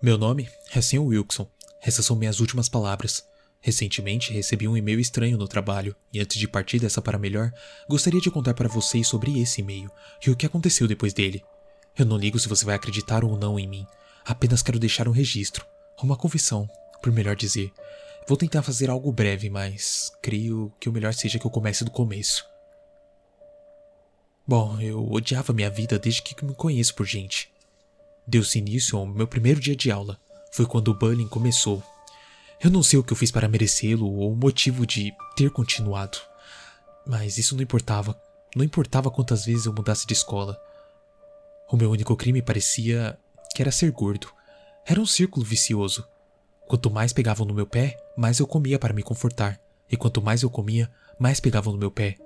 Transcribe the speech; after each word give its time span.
Meu 0.00 0.16
nome 0.16 0.48
é 0.72 0.80
Sam 0.80 1.02
Wilson. 1.02 1.50
Essas 1.82 2.06
são 2.06 2.14
minhas 2.14 2.38
últimas 2.38 2.68
palavras. 2.68 3.26
Recentemente 3.60 4.32
recebi 4.32 4.68
um 4.68 4.76
e-mail 4.76 5.00
estranho 5.00 5.36
no 5.36 5.48
trabalho 5.48 5.96
e 6.12 6.20
antes 6.20 6.38
de 6.38 6.46
partir 6.46 6.78
dessa 6.78 7.02
para 7.02 7.18
melhor, 7.18 7.52
gostaria 7.88 8.20
de 8.20 8.30
contar 8.30 8.54
para 8.54 8.68
vocês 8.68 9.08
sobre 9.08 9.40
esse 9.40 9.60
e-mail 9.60 9.90
e 10.24 10.30
o 10.30 10.36
que 10.36 10.46
aconteceu 10.46 10.86
depois 10.86 11.12
dele. 11.12 11.44
Eu 11.98 12.06
não 12.06 12.16
ligo 12.16 12.38
se 12.38 12.48
você 12.48 12.64
vai 12.64 12.76
acreditar 12.76 13.24
ou 13.24 13.36
não 13.36 13.58
em 13.58 13.66
mim, 13.66 13.84
apenas 14.24 14.62
quero 14.62 14.78
deixar 14.78 15.08
um 15.08 15.12
registro, 15.12 15.66
uma 16.00 16.16
confissão, 16.16 16.70
por 17.02 17.12
melhor 17.12 17.34
dizer. 17.34 17.72
Vou 18.28 18.36
tentar 18.36 18.62
fazer 18.62 18.88
algo 18.90 19.10
breve, 19.10 19.50
mas 19.50 20.12
creio 20.22 20.72
que 20.78 20.88
o 20.88 20.92
melhor 20.92 21.12
seja 21.12 21.40
que 21.40 21.46
eu 21.46 21.50
comece 21.50 21.84
do 21.84 21.90
começo. 21.90 22.46
Bom, 24.46 24.80
eu 24.80 25.10
odiava 25.10 25.52
minha 25.52 25.68
vida 25.68 25.98
desde 25.98 26.22
que 26.22 26.44
me 26.44 26.54
conheço 26.54 26.94
por 26.94 27.04
gente. 27.04 27.50
Deu-se 28.28 28.58
início 28.58 28.98
ao 28.98 29.06
meu 29.06 29.26
primeiro 29.26 29.58
dia 29.58 29.74
de 29.74 29.90
aula. 29.90 30.20
Foi 30.52 30.66
quando 30.66 30.88
o 30.88 30.94
bullying 30.94 31.26
começou. 31.26 31.82
Eu 32.62 32.70
não 32.70 32.82
sei 32.82 32.98
o 32.98 33.02
que 33.02 33.10
eu 33.10 33.16
fiz 33.16 33.30
para 33.30 33.48
merecê-lo 33.48 34.06
ou 34.06 34.30
o 34.30 34.36
motivo 34.36 34.86
de 34.86 35.14
ter 35.34 35.50
continuado. 35.50 36.18
Mas 37.06 37.38
isso 37.38 37.56
não 37.56 37.62
importava. 37.62 38.20
Não 38.54 38.62
importava 38.62 39.10
quantas 39.10 39.46
vezes 39.46 39.64
eu 39.64 39.72
mudasse 39.72 40.06
de 40.06 40.12
escola. 40.12 40.60
O 41.70 41.76
meu 41.78 41.90
único 41.90 42.14
crime 42.16 42.42
parecia 42.42 43.18
que 43.54 43.62
era 43.62 43.72
ser 43.72 43.90
gordo. 43.92 44.28
Era 44.84 45.00
um 45.00 45.06
círculo 45.06 45.46
vicioso. 45.46 46.06
Quanto 46.66 46.90
mais 46.90 47.14
pegavam 47.14 47.46
no 47.46 47.54
meu 47.54 47.66
pé, 47.66 47.96
mais 48.14 48.40
eu 48.40 48.46
comia 48.46 48.78
para 48.78 48.92
me 48.92 49.02
confortar. 49.02 49.58
E 49.90 49.96
quanto 49.96 50.20
mais 50.20 50.42
eu 50.42 50.50
comia, 50.50 50.90
mais 51.18 51.40
pegavam 51.40 51.72
no 51.72 51.78
meu 51.78 51.90
pé. 51.90 52.18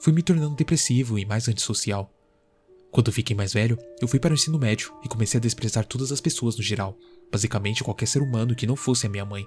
Fui 0.00 0.14
me 0.14 0.22
tornando 0.22 0.56
depressivo 0.56 1.18
e 1.18 1.26
mais 1.26 1.46
antissocial. 1.46 2.10
Quando 2.96 3.12
fiquei 3.12 3.36
mais 3.36 3.52
velho, 3.52 3.78
eu 4.00 4.08
fui 4.08 4.18
para 4.18 4.30
o 4.30 4.34
ensino 4.34 4.58
médio 4.58 4.90
e 5.04 5.08
comecei 5.08 5.36
a 5.36 5.40
desprezar 5.40 5.84
todas 5.84 6.10
as 6.10 6.18
pessoas 6.18 6.56
no 6.56 6.62
geral, 6.62 6.96
basicamente 7.30 7.84
qualquer 7.84 8.06
ser 8.06 8.22
humano 8.22 8.54
que 8.54 8.66
não 8.66 8.74
fosse 8.74 9.06
a 9.06 9.10
minha 9.10 9.22
mãe. 9.22 9.46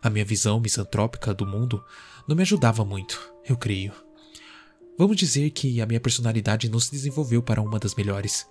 A 0.00 0.08
minha 0.08 0.24
visão 0.24 0.58
misantrópica 0.58 1.34
do 1.34 1.46
mundo 1.46 1.84
não 2.26 2.34
me 2.34 2.40
ajudava 2.40 2.86
muito, 2.86 3.20
eu 3.46 3.58
creio. 3.58 3.92
Vamos 4.96 5.18
dizer 5.18 5.50
que 5.50 5.82
a 5.82 5.86
minha 5.86 6.00
personalidade 6.00 6.70
não 6.70 6.80
se 6.80 6.90
desenvolveu 6.90 7.42
para 7.42 7.60
uma 7.60 7.78
das 7.78 7.94
melhores. 7.94 8.48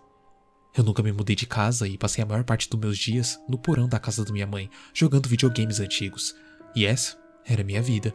Eu 0.78 0.84
nunca 0.84 1.02
me 1.02 1.12
mudei 1.12 1.36
de 1.36 1.47
casa 1.47 1.88
e 1.88 1.97
passei 1.97 2.23
a 2.23 2.28
maior 2.28 2.44
parte 2.44 2.69
dos 2.69 2.80
meus 2.80 2.95
dias 2.95 3.40
no 3.50 3.58
porão 3.58 3.90
da 3.90 4.00
casa 4.00 4.23
da 4.23 4.31
minha 4.31 4.45
mãe, 4.45 4.69
jogando 4.94 5.28
videogames 5.28 5.80
antigos. 5.80 6.36
E 6.75 6.86
essa 6.86 7.17
era 7.44 7.64
minha 7.64 7.81
vida. 7.81 8.14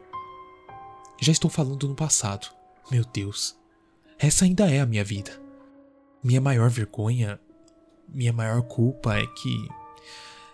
Já 1.20 1.32
estou 1.32 1.50
falando 1.50 1.88
no 1.88 1.96
passado. 1.96 2.46
Meu 2.92 3.04
Deus. 3.12 3.56
Essa 4.20 4.44
ainda 4.44 4.70
é 4.70 4.78
a 4.78 4.86
minha 4.86 5.02
vida. 5.02 5.41
Minha 6.22 6.40
maior 6.40 6.70
vergonha, 6.70 7.40
minha 8.08 8.32
maior 8.32 8.62
culpa 8.62 9.18
é 9.18 9.26
que 9.26 9.68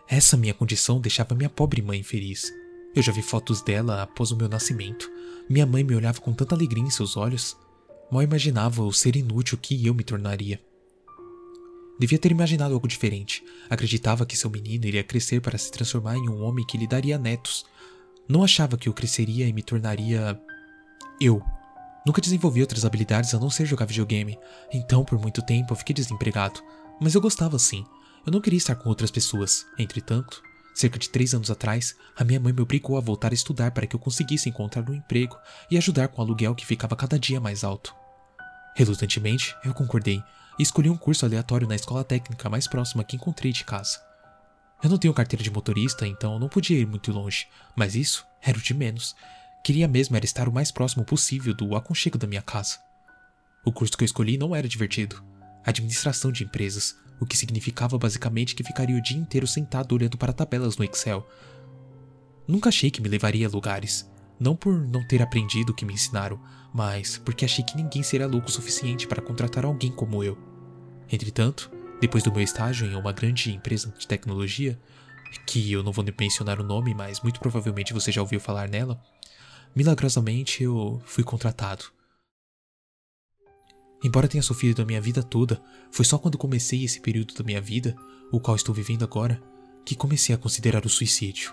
essa 0.08 0.36
minha 0.36 0.54
condição 0.54 0.98
deixava 0.98 1.34
minha 1.34 1.50
pobre 1.50 1.82
mãe 1.82 2.00
infeliz. 2.00 2.50
Eu 2.94 3.02
já 3.02 3.12
vi 3.12 3.20
fotos 3.20 3.60
dela 3.60 4.02
após 4.02 4.30
o 4.30 4.36
meu 4.36 4.48
nascimento. 4.48 5.10
Minha 5.48 5.66
mãe 5.66 5.84
me 5.84 5.94
olhava 5.94 6.20
com 6.20 6.32
tanta 6.32 6.54
alegria 6.54 6.82
em 6.82 6.90
seus 6.90 7.18
olhos. 7.18 7.54
Mal 8.10 8.22
imaginava 8.22 8.82
o 8.82 8.92
ser 8.92 9.16
inútil 9.16 9.58
que 9.58 9.86
eu 9.86 9.92
me 9.92 10.02
tornaria. 10.02 10.58
Devia 11.98 12.18
ter 12.18 12.30
imaginado 12.30 12.72
algo 12.72 12.88
diferente. 12.88 13.44
Acreditava 13.68 14.24
que 14.24 14.38
seu 14.38 14.48
menino 14.48 14.86
iria 14.86 15.04
crescer 15.04 15.42
para 15.42 15.58
se 15.58 15.70
transformar 15.70 16.16
em 16.16 16.30
um 16.30 16.42
homem 16.42 16.64
que 16.64 16.78
lhe 16.78 16.86
daria 16.86 17.18
netos. 17.18 17.66
Não 18.26 18.42
achava 18.42 18.78
que 18.78 18.88
eu 18.88 18.94
cresceria 18.94 19.46
e 19.46 19.52
me 19.52 19.62
tornaria. 19.62 20.40
eu. 21.20 21.42
Nunca 22.08 22.22
desenvolvi 22.22 22.62
outras 22.62 22.86
habilidades 22.86 23.34
a 23.34 23.38
não 23.38 23.50
ser 23.50 23.66
jogar 23.66 23.84
videogame, 23.84 24.38
então 24.72 25.04
por 25.04 25.18
muito 25.18 25.42
tempo 25.42 25.74
eu 25.74 25.76
fiquei 25.76 25.92
desempregado. 25.92 26.58
Mas 26.98 27.14
eu 27.14 27.20
gostava 27.20 27.58
sim. 27.58 27.84
Eu 28.24 28.32
não 28.32 28.40
queria 28.40 28.56
estar 28.56 28.76
com 28.76 28.88
outras 28.88 29.10
pessoas. 29.10 29.66
Entretanto, 29.78 30.42
cerca 30.74 30.98
de 30.98 31.10
três 31.10 31.34
anos 31.34 31.50
atrás, 31.50 31.94
a 32.16 32.24
minha 32.24 32.40
mãe 32.40 32.50
me 32.50 32.62
obrigou 32.62 32.96
a 32.96 33.00
voltar 33.02 33.30
a 33.30 33.34
estudar 33.34 33.72
para 33.72 33.86
que 33.86 33.94
eu 33.94 34.00
conseguisse 34.00 34.48
encontrar 34.48 34.88
um 34.88 34.94
emprego 34.94 35.36
e 35.70 35.76
ajudar 35.76 36.08
com 36.08 36.22
o 36.22 36.24
aluguel 36.24 36.54
que 36.54 36.64
ficava 36.64 36.96
cada 36.96 37.18
dia 37.18 37.42
mais 37.42 37.62
alto. 37.62 37.94
Relutantemente, 38.74 39.54
eu 39.62 39.74
concordei 39.74 40.22
e 40.58 40.62
escolhi 40.62 40.88
um 40.88 40.96
curso 40.96 41.26
aleatório 41.26 41.68
na 41.68 41.76
escola 41.76 42.02
técnica 42.02 42.48
mais 42.48 42.66
próxima 42.66 43.04
que 43.04 43.16
encontrei 43.16 43.52
de 43.52 43.64
casa. 43.64 44.00
Eu 44.82 44.88
não 44.88 44.96
tenho 44.96 45.12
carteira 45.12 45.42
de 45.42 45.50
motorista, 45.50 46.06
então 46.06 46.38
não 46.38 46.48
podia 46.48 46.78
ir 46.78 46.86
muito 46.86 47.12
longe, 47.12 47.46
mas 47.76 47.94
isso 47.94 48.24
era 48.40 48.56
o 48.56 48.62
de 48.62 48.72
menos. 48.72 49.14
Queria 49.64 49.86
mesmo 49.88 50.16
era 50.16 50.24
estar 50.24 50.48
o 50.48 50.52
mais 50.52 50.70
próximo 50.70 51.04
possível 51.04 51.54
do 51.54 51.76
aconchego 51.76 52.16
da 52.16 52.26
minha 52.26 52.42
casa. 52.42 52.78
O 53.64 53.72
curso 53.72 53.96
que 53.96 54.04
eu 54.04 54.06
escolhi 54.06 54.38
não 54.38 54.54
era 54.54 54.68
divertido. 54.68 55.22
Administração 55.64 56.32
de 56.32 56.44
empresas, 56.44 56.96
o 57.20 57.26
que 57.26 57.36
significava 57.36 57.98
basicamente 57.98 58.54
que 58.54 58.64
ficaria 58.64 58.96
o 58.96 59.02
dia 59.02 59.18
inteiro 59.18 59.46
sentado 59.46 59.94
olhando 59.94 60.16
para 60.16 60.32
tabelas 60.32 60.76
no 60.76 60.84
Excel. 60.84 61.28
Nunca 62.46 62.70
achei 62.70 62.90
que 62.90 63.02
me 63.02 63.08
levaria 63.08 63.46
a 63.46 63.50
lugares. 63.50 64.10
Não 64.40 64.54
por 64.54 64.72
não 64.72 65.06
ter 65.06 65.20
aprendido 65.20 65.70
o 65.70 65.74
que 65.74 65.84
me 65.84 65.94
ensinaram, 65.94 66.40
mas 66.72 67.18
porque 67.18 67.44
achei 67.44 67.64
que 67.64 67.76
ninguém 67.76 68.02
seria 68.02 68.26
louco 68.26 68.48
o 68.48 68.52
suficiente 68.52 69.06
para 69.06 69.20
contratar 69.20 69.64
alguém 69.64 69.90
como 69.90 70.22
eu. 70.22 70.38
Entretanto, 71.10 71.70
depois 72.00 72.22
do 72.22 72.32
meu 72.32 72.42
estágio 72.42 72.86
em 72.86 72.94
uma 72.94 73.12
grande 73.12 73.52
empresa 73.52 73.92
de 73.98 74.06
tecnologia, 74.06 74.78
que 75.46 75.72
eu 75.72 75.82
não 75.82 75.92
vou 75.92 76.04
mencionar 76.18 76.60
o 76.60 76.64
nome, 76.64 76.94
mas 76.94 77.20
muito 77.20 77.40
provavelmente 77.40 77.92
você 77.92 78.12
já 78.12 78.20
ouviu 78.20 78.38
falar 78.38 78.68
nela, 78.68 79.00
milagrosamente 79.74 80.62
eu 80.62 81.00
fui 81.04 81.24
contratado. 81.24 81.84
Embora 84.02 84.28
tenha 84.28 84.42
sofrido 84.42 84.80
a 84.80 84.84
minha 84.84 85.00
vida 85.00 85.22
toda, 85.22 85.60
foi 85.90 86.04
só 86.04 86.18
quando 86.18 86.38
comecei 86.38 86.84
esse 86.84 87.00
período 87.00 87.34
da 87.34 87.42
minha 87.42 87.60
vida, 87.60 87.96
o 88.30 88.38
qual 88.38 88.56
estou 88.56 88.74
vivendo 88.74 89.02
agora, 89.02 89.42
que 89.84 89.96
comecei 89.96 90.34
a 90.34 90.38
considerar 90.38 90.86
o 90.86 90.88
suicídio. 90.88 91.52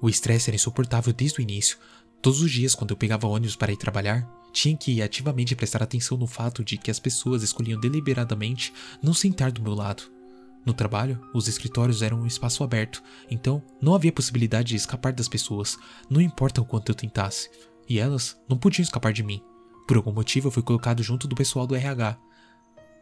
O 0.00 0.08
estresse 0.08 0.50
era 0.50 0.56
insuportável 0.56 1.12
desde 1.12 1.40
o 1.40 1.42
início. 1.42 1.78
Todos 2.22 2.40
os 2.40 2.50
dias, 2.50 2.74
quando 2.74 2.90
eu 2.90 2.96
pegava 2.96 3.26
ônibus 3.26 3.56
para 3.56 3.72
ir 3.72 3.76
trabalhar, 3.76 4.28
tinha 4.52 4.76
que 4.76 5.02
ativamente 5.02 5.56
prestar 5.56 5.82
atenção 5.82 6.16
no 6.16 6.26
fato 6.26 6.64
de 6.64 6.76
que 6.76 6.90
as 6.90 7.00
pessoas 7.00 7.42
escolhiam 7.42 7.80
deliberadamente 7.80 8.72
não 9.02 9.12
sentar 9.12 9.50
do 9.50 9.62
meu 9.62 9.74
lado. 9.74 10.15
No 10.66 10.74
trabalho, 10.74 11.20
os 11.32 11.46
escritórios 11.46 12.02
eram 12.02 12.20
um 12.20 12.26
espaço 12.26 12.64
aberto, 12.64 13.00
então 13.30 13.62
não 13.80 13.94
havia 13.94 14.10
possibilidade 14.10 14.70
de 14.70 14.76
escapar 14.76 15.12
das 15.12 15.28
pessoas, 15.28 15.78
não 16.10 16.20
importa 16.20 16.60
o 16.60 16.64
quanto 16.64 16.90
eu 16.90 16.94
tentasse, 16.94 17.48
e 17.88 18.00
elas 18.00 18.36
não 18.48 18.58
podiam 18.58 18.82
escapar 18.82 19.12
de 19.12 19.22
mim. 19.22 19.40
Por 19.86 19.96
algum 19.96 20.12
motivo 20.12 20.48
eu 20.48 20.52
fui 20.52 20.64
colocado 20.64 21.04
junto 21.04 21.28
do 21.28 21.36
pessoal 21.36 21.68
do 21.68 21.76
RH. 21.76 22.18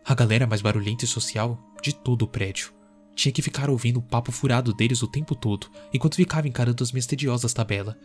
A 0.05 0.15
galera 0.15 0.47
mais 0.47 0.61
barulhenta 0.61 1.07
e 1.07 1.09
social 1.09 1.59
de 1.83 1.95
todo 1.95 2.23
o 2.23 2.29
prédio. 2.29 2.71
Tinha 3.15 3.33
que 3.33 3.41
ficar 3.41 3.71
ouvindo 3.71 3.99
o 3.99 4.03
papo 4.03 4.31
furado 4.31 4.75
deles 4.75 5.03
o 5.03 5.09
tempo 5.09 5.35
todo, 5.35 5.69
enquanto 5.91 6.17
ficava 6.17 6.47
encarando 6.47 6.85
as 6.85 6.93
minhas 6.93 7.07
tediosas 7.07 7.55
tabelas. 7.55 7.97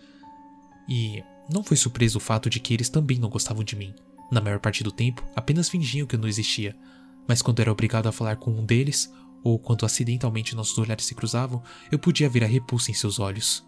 E 0.88 1.22
não 1.52 1.64
foi 1.64 1.76
surpresa 1.76 2.18
o 2.18 2.22
fato 2.22 2.50
de 2.50 2.62
que 2.62 2.74
eles 2.74 2.88
também 2.88 3.20
não 3.20 3.28
gostavam 3.28 3.64
de 3.64 3.76
mim. 3.76 3.94
Na 4.32 4.40
maior 4.40 4.60
parte 4.60 4.84
do 4.84 4.92
tempo, 4.92 5.22
apenas 5.36 5.68
fingiam 5.68 6.08
que 6.08 6.16
eu 6.16 6.20
não 6.20 6.30
existia. 6.30 6.74
Mas 7.28 7.42
quando 7.42 7.60
era 7.60 7.72
obrigado 7.72 8.08
a 8.08 8.12
falar 8.12 8.38
com 8.38 8.52
um 8.52 8.66
deles, 8.66 9.12
ou 9.44 9.60
quando 9.60 9.86
acidentalmente 9.86 10.56
nossos 10.56 10.78
olhares 10.78 11.06
se 11.06 11.16
cruzavam, 11.16 11.62
eu 11.92 12.00
podia 12.00 12.30
ver 12.30 12.44
a 12.44 12.48
repulsa 12.48 12.92
em 12.92 12.94
seus 12.94 13.20
olhos. 13.20 13.68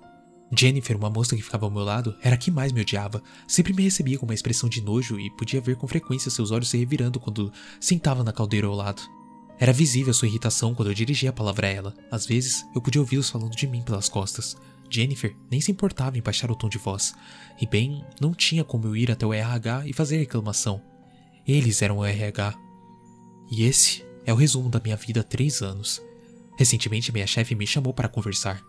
Jennifer, 0.53 0.97
uma 0.97 1.09
moça 1.09 1.35
que 1.35 1.41
ficava 1.41 1.65
ao 1.65 1.71
meu 1.71 1.83
lado, 1.83 2.15
era 2.21 2.35
a 2.35 2.37
que 2.37 2.51
mais 2.51 2.73
me 2.73 2.81
odiava. 2.81 3.23
Sempre 3.47 3.73
me 3.73 3.83
recebia 3.83 4.17
com 4.17 4.25
uma 4.25 4.33
expressão 4.33 4.67
de 4.67 4.81
nojo 4.81 5.17
e 5.17 5.29
podia 5.31 5.61
ver 5.61 5.77
com 5.77 5.87
frequência 5.87 6.29
seus 6.29 6.51
olhos 6.51 6.69
se 6.69 6.77
revirando 6.77 7.19
quando 7.19 7.51
sentava 7.79 8.23
na 8.23 8.33
caldeira 8.33 8.67
ao 8.67 8.75
lado. 8.75 9.01
Era 9.57 9.71
visível 9.71 10.13
sua 10.13 10.27
irritação 10.27 10.75
quando 10.75 10.89
eu 10.89 10.93
dirigia 10.93 11.29
a 11.29 11.33
palavra 11.33 11.67
a 11.67 11.69
ela. 11.69 11.93
Às 12.09 12.25
vezes, 12.25 12.65
eu 12.75 12.81
podia 12.81 12.99
ouvi-los 12.99 13.29
falando 13.29 13.55
de 13.55 13.67
mim 13.67 13.81
pelas 13.81 14.09
costas. 14.09 14.57
Jennifer 14.89 15.33
nem 15.49 15.61
se 15.61 15.71
importava 15.71 16.17
em 16.17 16.21
baixar 16.21 16.51
o 16.51 16.55
tom 16.55 16.67
de 16.67 16.77
voz. 16.77 17.13
E 17.61 17.65
bem, 17.65 18.03
não 18.19 18.33
tinha 18.33 18.63
como 18.63 18.87
eu 18.87 18.95
ir 18.95 19.09
até 19.09 19.25
o 19.25 19.33
RH 19.33 19.87
e 19.87 19.93
fazer 19.93 20.17
reclamação. 20.17 20.81
Eles 21.47 21.81
eram 21.81 21.99
o 21.99 22.05
RH. 22.05 22.55
E 23.49 23.63
esse 23.63 24.03
é 24.25 24.33
o 24.33 24.35
resumo 24.35 24.69
da 24.69 24.79
minha 24.79 24.95
vida 24.95 25.21
há 25.21 25.23
três 25.23 25.61
anos. 25.61 26.01
Recentemente, 26.57 27.11
minha 27.11 27.27
chefe 27.27 27.55
me 27.55 27.65
chamou 27.65 27.93
para 27.93 28.09
conversar. 28.09 28.63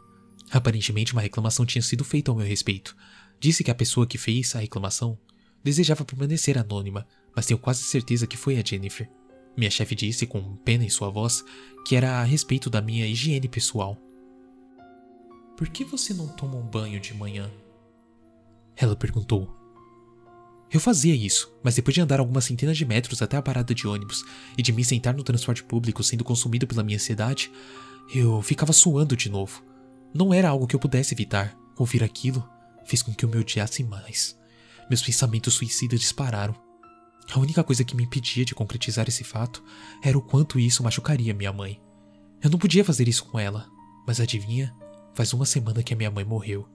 Aparentemente, 0.51 1.13
uma 1.13 1.23
reclamação 1.23 1.65
tinha 1.65 1.83
sido 1.83 2.05
feita 2.05 2.31
ao 2.31 2.37
meu 2.37 2.47
respeito. 2.47 2.97
Disse 3.41 3.65
que 3.65 3.71
a 3.71 3.75
pessoa 3.75 4.07
que 4.07 4.19
fez 4.19 4.55
a 4.55 4.61
reclamação 4.61 5.19
desejava 5.63 6.05
permanecer 6.05 6.59
anônima, 6.59 7.07
mas 7.35 7.47
tenho 7.47 7.59
quase 7.59 7.83
certeza 7.83 8.27
que 8.27 8.37
foi 8.37 8.59
a 8.59 8.65
Jennifer. 8.65 9.09
Minha 9.57 9.71
chefe 9.71 9.95
disse, 9.95 10.27
com 10.27 10.57
pena 10.57 10.85
em 10.85 10.89
sua 10.89 11.11
voz, 11.11 11.45
que 11.87 11.97
era 11.97 12.21
a 12.21 12.25
respeito 12.25 12.71
da 12.71 12.81
minha 12.81 13.07
higiene 13.07 13.49
pessoal. 13.49 13.97
Por 15.57 15.69
que 15.69 15.85
você 15.85 16.15
não 16.15 16.29
toma 16.29 16.57
um 16.57 16.67
banho 16.67 16.99
de 16.99 17.15
manhã? 17.15 17.51
Ela 18.77 18.97
perguntou. 18.97 19.62
Eu 20.73 20.81
fazia 20.81 21.15
isso, 21.15 21.53
mas 21.63 21.75
depois 21.75 21.95
de 21.95 22.01
andar 22.01 22.19
algumas 22.19 22.47
centenas 22.47 22.79
de 22.79 22.87
metros 22.87 23.21
até 23.21 23.37
a 23.37 23.43
parada 23.43 23.75
de 23.75 23.87
ônibus 23.87 24.25
e 24.57 24.63
de 24.63 24.73
me 24.73 24.83
sentar 24.83 25.13
no 25.15 25.23
transporte 25.23 25.63
público 25.63 26.03
sendo 26.03 26.25
consumido 26.25 26.67
pela 26.67 26.83
minha 26.83 26.97
ansiedade, 26.97 27.53
eu 28.15 28.41
ficava 28.41 28.73
suando 28.73 29.15
de 29.15 29.29
novo. 29.29 29.63
Não 30.15 30.33
era 30.33 30.49
algo 30.49 30.67
que 30.67 30.75
eu 30.75 30.81
pudesse 30.81 31.15
evitar. 31.15 31.55
Ouvir 31.77 32.03
aquilo 32.03 32.49
fez 32.87 33.03
com 33.03 33.13
que 33.13 33.25
eu 33.25 33.29
me 33.29 33.37
odiasse 33.37 33.85
mais. 33.85 34.39
Meus 34.89 35.03
pensamentos 35.03 35.55
suicidas 35.55 36.01
dispararam. 36.01 36.55
A 37.31 37.39
única 37.39 37.63
coisa 37.63 37.85
que 37.85 37.95
me 37.95 38.05
impedia 38.05 38.45
de 38.45 38.55
concretizar 38.55 39.07
esse 39.09 39.25
fato 39.25 39.63
era 40.03 40.17
o 40.17 40.23
quanto 40.23 40.59
isso 40.59 40.83
machucaria 40.83 41.35
minha 41.35 41.53
mãe. 41.53 41.81
Eu 42.43 42.51
não 42.51 42.59
podia 42.59 42.85
fazer 42.85 43.09
isso 43.09 43.25
com 43.27 43.39
ela, 43.39 43.67
mas 44.07 44.21
adivinha? 44.21 44.75
Faz 45.15 45.33
uma 45.33 45.45
semana 45.45 45.83
que 45.83 45.93
a 45.93 45.97
minha 45.97 46.11
mãe 46.11 46.25
morreu. 46.25 46.67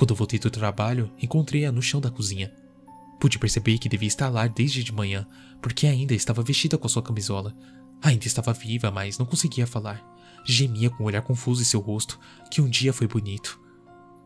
Quando 0.00 0.14
voltei 0.14 0.38
do 0.38 0.50
trabalho, 0.50 1.12
encontrei-a 1.20 1.70
no 1.70 1.82
chão 1.82 2.00
da 2.00 2.10
cozinha. 2.10 2.50
Pude 3.20 3.38
perceber 3.38 3.76
que 3.76 3.86
devia 3.86 4.08
estar 4.08 4.30
lá 4.30 4.46
desde 4.46 4.82
de 4.82 4.94
manhã, 4.94 5.28
porque 5.60 5.86
ainda 5.86 6.14
estava 6.14 6.42
vestida 6.42 6.78
com 6.78 6.88
sua 6.88 7.02
camisola. 7.02 7.54
Ainda 8.00 8.26
estava 8.26 8.54
viva, 8.54 8.90
mas 8.90 9.18
não 9.18 9.26
conseguia 9.26 9.66
falar. 9.66 10.02
Gemia 10.42 10.88
com 10.88 11.02
um 11.02 11.06
olhar 11.06 11.20
confuso 11.20 11.60
em 11.60 11.66
seu 11.66 11.80
rosto, 11.80 12.18
que 12.50 12.62
um 12.62 12.66
dia 12.70 12.94
foi 12.94 13.06
bonito. 13.06 13.60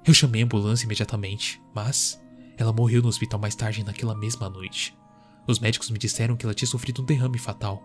Eu 0.07 0.15
chamei 0.15 0.43
a 0.43 0.45
ambulância 0.45 0.85
imediatamente, 0.85 1.61
mas 1.75 2.23
ela 2.57 2.73
morreu 2.73 3.03
no 3.03 3.09
hospital 3.09 3.41
mais 3.41 3.57
tarde 3.57 3.83
naquela 3.83 4.15
mesma 4.15 4.49
noite. 4.49 4.97
Os 5.45 5.59
médicos 5.59 5.91
me 5.91 5.99
disseram 5.99 6.37
que 6.37 6.47
ela 6.47 6.55
tinha 6.55 6.69
sofrido 6.69 7.03
um 7.03 7.05
derrame 7.05 7.37
fatal. 7.37 7.83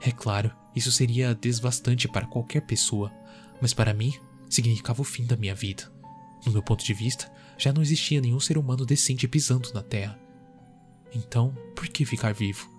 É 0.00 0.12
claro, 0.12 0.52
isso 0.72 0.92
seria 0.92 1.34
devastante 1.34 2.06
para 2.06 2.28
qualquer 2.28 2.60
pessoa, 2.60 3.10
mas 3.60 3.74
para 3.74 3.92
mim 3.92 4.14
significava 4.48 5.02
o 5.02 5.04
fim 5.04 5.26
da 5.26 5.36
minha 5.36 5.56
vida. 5.56 5.97
No 6.44 6.52
meu 6.52 6.62
ponto 6.62 6.84
de 6.84 6.94
vista, 6.94 7.30
já 7.56 7.72
não 7.72 7.82
existia 7.82 8.20
nenhum 8.20 8.40
ser 8.40 8.56
humano 8.56 8.86
decente 8.86 9.26
pisando 9.26 9.72
na 9.74 9.82
Terra. 9.82 10.18
Então, 11.14 11.56
por 11.74 11.88
que 11.88 12.04
ficar 12.04 12.32
vivo? 12.32 12.70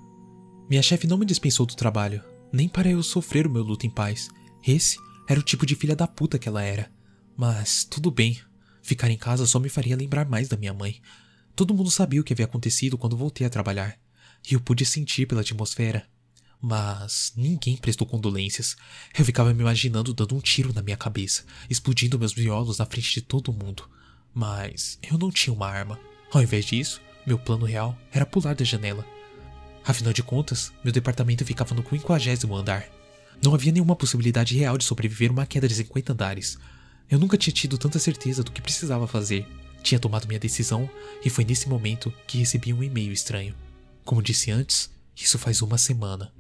Minha 0.70 0.82
chefe 0.82 1.08
não 1.08 1.18
me 1.18 1.26
dispensou 1.26 1.66
do 1.66 1.76
trabalho, 1.76 2.24
nem 2.52 2.70
para 2.70 2.90
eu 2.90 3.02
sofrer 3.02 3.48
o 3.48 3.50
meu 3.50 3.64
luto 3.64 3.86
em 3.86 3.90
paz. 3.90 4.30
Esse 4.66 4.98
era 5.28 5.40
o 5.40 5.44
tipo 5.44 5.66
de 5.66 5.76
filha 5.76 5.96
da 5.96 6.08
puta 6.08 6.40
que 6.40 6.48
ela 6.48 6.64
era. 6.64 6.92
Mas 7.36 7.84
tudo 7.84 8.12
bem, 8.12 8.40
ficar 8.82 9.10
em 9.10 9.18
casa 9.18 9.46
só 9.46 9.60
me 9.60 9.70
faria 9.70 9.96
lembrar 9.96 10.28
mais 10.28 10.48
da 10.48 10.58
minha 10.58 10.74
mãe. 10.74 11.02
Todo 11.56 11.74
mundo 11.74 11.92
sabia 11.92 12.22
o 12.22 12.24
que 12.24 12.34
havia 12.34 12.46
acontecido 12.46 12.98
quando 12.98 13.18
voltei 13.18 13.46
a 13.46 13.50
trabalhar, 13.50 13.98
e 14.50 14.54
eu 14.54 14.62
pude 14.62 14.86
sentir 14.86 15.26
pela 15.26 15.42
atmosfera 15.42 16.08
mas 16.62 17.34
ninguém 17.36 17.78
prestou 17.78 18.06
condolências. 18.06 18.76
Eu 19.18 19.24
ficava 19.24 19.54
me 19.54 19.62
imaginando 19.62 20.14
dando 20.14 20.36
um 20.36 20.42
tiro 20.42 20.74
na 20.74 20.82
minha 20.82 20.98
cabeça, 20.98 21.44
explodindo 21.70 22.20
meus 22.20 22.34
violos 22.34 22.78
na 22.78 22.86
frente 22.86 23.14
de 23.14 23.22
todo 23.22 23.54
mundo. 23.54 23.90
Mas 24.34 25.00
eu 25.02 25.18
não 25.18 25.32
tinha 25.32 25.54
uma 25.54 25.68
arma. 25.68 26.00
Ao 26.32 26.42
invés 26.42 26.66
disso, 26.66 27.02
meu 27.26 27.40
plano 27.40 27.66
real 27.66 27.98
era 28.12 28.26
pular 28.26 28.54
da 28.54 28.66
janela. 28.66 29.06
Afinal 29.86 30.14
de 30.14 30.22
contas, 30.22 30.72
meu 30.84 30.92
departamento 30.92 31.46
ficava 31.46 31.74
no 31.74 31.84
50 31.84 32.54
andar. 32.54 32.86
Não 33.42 33.54
havia 33.56 33.72
nenhuma 33.72 33.96
possibilidade 33.96 34.58
real 34.58 34.78
de 34.78 34.84
sobreviver 34.84 35.32
uma 35.32 35.46
queda 35.46 35.68
de 35.68 35.74
50 35.74 36.14
andares. 36.14 36.58
Eu 37.10 37.18
nunca 37.18 37.38
tinha 37.38 37.54
tido 37.54 37.78
tanta 37.78 37.98
certeza 37.98 38.44
do 38.44 38.52
que 38.52 38.62
precisava 38.62 39.08
fazer. 39.08 39.48
Tinha 39.82 40.00
tomado 40.00 40.28
minha 40.28 40.40
decisão 40.40 40.90
e 41.24 41.30
foi 41.30 41.46
nesse 41.46 41.70
momento 41.70 42.14
que 42.28 42.38
recebi 42.38 42.74
um 42.74 42.84
e-mail 42.84 43.14
estranho. 43.14 43.56
Como 44.04 44.22
disse 44.22 44.52
antes, 44.52 44.92
isso 45.16 45.40
faz 45.40 45.62
uma 45.62 45.78
semana. 45.78 46.32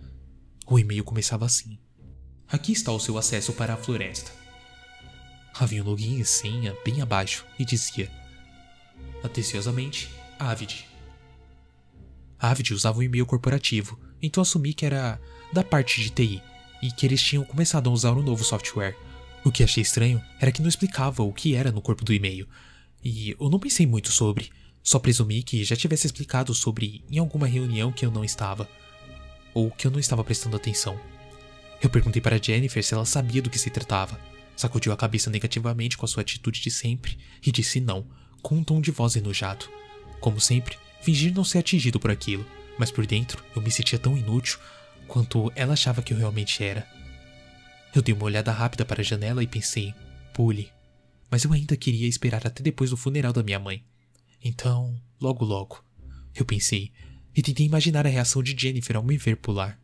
O 0.69 0.77
e-mail 0.77 1.03
começava 1.03 1.45
assim: 1.45 1.79
Aqui 2.47 2.73
está 2.73 2.91
o 2.91 2.99
seu 2.99 3.17
acesso 3.17 3.53
para 3.53 3.73
a 3.73 3.77
floresta. 3.77 4.31
Havia 5.55 5.81
um 5.81 5.85
login 5.85 6.19
e 6.19 6.25
senha 6.25 6.77
bem 6.85 7.01
abaixo 7.01 7.43
e 7.57 7.65
dizia: 7.65 8.11
Atenciosamente, 9.23 10.09
Avid. 10.37 10.85
Avid 12.37 12.71
usava 12.73 12.99
um 12.99 13.03
e-mail 13.03 13.25
corporativo, 13.25 13.99
então 14.21 14.43
assumi 14.43 14.75
que 14.75 14.85
era 14.85 15.19
da 15.51 15.63
parte 15.63 16.01
de 16.01 16.11
TI 16.11 16.41
e 16.83 16.91
que 16.91 17.03
eles 17.03 17.21
tinham 17.21 17.43
começado 17.43 17.89
a 17.89 17.91
usar 17.93 18.13
um 18.13 18.21
novo 18.21 18.43
software. 18.43 18.95
O 19.43 19.51
que 19.51 19.63
achei 19.63 19.81
estranho 19.81 20.21
era 20.39 20.51
que 20.51 20.61
não 20.61 20.69
explicava 20.69 21.23
o 21.23 21.33
que 21.33 21.55
era 21.55 21.71
no 21.71 21.81
corpo 21.81 22.05
do 22.05 22.13
e-mail, 22.13 22.47
e 23.03 23.35
eu 23.39 23.49
não 23.49 23.59
pensei 23.59 23.87
muito 23.87 24.11
sobre, 24.11 24.51
só 24.83 24.99
presumi 24.99 25.41
que 25.41 25.63
já 25.63 25.75
tivesse 25.75 26.05
explicado 26.05 26.53
sobre 26.53 27.03
em 27.09 27.17
alguma 27.17 27.47
reunião 27.47 27.91
que 27.91 28.05
eu 28.05 28.11
não 28.11 28.23
estava 28.23 28.69
ou 29.59 29.69
que 29.71 29.85
eu 29.85 29.91
não 29.91 29.99
estava 29.99 30.23
prestando 30.23 30.55
atenção. 30.55 30.97
Eu 31.81 31.89
perguntei 31.89 32.21
para 32.21 32.41
Jennifer 32.41 32.83
se 32.83 32.93
ela 32.93 33.05
sabia 33.05 33.41
do 33.41 33.49
que 33.49 33.59
se 33.59 33.69
tratava. 33.69 34.19
Sacudiu 34.55 34.93
a 34.93 34.97
cabeça 34.97 35.29
negativamente 35.29 35.97
com 35.97 36.05
a 36.05 36.07
sua 36.07 36.21
atitude 36.21 36.61
de 36.61 36.71
sempre 36.71 37.17
e 37.45 37.51
disse 37.51 37.79
não, 37.79 38.07
com 38.41 38.55
um 38.55 38.63
tom 38.63 38.79
de 38.79 38.91
voz 38.91 39.15
enojado. 39.15 39.65
Como 40.19 40.39
sempre, 40.39 40.77
fingi 41.01 41.31
não 41.31 41.43
ser 41.43 41.59
atingido 41.59 41.99
por 41.99 42.11
aquilo, 42.11 42.45
mas 42.77 42.91
por 42.91 43.05
dentro 43.05 43.43
eu 43.55 43.61
me 43.61 43.71
sentia 43.71 43.99
tão 43.99 44.17
inútil 44.17 44.59
quanto 45.07 45.51
ela 45.55 45.73
achava 45.73 46.01
que 46.01 46.13
eu 46.13 46.17
realmente 46.17 46.63
era. 46.63 46.87
Eu 47.93 48.01
dei 48.01 48.13
uma 48.13 48.25
olhada 48.25 48.51
rápida 48.51 48.85
para 48.85 49.01
a 49.01 49.03
janela 49.03 49.43
e 49.43 49.47
pensei, 49.47 49.93
pule. 50.33 50.71
Mas 51.29 51.43
eu 51.43 51.51
ainda 51.51 51.75
queria 51.75 52.07
esperar 52.07 52.45
até 52.45 52.63
depois 52.63 52.89
do 52.89 52.97
funeral 52.97 53.33
da 53.33 53.43
minha 53.43 53.59
mãe. 53.59 53.83
Então, 54.43 54.99
logo 55.19 55.43
logo. 55.43 55.83
Eu 56.35 56.45
pensei, 56.45 56.91
e 57.39 57.41
tentei 57.41 57.65
imaginar 57.65 58.05
a 58.05 58.09
reação 58.09 58.43
de 58.43 58.53
Jennifer 58.53 58.97
ao 58.97 59.03
me 59.03 59.15
ver 59.15 59.37
pular. 59.37 59.79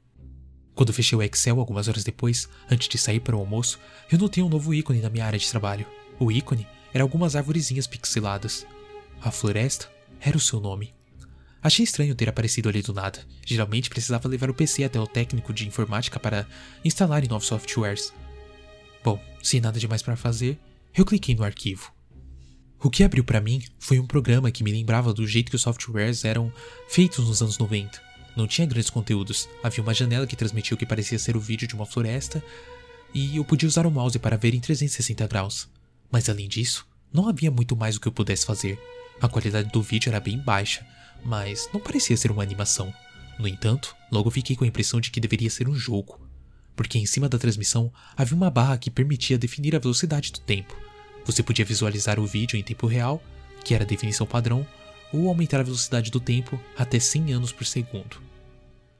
Quando 0.73 0.91
fechei 0.91 1.17
o 1.17 1.23
Excel 1.23 1.57
algumas 1.57 1.87
horas 1.87 2.03
depois, 2.03 2.49
antes 2.69 2.89
de 2.89 2.97
sair 2.97 3.21
para 3.21 3.33
o 3.33 3.39
almoço, 3.39 3.79
eu 4.11 4.17
notei 4.19 4.43
um 4.43 4.49
novo 4.49 4.73
ícone 4.73 4.99
na 4.99 5.09
minha 5.09 5.25
área 5.25 5.39
de 5.39 5.49
trabalho. 5.49 5.85
O 6.19 6.29
ícone 6.29 6.67
era 6.93 7.01
algumas 7.01 7.33
arvorezinhas 7.33 7.87
pixeladas. 7.87 8.67
A 9.21 9.31
floresta 9.31 9.89
era 10.19 10.35
o 10.35 10.39
seu 10.39 10.59
nome. 10.59 10.93
Achei 11.63 11.85
estranho 11.85 12.13
ter 12.13 12.27
aparecido 12.27 12.67
ali 12.67 12.81
do 12.81 12.93
nada. 12.93 13.25
Geralmente 13.45 13.89
precisava 13.89 14.27
levar 14.27 14.49
o 14.49 14.53
PC 14.53 14.83
até 14.83 14.99
o 14.99 15.07
técnico 15.07 15.53
de 15.53 15.65
informática 15.65 16.19
para 16.19 16.45
instalar 16.83 17.25
novos 17.25 17.47
softwares. 17.47 18.11
Bom, 19.01 19.17
sem 19.41 19.61
nada 19.61 19.79
demais 19.79 20.01
para 20.01 20.17
fazer, 20.17 20.59
eu 20.93 21.05
cliquei 21.05 21.33
no 21.33 21.45
arquivo. 21.45 21.94
O 22.81 22.89
que 22.89 23.03
abriu 23.03 23.23
para 23.23 23.41
mim 23.41 23.63
foi 23.79 23.99
um 23.99 24.05
programa 24.05 24.51
que 24.51 24.63
me 24.63 24.71
lembrava 24.71 25.13
do 25.13 25.25
jeito 25.25 25.49
que 25.49 25.55
os 25.55 25.61
softwares 25.61 26.23
eram 26.23 26.51
feitos 26.87 27.27
nos 27.27 27.41
anos 27.41 27.57
90. 27.57 28.01
Não 28.35 28.47
tinha 28.47 28.67
grandes 28.67 28.89
conteúdos, 28.89 29.47
havia 29.63 29.81
uma 29.81 29.93
janela 29.93 30.27
que 30.27 30.35
transmitia 30.35 30.75
o 30.75 30.77
que 30.77 30.85
parecia 30.85 31.17
ser 31.17 31.37
o 31.37 31.39
vídeo 31.39 31.67
de 31.67 31.73
uma 31.73 31.85
floresta, 31.85 32.43
e 33.13 33.37
eu 33.37 33.45
podia 33.45 33.67
usar 33.67 33.87
o 33.87 33.91
mouse 33.91 34.19
para 34.19 34.37
ver 34.37 34.53
em 34.53 34.59
360 34.59 35.25
graus. 35.27 35.69
Mas 36.11 36.27
além 36.27 36.47
disso, 36.47 36.85
não 37.13 37.29
havia 37.29 37.49
muito 37.49 37.75
mais 37.75 37.95
o 37.95 38.01
que 38.01 38.07
eu 38.07 38.11
pudesse 38.11 38.45
fazer. 38.45 38.77
A 39.21 39.29
qualidade 39.29 39.71
do 39.71 39.81
vídeo 39.81 40.09
era 40.09 40.19
bem 40.19 40.37
baixa, 40.37 40.85
mas 41.23 41.69
não 41.73 41.79
parecia 41.79 42.17
ser 42.17 42.29
uma 42.29 42.43
animação. 42.43 42.93
No 43.39 43.47
entanto, 43.47 43.95
logo 44.11 44.29
fiquei 44.29 44.55
com 44.55 44.65
a 44.65 44.67
impressão 44.67 44.99
de 44.99 45.11
que 45.11 45.21
deveria 45.21 45.49
ser 45.49 45.69
um 45.69 45.75
jogo, 45.75 46.19
porque 46.75 46.97
em 46.97 47.05
cima 47.05 47.29
da 47.29 47.39
transmissão 47.39 47.91
havia 48.17 48.35
uma 48.35 48.49
barra 48.49 48.77
que 48.77 48.91
permitia 48.91 49.37
definir 49.37 49.75
a 49.75 49.79
velocidade 49.79 50.31
do 50.33 50.39
tempo. 50.41 50.75
Você 51.25 51.41
podia 51.41 51.65
visualizar 51.65 52.19
o 52.19 52.25
vídeo 52.25 52.57
em 52.57 52.63
tempo 52.63 52.85
real, 52.85 53.21
que 53.63 53.73
era 53.73 53.83
a 53.83 53.87
definição 53.87 54.27
padrão, 54.27 54.65
ou 55.11 55.27
aumentar 55.27 55.59
a 55.59 55.63
velocidade 55.63 56.11
do 56.11 56.19
tempo 56.19 56.59
até 56.77 56.99
100 56.99 57.33
anos 57.33 57.51
por 57.51 57.65
segundo. 57.65 58.21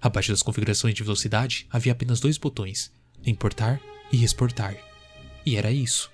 Abaixo 0.01 0.31
das 0.31 0.41
configurações 0.41 0.93
de 0.93 1.03
velocidade 1.03 1.67
havia 1.69 1.91
apenas 1.91 2.19
dois 2.19 2.37
botões: 2.37 2.91
importar 3.25 3.79
e 4.11 4.23
exportar. 4.23 4.75
E 5.45 5.55
era 5.55 5.71
isso. 5.71 6.11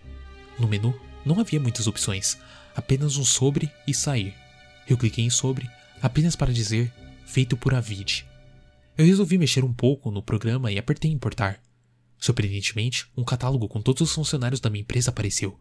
No 0.60 0.68
menu 0.68 0.94
não 1.26 1.40
havia 1.40 1.60
muitas 1.60 1.88
opções, 1.88 2.38
apenas 2.76 3.18
um 3.18 3.26
sobre 3.26 3.72
e 3.88 3.94
sair. 3.94 4.34
Eu 4.88 4.98
cliquei 4.98 5.24
em 5.24 5.30
sobre 5.30 5.70
apenas 6.02 6.36
para 6.36 6.54
dizer 6.54 6.92
feito 7.26 7.56
por 7.56 7.74
Avid. 7.74 8.26
Eu 8.98 9.06
resolvi 9.06 9.38
mexer 9.38 9.64
um 9.64 9.74
pouco 9.74 10.12
no 10.12 10.22
programa 10.22 10.72
e 10.72 10.78
apertei 10.78 11.10
importar. 11.10 11.62
Surpreendentemente, 12.18 13.08
um 13.16 13.24
catálogo 13.24 13.68
com 13.68 13.82
todos 13.82 14.02
os 14.02 14.12
funcionários 14.12 14.60
da 14.60 14.70
minha 14.70 14.82
empresa 14.82 15.10
apareceu. 15.10 15.58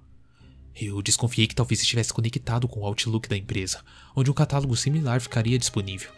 Eu 0.74 1.02
desconfiei 1.02 1.46
que 1.46 1.54
talvez 1.54 1.80
estivesse 1.80 2.12
conectado 2.12 2.68
com 2.68 2.80
o 2.80 2.86
Outlook 2.86 3.28
da 3.28 3.36
empresa, 3.36 3.82
onde 4.14 4.30
um 4.30 4.34
catálogo 4.34 4.76
similar 4.76 5.20
ficaria 5.20 5.58
disponível. 5.58 6.10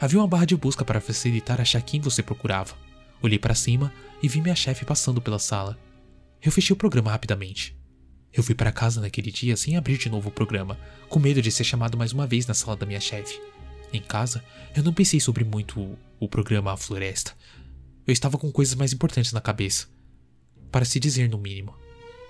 Havia 0.00 0.20
uma 0.20 0.28
barra 0.28 0.44
de 0.44 0.56
busca 0.56 0.84
para 0.84 1.00
facilitar 1.00 1.60
achar 1.60 1.82
quem 1.82 2.00
você 2.00 2.22
procurava. 2.22 2.76
Olhei 3.20 3.38
para 3.38 3.54
cima 3.54 3.92
e 4.22 4.28
vi 4.28 4.40
minha 4.40 4.54
chefe 4.54 4.84
passando 4.84 5.20
pela 5.20 5.38
sala. 5.38 5.76
Eu 6.40 6.52
fechei 6.52 6.72
o 6.72 6.76
programa 6.76 7.10
rapidamente. 7.10 7.76
Eu 8.32 8.42
fui 8.42 8.54
para 8.54 8.70
casa 8.70 9.00
naquele 9.00 9.32
dia 9.32 9.56
sem 9.56 9.76
abrir 9.76 9.98
de 9.98 10.08
novo 10.08 10.28
o 10.28 10.32
programa, 10.32 10.78
com 11.08 11.18
medo 11.18 11.42
de 11.42 11.50
ser 11.50 11.64
chamado 11.64 11.98
mais 11.98 12.12
uma 12.12 12.26
vez 12.26 12.46
na 12.46 12.54
sala 12.54 12.76
da 12.76 12.86
minha 12.86 13.00
chefe. 13.00 13.40
Em 13.92 14.00
casa, 14.00 14.44
eu 14.76 14.82
não 14.82 14.92
pensei 14.92 15.18
sobre 15.18 15.42
muito 15.44 15.80
o, 15.80 15.98
o 16.20 16.28
programa 16.28 16.72
A 16.72 16.76
Floresta. 16.76 17.32
Eu 18.06 18.12
estava 18.12 18.38
com 18.38 18.52
coisas 18.52 18.74
mais 18.74 18.92
importantes 18.92 19.32
na 19.32 19.40
cabeça. 19.40 19.88
Para 20.70 20.84
se 20.84 21.00
dizer, 21.00 21.28
no 21.28 21.38
mínimo. 21.38 21.74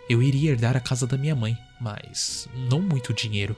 Eu 0.08 0.22
iria 0.22 0.50
herdar 0.50 0.76
a 0.76 0.80
casa 0.80 1.06
da 1.06 1.18
minha 1.18 1.36
mãe, 1.36 1.56
mas 1.80 2.48
não 2.70 2.80
muito 2.80 3.12
dinheiro. 3.12 3.54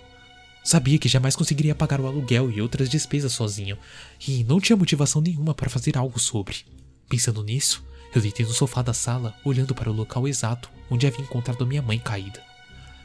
Sabia 0.64 0.98
que 0.98 1.08
jamais 1.08 1.36
conseguiria 1.36 1.74
pagar 1.74 2.00
o 2.00 2.06
aluguel 2.06 2.50
e 2.50 2.60
outras 2.60 2.88
despesas 2.88 3.32
sozinho, 3.32 3.78
e 4.26 4.44
não 4.44 4.60
tinha 4.60 4.76
motivação 4.76 5.22
nenhuma 5.22 5.54
para 5.54 5.70
fazer 5.70 5.96
algo 5.96 6.18
sobre. 6.18 6.64
Pensando 7.08 7.42
nisso, 7.42 7.84
eu 8.14 8.20
deitei 8.20 8.44
no 8.44 8.52
sofá 8.52 8.82
da 8.82 8.92
sala, 8.92 9.34
olhando 9.44 9.74
para 9.74 9.90
o 9.90 9.94
local 9.94 10.26
exato 10.26 10.70
onde 10.90 11.06
havia 11.06 11.24
encontrado 11.24 11.66
minha 11.66 11.80
mãe 11.80 11.98
caída, 11.98 12.42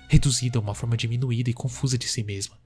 reduzida 0.09 0.57
a 0.57 0.61
uma 0.61 0.75
forma 0.75 0.97
diminuída 0.97 1.49
e 1.49 1.53
confusa 1.53 1.97
de 1.97 2.07
si 2.07 2.23
mesma. 2.23 2.57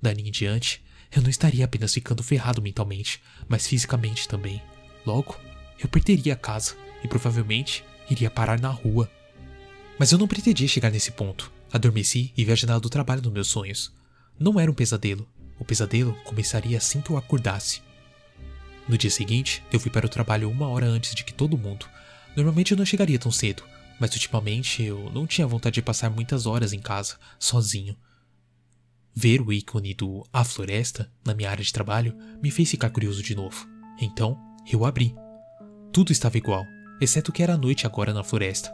Dali 0.00 0.26
em 0.26 0.30
diante, 0.30 0.82
eu 1.14 1.22
não 1.22 1.30
estaria 1.30 1.64
apenas 1.64 1.92
ficando 1.92 2.22
ferrado 2.22 2.62
mentalmente, 2.62 3.22
mas 3.48 3.66
fisicamente 3.66 4.26
também. 4.26 4.62
Logo, 5.04 5.36
eu 5.78 5.88
perderia 5.88 6.32
a 6.32 6.36
casa 6.36 6.74
e 7.04 7.08
provavelmente 7.08 7.84
iria 8.10 8.30
parar 8.30 8.58
na 8.58 8.70
rua. 8.70 9.10
Mas 9.98 10.12
eu 10.12 10.18
não 10.18 10.28
pretendia 10.28 10.68
chegar 10.68 10.90
nesse 10.90 11.10
ponto. 11.10 11.52
Adormeci 11.72 12.32
e 12.36 12.44
vi 12.44 12.52
a 12.52 12.54
janela 12.54 12.80
do 12.80 12.90
trabalho 12.90 13.22
nos 13.22 13.32
meus 13.32 13.48
sonhos. 13.48 13.92
Não 14.38 14.60
era 14.60 14.70
um 14.70 14.74
pesadelo. 14.74 15.28
O 15.58 15.64
pesadelo 15.64 16.14
começaria 16.24 16.78
assim 16.78 17.00
que 17.00 17.10
eu 17.10 17.16
acordasse. 17.16 17.80
No 18.88 18.96
dia 18.96 19.10
seguinte, 19.10 19.62
eu 19.72 19.80
fui 19.80 19.90
para 19.90 20.06
o 20.06 20.10
trabalho 20.10 20.50
uma 20.50 20.68
hora 20.68 20.86
antes 20.86 21.14
de 21.14 21.24
que 21.24 21.32
todo 21.32 21.58
mundo, 21.58 21.86
Normalmente 22.36 22.72
eu 22.72 22.76
não 22.76 22.84
chegaria 22.84 23.18
tão 23.18 23.32
cedo, 23.32 23.62
mas 23.98 24.12
ultimamente 24.12 24.82
eu 24.82 25.10
não 25.10 25.26
tinha 25.26 25.46
vontade 25.46 25.76
de 25.76 25.82
passar 25.82 26.10
muitas 26.10 26.44
horas 26.44 26.74
em 26.74 26.78
casa, 26.78 27.16
sozinho. 27.38 27.96
Ver 29.14 29.40
o 29.40 29.50
ícone 29.50 29.94
do 29.94 30.22
A 30.30 30.44
Floresta 30.44 31.10
na 31.24 31.32
minha 31.32 31.50
área 31.50 31.64
de 31.64 31.72
trabalho 31.72 32.14
me 32.42 32.50
fez 32.50 32.70
ficar 32.70 32.90
curioso 32.90 33.22
de 33.22 33.34
novo. 33.34 33.66
Então, 33.98 34.38
eu 34.70 34.84
abri. 34.84 35.14
Tudo 35.90 36.12
estava 36.12 36.36
igual, 36.36 36.66
exceto 37.00 37.32
que 37.32 37.42
era 37.42 37.56
noite 37.56 37.86
agora 37.86 38.12
na 38.12 38.22
floresta. 38.22 38.70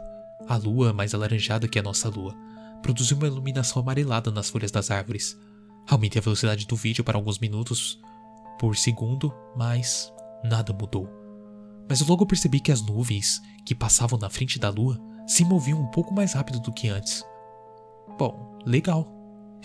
A 0.47 0.57
lua, 0.57 0.93
mais 0.93 1.13
alaranjada 1.13 1.67
que 1.67 1.79
a 1.79 1.83
nossa 1.83 2.09
lua, 2.09 2.35
produziu 2.81 3.17
uma 3.17 3.27
iluminação 3.27 3.81
amarelada 3.81 4.29
nas 4.29 4.49
folhas 4.49 4.71
das 4.71 4.91
árvores. 4.91 5.39
Aumentei 5.87 6.19
a 6.19 6.23
velocidade 6.23 6.67
do 6.67 6.75
vídeo 6.75 7.03
para 7.03 7.17
alguns 7.17 7.39
minutos 7.39 7.99
por 8.59 8.75
segundo, 8.75 9.33
mas 9.55 10.13
nada 10.43 10.73
mudou. 10.73 11.09
Mas 11.89 12.01
logo 12.01 12.25
percebi 12.25 12.59
que 12.59 12.71
as 12.71 12.81
nuvens 12.81 13.41
que 13.65 13.75
passavam 13.75 14.19
na 14.19 14.29
frente 14.29 14.59
da 14.59 14.69
lua 14.69 14.99
se 15.27 15.43
moviam 15.43 15.81
um 15.81 15.87
pouco 15.87 16.13
mais 16.13 16.33
rápido 16.33 16.59
do 16.59 16.71
que 16.71 16.89
antes. 16.89 17.23
Bom, 18.17 18.59
legal, 18.65 19.07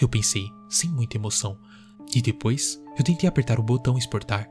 eu 0.00 0.08
pensei, 0.08 0.44
sem 0.68 0.90
muita 0.90 1.16
emoção. 1.16 1.58
E 2.14 2.22
depois, 2.22 2.80
eu 2.96 3.04
tentei 3.04 3.28
apertar 3.28 3.58
o 3.58 3.62
botão 3.62 3.98
exportar. 3.98 4.48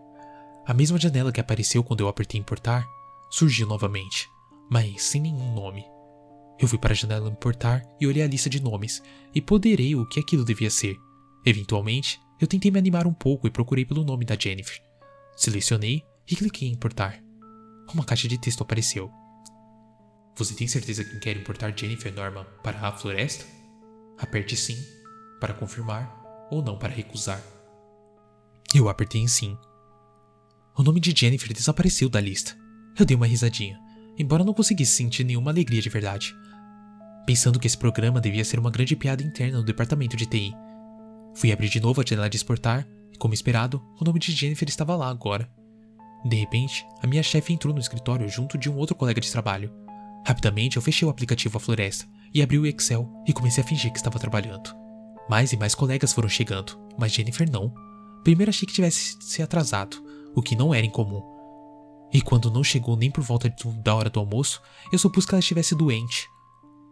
A 0.65 0.74
mesma 0.74 1.00
janela 1.00 1.31
que 1.31 1.39
apareceu 1.39 1.84
quando 1.84 2.01
eu 2.01 2.07
apertei 2.07 2.39
importar 2.39 2.86
surgiu 3.29 3.67
novamente, 3.67 4.27
mas 4.69 5.03
sem 5.03 5.22
nenhum 5.22 5.53
nome. 5.53 5.86
Eu 6.59 6.67
fui 6.67 6.77
para 6.79 6.93
a 6.93 6.95
janela 6.95 7.29
importar 7.29 7.83
e 7.99 8.07
olhei 8.07 8.23
a 8.23 8.27
lista 8.27 8.49
de 8.49 8.61
nomes 8.61 9.01
e 9.33 9.41
poderei 9.41 9.95
o 9.95 10.07
que 10.07 10.19
aquilo 10.19 10.43
devia 10.43 10.69
ser. 10.69 10.95
Eventualmente, 11.45 12.19
eu 12.41 12.47
tentei 12.47 12.71
me 12.71 12.79
animar 12.79 13.05
um 13.05 13.13
pouco 13.13 13.47
e 13.47 13.51
procurei 13.51 13.85
pelo 13.85 14.03
nome 14.03 14.25
da 14.25 14.35
Jennifer. 14.37 14.81
Selecionei 15.35 16.03
e 16.29 16.35
cliquei 16.35 16.67
em 16.67 16.73
importar. 16.73 17.21
Uma 17.93 18.03
caixa 18.03 18.27
de 18.27 18.39
texto 18.39 18.61
apareceu. 18.61 19.11
Você 20.35 20.53
tem 20.53 20.67
certeza 20.67 21.03
que 21.03 21.19
quer 21.19 21.37
importar 21.37 21.75
Jennifer 21.75 22.13
Norman 22.13 22.45
para 22.63 22.79
a 22.79 22.91
floresta? 22.91 23.45
Aperte 24.17 24.55
sim 24.55 24.77
para 25.39 25.53
confirmar 25.53 26.47
ou 26.51 26.61
não 26.63 26.77
para 26.77 26.93
recusar. 26.93 27.41
Eu 28.73 28.89
apertei 28.89 29.21
em 29.21 29.27
sim. 29.27 29.57
O 30.77 30.83
nome 30.83 30.99
de 30.99 31.13
Jennifer 31.15 31.51
desapareceu 31.53 32.09
da 32.09 32.19
lista. 32.19 32.57
Eu 32.99 33.05
dei 33.05 33.15
uma 33.15 33.27
risadinha, 33.27 33.79
embora 34.17 34.43
não 34.43 34.53
conseguisse 34.53 34.95
sentir 34.95 35.23
nenhuma 35.23 35.51
alegria 35.51 35.81
de 35.81 35.89
verdade. 35.89 36.35
Pensando 37.27 37.60
que 37.60 37.67
esse 37.67 37.77
programa 37.77 38.22
devia 38.22 38.46
ser 38.46 38.57
uma 38.57 38.72
grande 38.72 38.96
piada 38.96 39.22
interna 39.22 39.57
no 39.57 39.63
departamento 39.65 40.15
de 40.15 40.25
TI. 40.25 40.55
Fui 41.36 41.51
abrir 41.51 41.67
de 41.67 41.81
novo 41.81 42.00
a 42.00 42.05
janela 42.07 42.29
de 42.29 42.38
exportar 42.38 42.88
e, 43.12 43.17
como 43.17 43.34
esperado, 43.34 43.84
o 44.00 44.05
nome 44.05 44.17
de 44.17 44.31
Jennifer 44.31 44.65
estava 44.69 44.96
lá 44.96 45.10
agora. 45.10 45.51
De 46.24 46.38
repente, 46.38 46.88
a 47.03 47.05
minha 47.05 47.22
chefe 47.22 47.51
entrou 47.51 47.74
no 47.74 47.81
escritório 47.81 48.29
junto 48.29 48.57
de 48.57 48.69
um 48.69 48.77
outro 48.77 48.96
colega 48.96 49.19
de 49.19 49.29
trabalho. 49.29 49.74
Rapidamente 50.25 50.77
eu 50.77 50.81
fechei 50.81 51.05
o 51.05 51.12
aplicativo 51.12 51.57
A 51.57 51.60
Floresta 51.60 52.07
e 52.34 52.41
abri 52.41 52.57
o 52.57 52.65
Excel 52.65 53.12
e 53.27 53.34
comecei 53.34 53.62
a 53.62 53.67
fingir 53.67 53.91
que 53.91 53.98
estava 53.98 54.17
trabalhando. 54.17 54.74
Mais 55.29 55.51
e 55.51 55.57
mais 55.57 55.75
colegas 55.75 56.13
foram 56.13 56.29
chegando, 56.29 56.79
mas 56.98 57.12
Jennifer 57.12 57.51
não. 57.51 57.74
Primeiro 58.24 58.51
achei 58.51 58.65
que 58.65 58.74
tivesse 58.74 59.17
se 59.19 59.41
atrasado, 59.41 60.01
o 60.34 60.41
que 60.41 60.55
não 60.55 60.74
era 60.74 60.86
incomum. 60.86 61.22
E 62.13 62.22
quando 62.22 62.50
não 62.50 62.63
chegou 62.63 62.96
nem 62.96 63.12
por 63.12 63.22
volta 63.22 63.53
da 63.84 63.93
hora 63.93 64.10
do 64.10 64.22
almoço, 64.22 64.62
eu 64.93 64.98
supus 64.98 65.25
que 65.25 65.36
ela 65.36 65.41
estivesse 65.41 65.75
doente. 65.75 66.25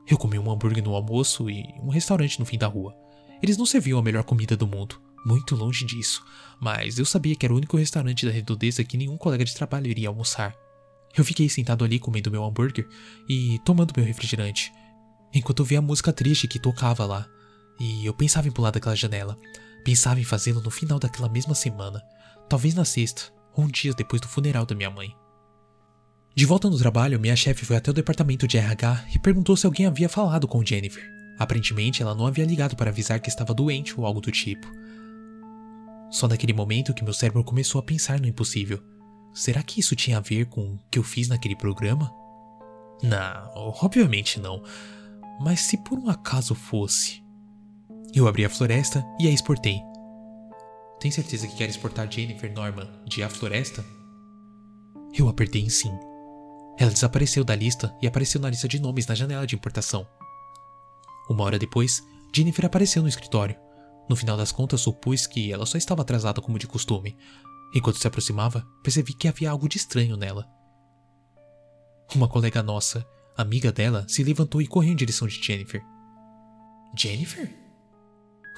Eu 0.07 0.17
comi 0.17 0.38
um 0.38 0.51
hambúrguer 0.51 0.83
no 0.83 0.95
almoço 0.95 1.50
e 1.50 1.65
um 1.81 1.89
restaurante 1.89 2.39
no 2.39 2.45
fim 2.45 2.57
da 2.57 2.67
rua. 2.67 2.95
Eles 3.41 3.57
não 3.57 3.65
serviam 3.65 4.00
a 4.00 4.03
melhor 4.03 4.24
comida 4.24 4.55
do 4.55 4.67
mundo, 4.67 5.01
muito 5.25 5.55
longe 5.55 5.85
disso, 5.85 6.24
mas 6.62 7.00
eu 7.00 7.05
sabia 7.05 7.35
que 7.35 7.45
era 7.45 7.53
o 7.53 7.57
único 7.57 7.77
restaurante 7.77 8.25
da 8.25 8.31
redondeza 8.31 8.83
que 8.83 8.97
nenhum 8.97 9.17
colega 9.17 9.43
de 9.43 9.55
trabalho 9.55 9.88
iria 9.88 10.07
almoçar. 10.07 10.55
Eu 11.17 11.25
fiquei 11.25 11.50
sentado 11.50 11.83
ali 11.83 11.97
comendo 11.97 12.29
meu 12.29 12.43
hambúrguer 12.43 12.88
e 13.27 13.59
tomando 13.65 13.93
meu 13.95 14.05
refrigerante, 14.05 14.71
enquanto 15.33 15.62
eu 15.62 15.65
via 15.65 15.79
a 15.79 15.81
música 15.81 16.13
triste 16.13 16.47
que 16.47 16.59
tocava 16.59 17.05
lá. 17.05 17.27
E 17.79 18.05
eu 18.05 18.13
pensava 18.13 18.47
em 18.47 18.51
pular 18.51 18.71
daquela 18.71 18.95
janela. 18.95 19.38
Pensava 19.83 20.19
em 20.19 20.24
fazê-lo 20.24 20.62
no 20.62 20.71
final 20.71 21.00
daquela 21.00 21.29
mesma 21.29 21.53
semana, 21.53 22.01
talvez 22.50 22.74
na 22.74 22.85
sexta, 22.85 23.31
ou 23.53 23.65
um 23.65 23.67
dia 23.67 23.93
depois 23.93 24.21
do 24.21 24.27
funeral 24.27 24.65
da 24.65 24.75
minha 24.75 24.89
mãe. 24.89 25.15
De 26.36 26.46
volta 26.46 26.70
no 26.70 26.77
trabalho, 26.77 27.18
minha 27.18 27.34
chefe 27.34 27.63
foi 27.63 27.77
até 27.77 27.89
o 27.89 27.94
departamento 27.94 28.46
de 28.46 28.58
RH 28.58 29.06
e 29.15 29.20
perguntou 29.20 29.56
se 29.56 29.65
alguém 29.65 29.86
havia 29.86 30.10
falado 30.10 30.46
com 30.50 30.65
Jennifer. 30.65 31.01
Aparentemente, 31.39 32.01
ela 32.01 32.13
não 32.13 32.27
havia 32.27 32.44
ligado 32.44 32.75
para 32.75 32.89
avisar 32.89 33.22
que 33.22 33.30
estava 33.30 33.54
doente 33.54 33.98
ou 33.98 34.06
algo 34.06 34.20
do 34.20 34.30
tipo. 34.30 34.68
Só 36.12 36.27
naquele 36.27 36.51
momento 36.51 36.94
que 36.94 37.06
meu 37.06 37.13
cérebro 37.13 37.42
começou 37.42 37.80
a 37.80 37.84
pensar 37.84 38.20
no 38.20 38.27
impossível. 38.27 38.84
Será 39.34 39.63
que 39.63 39.80
isso 39.80 39.96
tinha 39.96 40.18
a 40.18 40.22
ver 40.22 40.48
com 40.48 40.74
o 40.74 40.80
que 40.92 41.00
eu 41.00 41.04
fiz 41.04 41.30
naquele 41.30 41.56
programa? 41.56 42.12
Não, 43.01 43.74
obviamente 43.82 44.38
não. 44.38 44.62
Mas 45.39 45.62
se 45.62 45.77
por 45.77 45.98
um 45.98 46.10
acaso 46.10 46.54
fosse. 46.54 47.24
Eu 48.13 48.27
abri 48.27 48.44
a 48.44 48.50
floresta 48.50 49.06
e 49.18 49.27
a 49.27 49.32
exportei. 49.32 49.80
Tem 51.00 51.12
certeza 51.12 51.48
que 51.48 51.56
quer 51.56 51.70
exportar 51.70 52.12
Jennifer 52.12 52.51
Norman 52.51 52.89
de 53.06 53.24
A 53.24 53.30
Floresta? 53.30 53.86
Eu 55.18 55.30
apertei 55.30 55.62
em 55.62 55.70
sim. 55.70 55.92
Ela 56.77 56.91
desapareceu 56.91 57.44
da 57.44 57.55
lista 57.55 57.96
e 58.01 58.08
apareceu 58.08 58.39
na 58.39 58.50
lista 58.50 58.67
de 58.67 58.79
nomes 58.79 59.08
na 59.08 59.15
janela 59.15 59.48
de 59.48 59.55
importação. 59.55 60.08
Uma 61.29 61.44
hora 61.44 61.60
depois, 61.60 62.03
Jennifer 62.36 62.65
apareceu 62.65 63.01
no 63.01 63.08
escritório. 63.08 63.55
No 64.10 64.15
final 64.15 64.38
das 64.38 64.51
contas, 64.51 64.82
supus 64.82 65.25
que 65.25 65.51
ela 65.51 65.65
só 65.65 65.77
estava 65.77 66.01
atrasada 66.01 66.41
como 66.41 66.60
de 66.60 66.67
costume, 66.67 67.17
Enquanto 67.75 68.00
se 68.00 68.08
aproximava, 68.08 68.65
percebi 68.82 69.13
que 69.13 69.27
havia 69.27 69.51
algo 69.51 69.67
de 69.67 69.77
estranho 69.77 70.15
nela. 70.15 70.48
Uma 72.15 72.25
colega 72.25 72.63
nossa, 72.63 73.05
amiga 73.36 73.70
dela, 73.70 74.05
se 74.08 74.24
levantou 74.24 74.62
e 74.62 74.67
correu 74.67 74.94
em 74.94 74.96
direção 74.96 75.27
de 75.27 75.41
Jennifer. 75.44 75.84
Jennifer? 76.98 77.53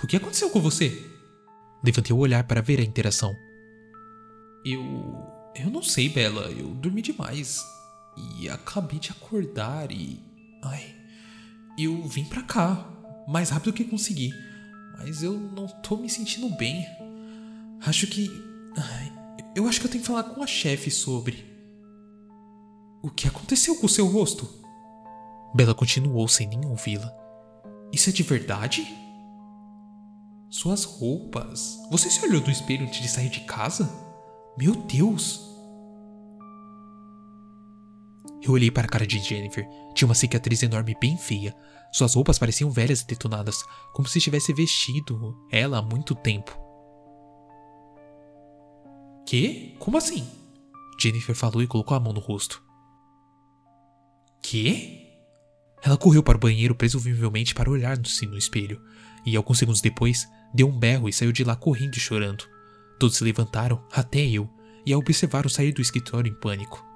O 0.04 0.06
que 0.06 0.18
aconteceu 0.18 0.52
com 0.52 0.62
você? 0.62 1.04
Levantei 1.84 2.16
o 2.16 2.20
olhar 2.20 2.44
para 2.44 2.62
ver 2.62 2.80
a 2.80 2.84
interação. 2.84 3.34
Eu. 4.64 4.84
Eu 5.56 5.72
não 5.72 5.82
sei, 5.82 6.10
Bela. 6.10 6.52
Eu 6.52 6.68
dormi 6.76 7.02
demais. 7.02 7.60
E 8.38 8.50
acabei 8.50 9.00
de 9.00 9.12
acordar 9.12 9.92
e. 9.92 10.20
Ai. 10.64 10.96
Eu 11.78 12.04
vim 12.08 12.26
pra 12.26 12.44
cá. 12.44 12.88
Mais 13.28 13.50
rápido 13.50 13.74
que 13.74 13.84
consegui. 13.84 14.34
Mas 14.98 15.22
eu 15.22 15.34
não 15.38 15.68
tô 15.68 15.98
me 15.98 16.10
sentindo 16.10 16.50
bem. 16.56 16.86
Acho 17.86 18.08
que 18.08 18.30
eu 19.58 19.68
acho 19.68 19.80
que 19.80 19.88
eu 19.88 19.92
tenho 19.92 20.04
que 20.04 20.08
falar 20.08 20.24
com 20.24 20.44
a 20.44 20.46
chefe 20.46 20.92
sobre. 20.92 21.44
O 23.02 23.10
que 23.10 23.28
aconteceu 23.28 23.76
com 23.76 23.88
o 23.88 23.90
seu 23.90 24.06
rosto? 24.06 24.48
Bela 25.56 25.74
continuou 25.74 26.28
sem 26.28 26.48
nem 26.48 26.64
ouvi-la. 26.64 27.12
Isso 27.92 28.10
é 28.10 28.14
de 28.14 28.22
verdade? 28.22 28.88
Suas 30.50 30.84
roupas. 30.84 31.76
Você 31.90 32.08
se 32.10 32.24
olhou 32.24 32.42
no 32.42 32.52
espelho 32.52 32.86
antes 32.86 33.02
de 33.02 33.08
sair 33.08 33.30
de 33.30 33.42
casa? 33.42 33.90
Meu 34.58 34.76
Deus! 34.76 35.47
Eu 38.48 38.54
olhei 38.54 38.72
para 38.72 38.86
a 38.86 38.90
cara 38.90 39.06
de 39.06 39.20
Jennifer. 39.20 39.68
Tinha 39.94 40.08
uma 40.08 40.16
cicatriz 40.16 40.64
enorme 40.64 40.96
bem 41.02 41.18
feia. 41.18 41.54
Suas 41.92 42.14
roupas 42.14 42.40
pareciam 42.40 42.72
velhas 42.72 43.02
e 43.02 43.08
detonadas, 43.08 43.62
como 43.94 44.08
se 44.08 44.22
tivesse 44.22 44.54
vestido 44.54 45.36
ela 45.52 45.80
há 45.80 45.82
muito 45.82 46.16
tempo. 46.16 46.58
Que? 49.26 49.76
Como 49.80 49.98
assim? 49.98 50.26
Jennifer 50.98 51.36
falou 51.36 51.62
e 51.62 51.68
colocou 51.68 51.98
a 51.98 52.00
mão 52.00 52.14
no 52.14 52.22
rosto. 52.22 52.64
Que? 54.42 55.06
Ela 55.84 55.98
correu 55.98 56.24
para 56.24 56.38
o 56.38 56.40
banheiro 56.40 56.74
presumivelmente 56.74 57.54
para 57.54 57.70
olhar-se 57.70 58.26
no 58.26 58.38
espelho, 58.38 58.82
e 59.26 59.36
alguns 59.36 59.60
segundos 59.60 59.82
depois 59.82 60.26
deu 60.54 60.70
um 60.70 60.80
berro 60.80 61.10
e 61.10 61.14
saiu 61.14 61.34
de 61.34 61.44
lá 61.44 61.56
correndo 61.56 61.96
e 61.96 62.00
chorando. 62.00 62.46
Todos 62.98 63.18
se 63.18 63.24
levantaram, 63.24 63.86
até 63.92 64.26
eu, 64.26 64.50
e 64.86 64.94
a 64.94 64.98
observaram 64.98 65.50
sair 65.50 65.74
do 65.74 65.82
escritório 65.82 66.32
em 66.32 66.40
pânico. 66.40 66.87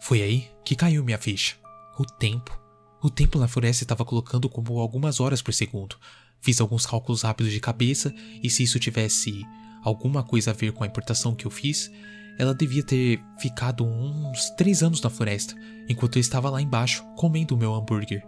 Foi 0.00 0.22
aí 0.22 0.48
que 0.64 0.76
caiu 0.76 1.04
minha 1.04 1.18
ficha. 1.18 1.56
O 1.98 2.04
tempo. 2.04 2.58
O 3.02 3.10
tempo 3.10 3.38
na 3.38 3.48
floresta 3.48 3.84
estava 3.84 4.04
colocando 4.04 4.48
como 4.48 4.78
algumas 4.80 5.20
horas 5.20 5.42
por 5.42 5.54
segundo. 5.54 5.96
Fiz 6.40 6.60
alguns 6.60 6.86
cálculos 6.86 7.22
rápidos 7.22 7.52
de 7.52 7.60
cabeça, 7.60 8.14
e 8.42 8.50
se 8.50 8.62
isso 8.62 8.78
tivesse 8.78 9.42
alguma 9.82 10.22
coisa 10.22 10.50
a 10.50 10.54
ver 10.54 10.72
com 10.72 10.84
a 10.84 10.86
importação 10.86 11.34
que 11.34 11.46
eu 11.46 11.50
fiz, 11.50 11.90
ela 12.38 12.54
devia 12.54 12.82
ter 12.82 13.20
ficado 13.38 13.84
uns 13.84 14.50
três 14.50 14.82
anos 14.82 15.00
na 15.00 15.08
floresta, 15.08 15.54
enquanto 15.88 16.16
eu 16.16 16.20
estava 16.20 16.50
lá 16.50 16.60
embaixo 16.60 17.04
comendo 17.16 17.54
o 17.54 17.58
meu 17.58 17.74
hambúrguer. 17.74 18.22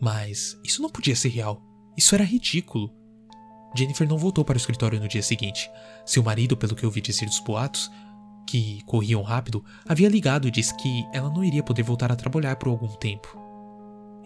Mas 0.00 0.58
isso 0.64 0.82
não 0.82 0.90
podia 0.90 1.14
ser 1.14 1.28
real. 1.28 1.62
Isso 1.96 2.14
era 2.14 2.24
ridículo. 2.24 2.90
Jennifer 3.76 4.08
não 4.08 4.18
voltou 4.18 4.44
para 4.44 4.54
o 4.54 4.56
escritório 4.56 4.98
no 4.98 5.06
dia 5.06 5.22
seguinte. 5.22 5.70
Seu 6.04 6.22
marido, 6.22 6.56
pelo 6.56 6.74
que 6.74 6.84
eu 6.84 6.88
ouvi 6.88 7.00
dizer 7.00 7.26
dos 7.26 7.38
boatos, 7.40 7.90
que 8.50 8.82
corriam 8.84 9.22
rápido, 9.22 9.64
havia 9.88 10.08
ligado 10.08 10.48
e 10.48 10.50
disse 10.50 10.76
que 10.76 11.06
ela 11.12 11.30
não 11.30 11.44
iria 11.44 11.62
poder 11.62 11.84
voltar 11.84 12.10
a 12.10 12.16
trabalhar 12.16 12.56
por 12.56 12.68
algum 12.68 12.88
tempo. 12.88 13.38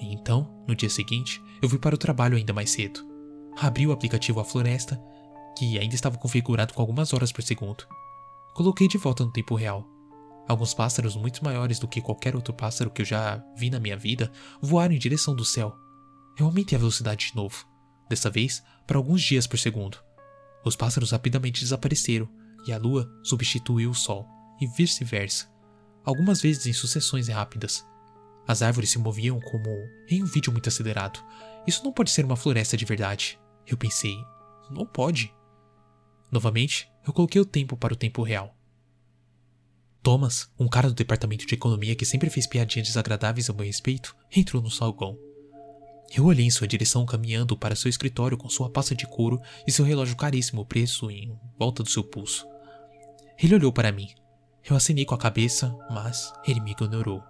Então, 0.00 0.50
no 0.66 0.74
dia 0.74 0.88
seguinte, 0.88 1.42
eu 1.60 1.68
fui 1.68 1.78
para 1.78 1.94
o 1.94 1.98
trabalho 1.98 2.34
ainda 2.34 2.52
mais 2.52 2.70
cedo. 2.70 3.06
Abri 3.60 3.86
o 3.86 3.92
aplicativo 3.92 4.40
A 4.40 4.44
Floresta 4.44 4.98
que 5.58 5.78
ainda 5.78 5.94
estava 5.94 6.16
configurado 6.16 6.72
com 6.72 6.80
algumas 6.80 7.12
horas 7.12 7.30
por 7.30 7.42
segundo. 7.42 7.84
Coloquei 8.54 8.88
de 8.88 8.96
volta 8.96 9.24
no 9.24 9.30
tempo 9.30 9.54
real. 9.54 9.86
Alguns 10.48 10.72
pássaros 10.72 11.16
muito 11.16 11.44
maiores 11.44 11.78
do 11.78 11.86
que 11.86 12.00
qualquer 12.00 12.34
outro 12.34 12.54
pássaro 12.54 12.90
que 12.90 13.02
eu 13.02 13.06
já 13.06 13.44
vi 13.56 13.68
na 13.68 13.78
minha 13.78 13.96
vida 13.96 14.32
voaram 14.60 14.94
em 14.94 14.98
direção 14.98 15.36
do 15.36 15.44
céu. 15.44 15.74
Eu 16.38 16.46
aumentei 16.46 16.76
a 16.76 16.78
velocidade 16.78 17.28
de 17.28 17.36
novo, 17.36 17.66
dessa 18.08 18.30
vez 18.30 18.62
para 18.86 18.96
alguns 18.96 19.22
dias 19.22 19.46
por 19.46 19.58
segundo. 19.58 19.98
Os 20.64 20.74
pássaros 20.74 21.12
rapidamente 21.12 21.60
desapareceram 21.60 22.28
e 22.66 22.72
a 22.72 22.78
lua 22.78 23.10
substituiu 23.22 23.90
o 23.90 23.94
sol, 23.94 24.26
e 24.60 24.66
vice-versa, 24.66 25.48
algumas 26.04 26.40
vezes 26.40 26.66
em 26.66 26.72
sucessões 26.72 27.28
rápidas. 27.28 27.84
As 28.46 28.62
árvores 28.62 28.90
se 28.90 28.98
moviam 28.98 29.40
como 29.40 29.68
em 30.08 30.22
um 30.22 30.26
vídeo 30.26 30.52
muito 30.52 30.68
acelerado. 30.68 31.18
Isso 31.66 31.82
não 31.82 31.92
pode 31.92 32.10
ser 32.10 32.24
uma 32.24 32.36
floresta 32.36 32.76
de 32.76 32.84
verdade. 32.84 33.38
Eu 33.66 33.76
pensei, 33.76 34.16
não 34.70 34.84
pode. 34.84 35.34
Novamente, 36.30 36.90
eu 37.06 37.12
coloquei 37.12 37.40
o 37.40 37.46
tempo 37.46 37.76
para 37.76 37.94
o 37.94 37.96
tempo 37.96 38.22
real. 38.22 38.54
Thomas, 40.02 40.50
um 40.58 40.68
cara 40.68 40.88
do 40.88 40.94
departamento 40.94 41.46
de 41.46 41.54
economia 41.54 41.94
que 41.94 42.04
sempre 42.04 42.28
fez 42.28 42.46
piadinhas 42.46 42.88
desagradáveis 42.88 43.48
a 43.48 43.54
meu 43.54 43.64
respeito, 43.64 44.14
entrou 44.34 44.62
no 44.62 44.70
salgão. 44.70 45.18
Eu 46.14 46.26
olhei 46.26 46.44
em 46.44 46.50
sua 46.50 46.68
direção 46.68 47.06
caminhando 47.06 47.56
para 47.56 47.74
seu 47.74 47.88
escritório 47.88 48.36
com 48.36 48.48
sua 48.50 48.68
pasta 48.68 48.94
de 48.94 49.06
couro 49.06 49.40
e 49.66 49.72
seu 49.72 49.84
relógio 49.84 50.16
caríssimo 50.16 50.66
preso 50.66 51.10
em 51.10 51.34
volta 51.58 51.82
do 51.82 51.88
seu 51.88 52.04
pulso. 52.04 52.46
Ele 53.38 53.54
olhou 53.54 53.72
para 53.72 53.92
mim. 53.92 54.08
Eu 54.68 54.76
acenei 54.76 55.04
com 55.04 55.14
a 55.14 55.18
cabeça, 55.18 55.76
mas 55.90 56.32
ele 56.46 56.60
me 56.60 56.72
ignorou. 56.72 57.22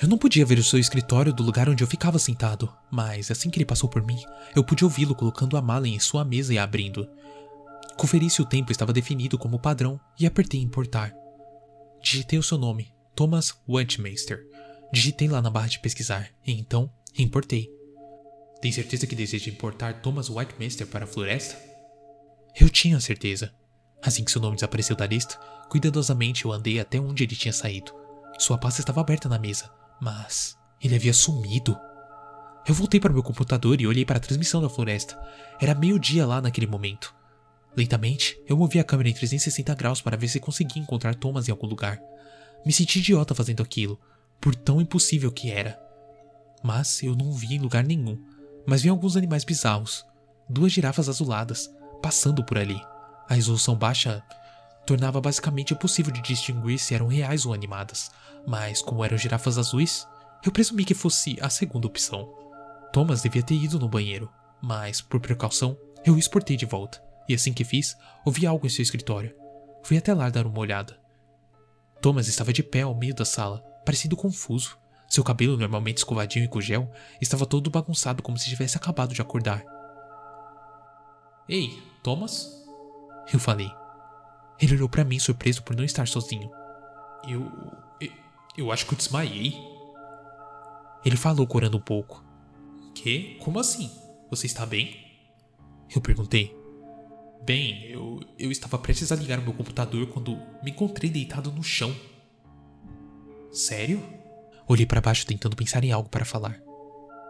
Eu 0.00 0.08
não 0.08 0.18
podia 0.18 0.46
ver 0.46 0.58
o 0.58 0.64
seu 0.64 0.78
escritório 0.78 1.32
do 1.32 1.42
lugar 1.42 1.68
onde 1.68 1.82
eu 1.82 1.88
ficava 1.88 2.18
sentado, 2.18 2.72
mas 2.90 3.30
assim 3.30 3.50
que 3.50 3.58
ele 3.58 3.66
passou 3.66 3.88
por 3.88 4.04
mim, 4.04 4.18
eu 4.54 4.64
pude 4.64 4.84
ouvi-lo 4.84 5.14
colocando 5.14 5.56
a 5.56 5.62
mala 5.62 5.86
em 5.86 5.98
sua 5.98 6.24
mesa 6.24 6.52
e 6.52 6.58
abrindo. 6.58 7.08
Conferi 7.96 8.30
se 8.30 8.40
o 8.40 8.46
tempo 8.46 8.72
estava 8.72 8.92
definido 8.92 9.38
como 9.38 9.58
padrão 9.58 10.00
e 10.18 10.26
apertei 10.26 10.60
importar. 10.60 11.12
Digitei 12.02 12.38
o 12.38 12.42
seu 12.42 12.58
nome, 12.58 12.92
Thomas 13.14 13.54
Wantmeister. 13.68 14.40
Digitei 14.92 15.28
lá 15.28 15.40
na 15.40 15.50
barra 15.50 15.68
de 15.68 15.78
pesquisar, 15.78 16.30
e 16.46 16.52
então 16.52 16.90
importei. 17.16 17.70
Tem 18.60 18.72
certeza 18.72 19.06
que 19.06 19.14
deseja 19.14 19.50
importar 19.50 20.00
Thomas 20.00 20.28
Whitemaster 20.28 20.86
para 20.86 21.04
a 21.04 21.08
floresta? 21.08 21.56
Eu 22.58 22.68
tinha 22.68 23.00
certeza. 23.00 23.52
Assim 24.02 24.24
que 24.24 24.32
seu 24.32 24.40
nome 24.40 24.56
desapareceu 24.56 24.96
da 24.96 25.06
lista, 25.06 25.38
cuidadosamente 25.68 26.44
eu 26.44 26.52
andei 26.52 26.80
até 26.80 26.98
onde 26.98 27.22
ele 27.22 27.36
tinha 27.36 27.52
saído. 27.52 27.92
Sua 28.38 28.58
pasta 28.58 28.80
estava 28.80 29.00
aberta 29.00 29.28
na 29.28 29.38
mesa, 29.38 29.70
mas 30.00 30.56
ele 30.82 30.96
havia 30.96 31.14
sumido. 31.14 31.78
Eu 32.66 32.74
voltei 32.74 32.98
para 32.98 33.10
o 33.10 33.14
meu 33.14 33.22
computador 33.22 33.80
e 33.80 33.86
olhei 33.86 34.04
para 34.04 34.16
a 34.16 34.20
transmissão 34.20 34.60
da 34.60 34.68
floresta. 34.68 35.18
Era 35.60 35.74
meio-dia 35.74 36.26
lá 36.26 36.40
naquele 36.40 36.66
momento. 36.66 37.14
Lentamente, 37.76 38.36
eu 38.48 38.56
movi 38.56 38.78
a 38.78 38.84
câmera 38.84 39.08
em 39.08 39.14
360 39.14 39.74
graus 39.74 40.00
para 40.00 40.16
ver 40.16 40.28
se 40.28 40.40
conseguia 40.40 40.82
encontrar 40.82 41.14
Thomas 41.14 41.48
em 41.48 41.50
algum 41.50 41.66
lugar. 41.66 42.00
Me 42.66 42.72
senti 42.72 42.98
idiota 42.98 43.34
fazendo 43.34 43.62
aquilo, 43.62 43.98
por 44.40 44.54
tão 44.54 44.80
impossível 44.80 45.32
que 45.32 45.50
era. 45.50 45.80
Mas 46.62 47.02
eu 47.02 47.14
não 47.16 47.32
vi 47.32 47.54
em 47.54 47.58
lugar 47.58 47.84
nenhum, 47.84 48.20
mas 48.66 48.82
vi 48.82 48.88
alguns 48.88 49.16
animais 49.16 49.44
bizarros. 49.44 50.04
Duas 50.48 50.72
girafas 50.72 51.08
azuladas, 51.08 51.68
passando 52.02 52.44
por 52.44 52.58
ali. 52.58 52.80
A 53.32 53.34
resolução 53.34 53.74
baixa 53.74 54.22
tornava 54.84 55.18
basicamente 55.18 55.72
impossível 55.72 56.12
de 56.12 56.20
distinguir 56.20 56.78
se 56.78 56.94
eram 56.94 57.06
reais 57.06 57.46
ou 57.46 57.54
animadas, 57.54 58.10
mas 58.46 58.82
como 58.82 59.02
eram 59.02 59.16
girafas 59.16 59.56
azuis, 59.56 60.06
eu 60.44 60.52
presumi 60.52 60.84
que 60.84 60.92
fosse 60.92 61.38
a 61.40 61.48
segunda 61.48 61.86
opção. 61.86 62.30
Thomas 62.92 63.22
devia 63.22 63.42
ter 63.42 63.54
ido 63.54 63.78
no 63.78 63.88
banheiro, 63.88 64.30
mas, 64.60 65.00
por 65.00 65.18
precaução, 65.18 65.78
eu 66.04 66.12
o 66.12 66.18
exportei 66.18 66.58
de 66.58 66.66
volta, 66.66 67.02
e 67.26 67.32
assim 67.32 67.54
que 67.54 67.64
fiz, 67.64 67.96
ouvi 68.22 68.46
algo 68.46 68.66
em 68.66 68.68
seu 68.68 68.82
escritório. 68.82 69.34
Fui 69.82 69.96
até 69.96 70.12
lá 70.12 70.28
dar 70.28 70.46
uma 70.46 70.58
olhada. 70.58 71.00
Thomas 72.02 72.28
estava 72.28 72.52
de 72.52 72.62
pé 72.62 72.82
ao 72.82 72.94
meio 72.94 73.14
da 73.14 73.24
sala, 73.24 73.64
parecido 73.82 74.14
confuso. 74.14 74.76
Seu 75.08 75.24
cabelo, 75.24 75.56
normalmente 75.56 75.96
escovadinho 75.96 76.44
e 76.44 76.48
com 76.48 76.60
gel, 76.60 76.92
estava 77.18 77.46
todo 77.46 77.70
bagunçado 77.70 78.22
como 78.22 78.36
se 78.36 78.50
tivesse 78.50 78.76
acabado 78.76 79.14
de 79.14 79.22
acordar. 79.22 79.64
Ei, 81.48 81.82
Thomas? 82.02 82.61
Eu 83.30 83.38
falei. 83.38 83.70
Ele 84.58 84.74
olhou 84.74 84.88
para 84.88 85.04
mim 85.04 85.18
surpreso 85.18 85.62
por 85.62 85.76
não 85.76 85.84
estar 85.84 86.06
sozinho. 86.06 86.50
Eu. 87.28 87.50
Eu 88.56 88.70
acho 88.70 88.86
que 88.86 88.92
eu 88.92 88.98
desmaiei. 88.98 89.54
Ele 91.04 91.16
falou 91.16 91.46
corando 91.46 91.76
um 91.76 91.80
pouco. 91.80 92.22
Que? 92.94 93.36
Como 93.40 93.58
assim? 93.58 93.90
Você 94.30 94.46
está 94.46 94.64
bem? 94.66 94.96
Eu 95.94 96.00
perguntei. 96.00 96.56
Bem, 97.44 97.86
eu, 97.86 98.20
eu 98.38 98.52
estava 98.52 98.78
prestes 98.78 99.10
a 99.10 99.16
ligar 99.16 99.38
o 99.38 99.42
meu 99.42 99.52
computador 99.52 100.06
quando 100.06 100.36
me 100.62 100.70
encontrei 100.70 101.10
deitado 101.10 101.50
no 101.50 101.62
chão. 101.62 101.94
Sério? 103.50 104.02
Olhei 104.68 104.86
para 104.86 105.00
baixo 105.00 105.26
tentando 105.26 105.56
pensar 105.56 105.82
em 105.82 105.90
algo 105.90 106.08
para 106.08 106.24
falar. 106.24 106.60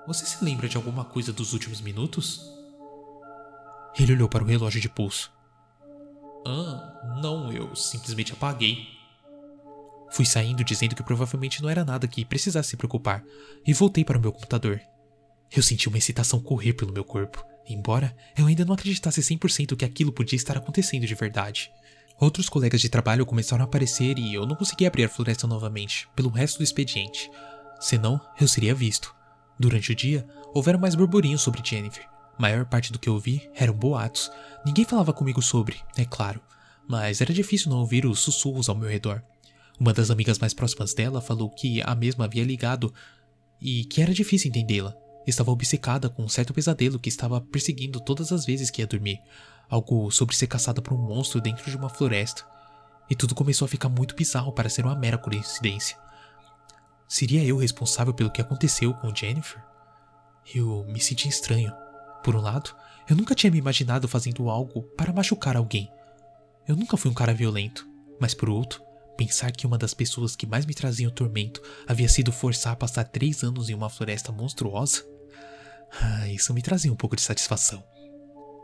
Você 0.07 0.27
se 0.27 0.45
lembra 0.45 0.69
de 0.69 0.77
alguma 0.77 1.05
coisa 1.05 1.33
dos 1.33 1.53
últimos 1.53 1.81
minutos? 1.81 2.43
Ele 3.99 4.13
olhou 4.13 4.29
para 4.29 4.45
o 4.45 4.47
relógio 4.47 4.81
de 4.81 4.89
pulso. 4.89 5.33
Ah, 6.47 7.19
não, 7.21 7.53
eu 7.53 7.75
simplesmente 7.75 8.33
apaguei. 8.33 8.87
Fui 10.11 10.27
saindo 10.27 10.63
dizendo 10.63 10.95
que 10.95 11.03
provavelmente 11.03 11.63
não 11.63 11.71
era 11.71 11.85
nada 11.85 12.07
que 12.07 12.25
precisasse 12.25 12.71
se 12.71 12.77
preocupar 12.77 13.25
e 13.67 13.73
voltei 13.73 14.05
para 14.05 14.19
o 14.19 14.21
meu 14.21 14.33
computador. 14.33 14.81
Eu 15.55 15.63
senti 15.63 15.89
uma 15.89 15.99
excitação 15.99 16.41
correr 16.41 16.75
pelo 16.75 16.93
meu 16.93 17.05
corpo, 17.05 17.45
embora 17.67 18.15
eu 18.37 18.47
ainda 18.47 18.65
não 18.65 18.75
acreditasse 18.75 19.21
100% 19.21 19.77
que 19.77 19.85
aquilo 19.85 20.13
podia 20.13 20.37
estar 20.37 20.57
acontecendo 20.57 21.07
de 21.07 21.15
verdade. 21.15 21.71
Outros 22.21 22.49
colegas 22.49 22.81
de 22.81 22.89
trabalho 22.89 23.27
começaram 23.27 23.63
a 23.63 23.65
aparecer 23.65 24.19
e 24.19 24.35
eu 24.35 24.47
não 24.47 24.55
conseguia 24.55 24.89
abrir 24.89 25.05
a 25.05 25.09
floresta 25.09 25.47
novamente 25.47 26.09
pelo 26.15 26.29
resto 26.29 26.59
do 26.59 26.65
expediente. 26.65 27.31
Senão, 27.81 28.21
eu 28.41 28.47
seria 28.47 28.75
visto. 28.75 29.15
Durante 29.59 29.93
o 29.93 29.95
dia, 29.95 30.27
houveram 30.55 30.79
mais 30.79 30.95
burburinhos 30.95 31.43
sobre 31.43 31.63
Jennifer, 31.65 32.07
maior 32.43 32.67
parte 32.67 32.93
do 32.93 32.99
que 32.99 33.09
eu 33.09 33.15
ouvi 33.15 33.49
eram 33.55 33.73
boatos. 33.73 34.31
Ninguém 34.67 34.85
falava 34.85 35.13
comigo 35.13 35.41
sobre, 35.41 35.81
é 35.97 36.05
claro, 36.05 36.41
mas 36.89 37.21
era 37.21 37.33
difícil 37.33 37.71
não 37.71 37.79
ouvir 37.79 38.05
os 38.05 38.19
sussurros 38.19 38.69
ao 38.69 38.75
meu 38.75 38.89
redor. 38.89 39.23
Uma 39.79 39.93
das 39.93 40.11
amigas 40.11 40.41
mais 40.41 40.53
próximas 40.53 40.93
dela 40.93 41.21
falou 41.21 41.49
que 41.49 41.81
a 41.83 41.95
mesma 41.95 42.25
havia 42.25 42.45
ligado 42.45 42.93
e 43.61 43.85
que 43.85 44.03
era 44.03 44.13
difícil 44.13 44.49
entendê-la. 44.49 44.93
Estava 45.25 45.53
obcecada 45.53 46.09
com 46.09 46.25
um 46.25 46.29
certo 46.29 46.53
pesadelo 46.53 46.99
que 46.99 47.09
estava 47.09 47.41
perseguindo 47.41 48.01
todas 48.01 48.33
as 48.33 48.45
vezes 48.45 48.71
que 48.71 48.83
ia 48.83 48.89
dormir, 48.89 49.21
algo 49.71 50.11
sobre 50.11 50.35
ser 50.35 50.49
caçada 50.49 50.83
por 50.83 50.95
um 50.95 51.01
monstro 51.01 51.41
dentro 51.41 51.71
de 51.71 51.77
uma 51.77 51.89
floresta. 51.89 52.45
E 53.09 53.15
tudo 53.15 53.37
começou 53.37 53.67
a 53.67 53.69
ficar 53.69 53.89
muito 53.89 54.17
bizarro 54.17 54.53
para 54.53 54.69
ser 54.69 54.85
uma 54.85 54.97
mera 54.97 55.17
coincidência. 55.17 55.97
Seria 57.07 57.45
eu 57.45 57.57
responsável 57.57 58.13
pelo 58.13 58.31
que 58.31 58.41
aconteceu 58.41 58.93
com 58.95 59.15
Jennifer? 59.15 59.63
Eu 60.53 60.85
me 60.89 61.01
senti 61.01 61.29
estranho. 61.29 61.82
Por 62.23 62.37
um 62.37 62.41
lado, 62.41 62.75
eu 63.09 63.17
nunca 63.17 63.35
tinha 63.35 63.51
me 63.51 63.59
imaginado 63.59 64.07
fazendo 64.07 64.49
algo 64.49 64.83
para 64.97 65.13
machucar 65.13 65.57
alguém. 65.57 65.91
Eu 66.67 66.77
nunca 66.77 66.97
fui 66.97 67.11
um 67.11 67.15
cara 67.15 67.35
violento, 67.35 67.87
mas 68.21 68.35
por 68.35 68.49
outro, 68.49 68.83
pensar 69.17 69.51
que 69.53 69.67
uma 69.67 69.77
das 69.77 69.93
pessoas 69.93 70.37
que 70.37 70.47
mais 70.47 70.65
me 70.65 70.75
traziam 70.75 71.11
tormento 71.11 71.61
havia 71.87 72.09
sido 72.09 72.33
forçar 72.33 72.73
a 72.73 72.77
passar 72.77 73.05
três 73.05 73.43
anos 73.43 73.69
em 73.69 73.75
uma 73.75 73.91
floresta 73.91 74.31
monstruosa, 74.31 75.05
ah, 76.01 76.29
isso 76.29 76.55
me 76.55 76.63
trazia 76.63 76.93
um 76.93 76.97
pouco 76.97 77.17
de 77.17 77.23
satisfação. 77.23 77.83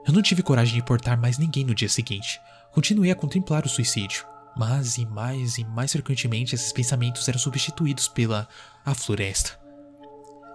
Eu 0.07 0.13
não 0.13 0.23
tive 0.23 0.43
coragem 0.43 0.75
de 0.75 0.81
importar 0.81 1.17
mais 1.17 1.37
ninguém 1.37 1.65
no 1.65 1.75
dia 1.75 1.89
seguinte. 1.89 2.41
Continuei 2.73 3.11
a 3.11 3.17
contemplar 3.17 3.67
o 3.67 3.69
suicídio, 3.69 4.25
mas 4.57 4.97
e 4.97 5.05
mais 5.05 5.59
e 5.59 5.65
mais 5.65 5.93
frequentemente 5.93 6.55
esses 6.55 6.73
pensamentos 6.73 7.29
eram 7.29 7.39
substituídos 7.39 8.09
pela 8.09 8.49
a 8.85 8.95
floresta. 8.95 9.68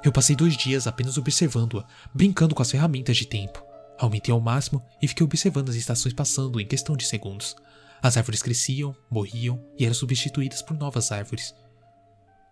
Eu 0.04 0.12
passei 0.12 0.36
dois 0.36 0.58
dias 0.58 0.86
apenas 0.86 1.18
observando-a, 1.18 1.86
brincando 2.14 2.54
com 2.54 2.62
as 2.62 2.70
ferramentas 2.70 3.16
de 3.16 3.26
tempo. 3.26 3.64
Aumentei 3.98 4.34
ao 4.34 4.42
máximo 4.42 4.84
e 5.02 5.08
fiquei 5.08 5.24
observando 5.24 5.70
as 5.70 5.76
estações 5.76 6.14
passando 6.14 6.60
em 6.60 6.68
questão 6.68 6.98
de 6.98 7.06
segundos. 7.06 7.56
As 8.02 8.18
árvores 8.18 8.42
cresciam, 8.42 8.94
morriam 9.10 9.64
e 9.80 9.86
eram 9.86 9.96
substituídas 9.96 10.62
por 10.62 10.76
novas 10.78 11.10
árvores. 11.14 11.56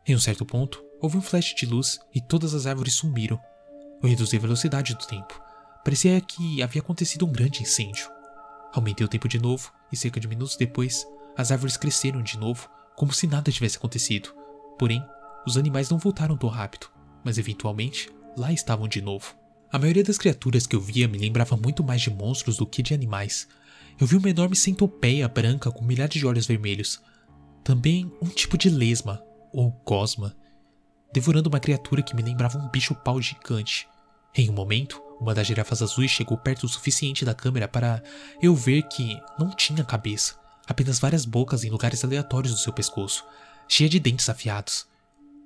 Em 0.08 0.16
um 0.16 0.20
certo 0.20 0.46
ponto, 0.46 0.82
houve 1.02 1.18
um 1.18 1.22
flash 1.22 1.54
de 1.54 1.66
luz 1.66 2.00
e 2.16 2.22
todas 2.22 2.54
as 2.54 2.66
árvores 2.66 2.94
sumiram. 2.94 3.38
Eu 4.02 4.08
reduzi 4.08 4.38
a 4.38 4.40
velocidade 4.40 4.96
do 4.96 5.06
tempo. 5.06 5.42
Parecia 5.84 6.22
que 6.22 6.64
havia 6.64 6.82
acontecido 6.82 7.26
um 7.26 7.32
grande 7.34 7.62
incêndio. 7.62 8.10
Aumentei 8.72 9.06
o 9.06 9.10
tempo 9.10 9.28
de 9.28 9.38
novo 9.38 9.74
e 9.92 9.98
cerca 9.98 10.22
de 10.22 10.28
minutos 10.28 10.56
depois, 10.56 11.06
as 11.38 11.52
árvores 11.52 11.76
cresceram 11.76 12.24
de 12.24 12.38
novo, 12.38 12.70
como 12.96 13.12
se 13.12 13.28
nada 13.28 13.52
tivesse 13.52 13.76
acontecido. 13.76 14.34
Porém, 14.80 15.04
os 15.46 15.58
animais 15.58 15.90
não 15.90 15.98
voltaram 15.98 16.38
tão 16.38 16.50
rápido 16.50 16.88
mas 17.23 17.38
eventualmente 17.38 18.10
lá 18.38 18.51
estavam 18.51 18.88
de 18.88 19.01
novo. 19.01 19.36
A 19.71 19.79
maioria 19.79 20.03
das 20.03 20.17
criaturas 20.17 20.67
que 20.67 20.75
eu 20.75 20.81
via 20.81 21.07
me 21.07 21.17
lembrava 21.17 21.55
muito 21.55 21.84
mais 21.84 22.01
de 22.01 22.10
monstros 22.10 22.57
do 22.57 22.65
que 22.65 22.81
de 22.81 22.93
animais. 22.93 23.47
Eu 23.99 24.05
vi 24.05 24.17
uma 24.17 24.29
enorme 24.29 24.55
centopeia 24.55 25.27
branca 25.27 25.71
com 25.71 25.86
milhares 25.86 26.19
de 26.19 26.25
olhos 26.25 26.45
vermelhos. 26.45 27.01
Também 27.63 28.12
um 28.21 28.27
tipo 28.27 28.57
de 28.57 28.69
lesma, 28.69 29.23
ou 29.53 29.71
gosma, 29.86 30.36
devorando 31.13 31.49
uma 31.49 31.60
criatura 31.60 32.01
que 32.01 32.15
me 32.15 32.21
lembrava 32.21 32.57
um 32.57 32.69
bicho-pau 32.69 33.21
gigante. 33.21 33.88
Em 34.36 34.49
um 34.49 34.53
momento, 34.53 35.01
uma 35.19 35.34
das 35.34 35.45
girafas 35.45 35.81
azuis 35.81 36.10
chegou 36.10 36.38
perto 36.38 36.63
o 36.63 36.69
suficiente 36.69 37.23
da 37.23 37.34
câmera 37.34 37.67
para 37.67 38.01
eu 38.41 38.55
ver 38.55 38.84
que 38.84 39.19
não 39.38 39.49
tinha 39.51 39.84
cabeça, 39.84 40.36
apenas 40.67 40.99
várias 40.99 41.25
bocas 41.25 41.63
em 41.63 41.69
lugares 41.69 42.03
aleatórios 42.03 42.53
do 42.53 42.60
seu 42.60 42.73
pescoço, 42.73 43.25
cheia 43.67 43.89
de 43.89 43.99
dentes 43.99 44.27
afiados. 44.29 44.88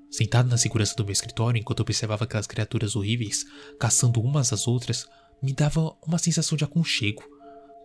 Sentado 0.09 0.49
na 0.49 0.57
segurança 0.57 0.95
do 0.95 1.03
meu 1.03 1.11
escritório 1.11 1.59
enquanto 1.59 1.81
observava 1.81 2.23
aquelas 2.23 2.47
criaturas 2.47 2.95
horríveis 2.95 3.45
caçando 3.79 4.21
umas 4.21 4.53
às 4.53 4.67
outras, 4.67 5.07
me 5.41 5.53
dava 5.53 5.95
uma 6.05 6.17
sensação 6.17 6.57
de 6.57 6.63
aconchego, 6.63 7.23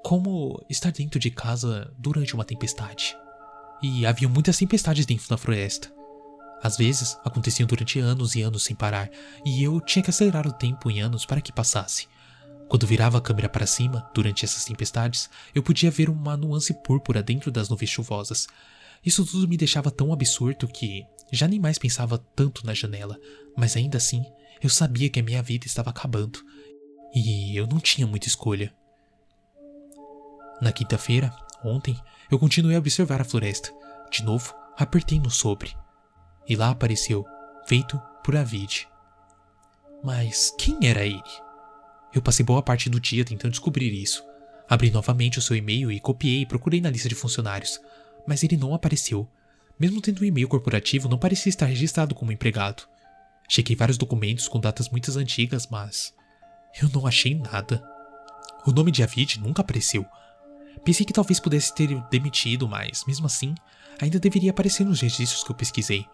como 0.04 0.64
estar 0.68 0.92
dentro 0.92 1.18
de 1.18 1.30
casa 1.30 1.92
durante 1.98 2.34
uma 2.34 2.44
tempestade. 2.44 3.16
E 3.82 4.06
havia 4.06 4.28
muitas 4.28 4.56
tempestades 4.56 5.06
dentro 5.06 5.28
da 5.28 5.36
floresta. 5.36 5.92
Às 6.62 6.76
vezes, 6.76 7.18
aconteciam 7.24 7.66
durante 7.66 7.98
anos 7.98 8.34
e 8.34 8.42
anos 8.42 8.62
sem 8.62 8.76
parar, 8.76 9.10
e 9.44 9.62
eu 9.62 9.80
tinha 9.80 10.02
que 10.02 10.10
acelerar 10.10 10.46
o 10.46 10.52
tempo 10.52 10.90
em 10.90 11.00
anos 11.00 11.24
para 11.24 11.40
que 11.40 11.52
passasse. 11.52 12.06
Quando 12.68 12.86
virava 12.86 13.18
a 13.18 13.20
câmera 13.20 13.48
para 13.48 13.66
cima, 13.66 14.08
durante 14.14 14.44
essas 14.44 14.64
tempestades, 14.64 15.28
eu 15.54 15.62
podia 15.62 15.90
ver 15.90 16.08
uma 16.08 16.36
nuance 16.36 16.72
púrpura 16.84 17.22
dentro 17.22 17.50
das 17.50 17.68
nuvens 17.68 17.90
chuvosas. 17.90 18.46
Isso 19.04 19.24
tudo 19.24 19.48
me 19.48 19.56
deixava 19.56 19.90
tão 19.90 20.12
absurdo 20.12 20.68
que 20.68 21.04
já 21.36 21.46
nem 21.46 21.58
mais 21.58 21.78
pensava 21.78 22.18
tanto 22.34 22.66
na 22.66 22.74
janela, 22.74 23.18
mas 23.56 23.76
ainda 23.76 23.98
assim, 23.98 24.24
eu 24.62 24.68
sabia 24.68 25.08
que 25.08 25.20
a 25.20 25.22
minha 25.22 25.42
vida 25.42 25.66
estava 25.66 25.90
acabando. 25.90 26.40
E 27.14 27.56
eu 27.56 27.66
não 27.66 27.80
tinha 27.80 28.06
muita 28.06 28.28
escolha. 28.28 28.72
Na 30.60 30.72
quinta-feira, 30.72 31.34
ontem, 31.64 31.98
eu 32.30 32.38
continuei 32.38 32.76
a 32.76 32.78
observar 32.78 33.20
a 33.20 33.24
floresta. 33.24 33.72
De 34.10 34.22
novo, 34.22 34.54
apertei 34.76 35.18
no 35.18 35.30
sobre. 35.30 35.74
E 36.48 36.54
lá 36.54 36.70
apareceu, 36.70 37.24
feito 37.66 38.00
por 38.22 38.36
Avid. 38.36 38.88
Mas 40.02 40.54
quem 40.58 40.78
era 40.82 41.04
ele? 41.04 41.22
Eu 42.12 42.20
passei 42.20 42.44
boa 42.44 42.62
parte 42.62 42.90
do 42.90 43.00
dia 43.00 43.24
tentando 43.24 43.52
descobrir 43.52 43.92
isso. 43.92 44.24
Abri 44.68 44.90
novamente 44.90 45.38
o 45.38 45.42
seu 45.42 45.56
e-mail 45.56 45.90
e 45.90 46.00
copiei 46.00 46.42
e 46.42 46.46
procurei 46.46 46.80
na 46.80 46.90
lista 46.90 47.08
de 47.08 47.14
funcionários, 47.14 47.80
mas 48.26 48.42
ele 48.42 48.56
não 48.56 48.74
apareceu. 48.74 49.28
Mesmo 49.80 50.00
tendo 50.00 50.20
um 50.20 50.24
e-mail 50.24 50.46
corporativo, 50.46 51.08
não 51.08 51.18
parecia 51.18 51.48
estar 51.48 51.66
registrado 51.66 52.14
como 52.14 52.30
empregado. 52.30 52.86
Chequei 53.48 53.74
vários 53.74 53.96
documentos 53.98 54.46
com 54.46 54.60
datas 54.60 54.90
muito 54.90 55.10
antigas, 55.18 55.66
mas 55.68 56.14
eu 56.80 56.88
não 56.90 57.06
achei 57.06 57.34
nada. 57.34 57.82
O 58.66 58.70
nome 58.70 58.92
de 58.92 59.02
Avid 59.02 59.40
nunca 59.40 59.62
apareceu, 59.62 60.06
Pensei 60.84 61.04
que 61.04 61.12
talvez 61.12 61.38
pudesse 61.38 61.74
ter 61.74 61.88
demitido, 62.10 62.68
mas, 62.68 63.04
mesmo 63.06 63.26
assim, 63.26 63.54
ainda 64.00 64.18
deveria 64.18 64.50
aparecer 64.50 64.84
nos 64.84 65.00
registros 65.00 65.44
que 65.44 65.50
eu 65.50 65.56
pesquisei. 65.56 66.06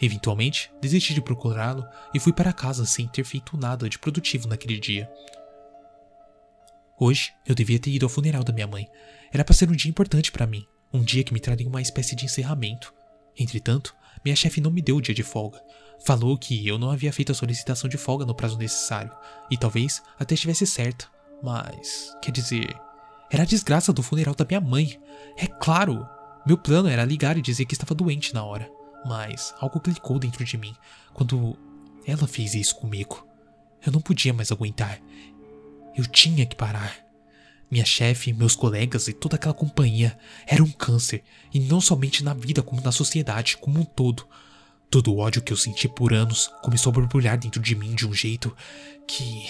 Eventualmente, 0.00 0.70
desisti 0.80 1.14
de 1.14 1.22
procurá-lo 1.22 1.86
e 2.12 2.20
fui 2.20 2.32
para 2.32 2.52
casa 2.52 2.84
sem 2.84 3.06
ter 3.08 3.24
feito 3.24 3.56
nada 3.56 3.88
de 3.88 3.98
produtivo 3.98 4.48
naquele 4.48 4.78
dia. 4.78 5.10
Hoje, 6.98 7.32
eu 7.46 7.54
devia 7.54 7.78
ter 7.78 7.90
ido 7.90 8.04
ao 8.04 8.10
funeral 8.10 8.44
da 8.44 8.52
minha 8.52 8.66
mãe. 8.66 8.86
Era 9.32 9.44
para 9.44 9.54
ser 9.54 9.70
um 9.70 9.76
dia 9.76 9.90
importante 9.90 10.30
para 10.30 10.46
mim, 10.46 10.66
um 10.92 11.02
dia 11.02 11.24
que 11.24 11.32
me 11.32 11.40
traria 11.40 11.68
uma 11.68 11.80
espécie 11.80 12.14
de 12.14 12.26
encerramento. 12.26 12.92
Entretanto, 13.40 13.94
minha 14.24 14.36
chefe 14.36 14.60
não 14.60 14.70
me 14.70 14.82
deu 14.82 14.96
o 14.96 15.00
dia 15.00 15.14
de 15.14 15.22
folga. 15.22 15.60
Falou 16.04 16.36
que 16.38 16.66
eu 16.66 16.78
não 16.78 16.90
havia 16.90 17.12
feito 17.12 17.32
a 17.32 17.34
solicitação 17.34 17.88
de 17.88 17.96
folga 17.96 18.24
no 18.24 18.34
prazo 18.34 18.58
necessário, 18.58 19.10
e 19.50 19.56
talvez 19.56 20.02
até 20.18 20.34
estivesse 20.34 20.66
certa, 20.66 21.06
mas, 21.42 22.14
quer 22.22 22.30
dizer, 22.30 22.76
era 23.30 23.44
a 23.44 23.46
desgraça 23.46 23.92
do 23.92 24.02
funeral 24.02 24.34
da 24.34 24.44
minha 24.44 24.60
mãe. 24.60 25.00
É 25.36 25.46
claro! 25.46 26.06
Meu 26.46 26.58
plano 26.58 26.88
era 26.88 27.04
ligar 27.04 27.36
e 27.36 27.42
dizer 27.42 27.64
que 27.64 27.74
estava 27.74 27.94
doente 27.94 28.34
na 28.34 28.44
hora. 28.44 28.70
Mas 29.04 29.54
algo 29.58 29.80
clicou 29.80 30.18
dentro 30.18 30.44
de 30.44 30.58
mim 30.58 30.74
quando 31.14 31.56
ela 32.06 32.26
fez 32.26 32.54
isso 32.54 32.76
comigo. 32.76 33.26
Eu 33.84 33.92
não 33.92 34.00
podia 34.00 34.32
mais 34.32 34.50
aguentar. 34.50 35.00
Eu 35.96 36.04
tinha 36.06 36.44
que 36.44 36.56
parar. 36.56 37.09
Minha 37.70 37.84
chefe, 37.84 38.32
meus 38.32 38.56
colegas 38.56 39.06
e 39.06 39.12
toda 39.12 39.36
aquela 39.36 39.54
companhia 39.54 40.18
eram 40.46 40.64
um 40.64 40.72
câncer, 40.72 41.22
e 41.54 41.60
não 41.60 41.80
somente 41.80 42.24
na 42.24 42.34
vida, 42.34 42.62
como 42.62 42.80
na 42.80 42.90
sociedade 42.90 43.56
como 43.58 43.80
um 43.80 43.84
todo. 43.84 44.26
Todo 44.90 45.12
o 45.12 45.18
ódio 45.18 45.40
que 45.40 45.52
eu 45.52 45.56
senti 45.56 45.88
por 45.88 46.12
anos 46.12 46.50
começou 46.62 46.90
a 46.90 46.94
borbulhar 46.94 47.38
dentro 47.38 47.62
de 47.62 47.76
mim 47.76 47.94
de 47.94 48.08
um 48.08 48.12
jeito 48.12 48.54
que 49.06 49.48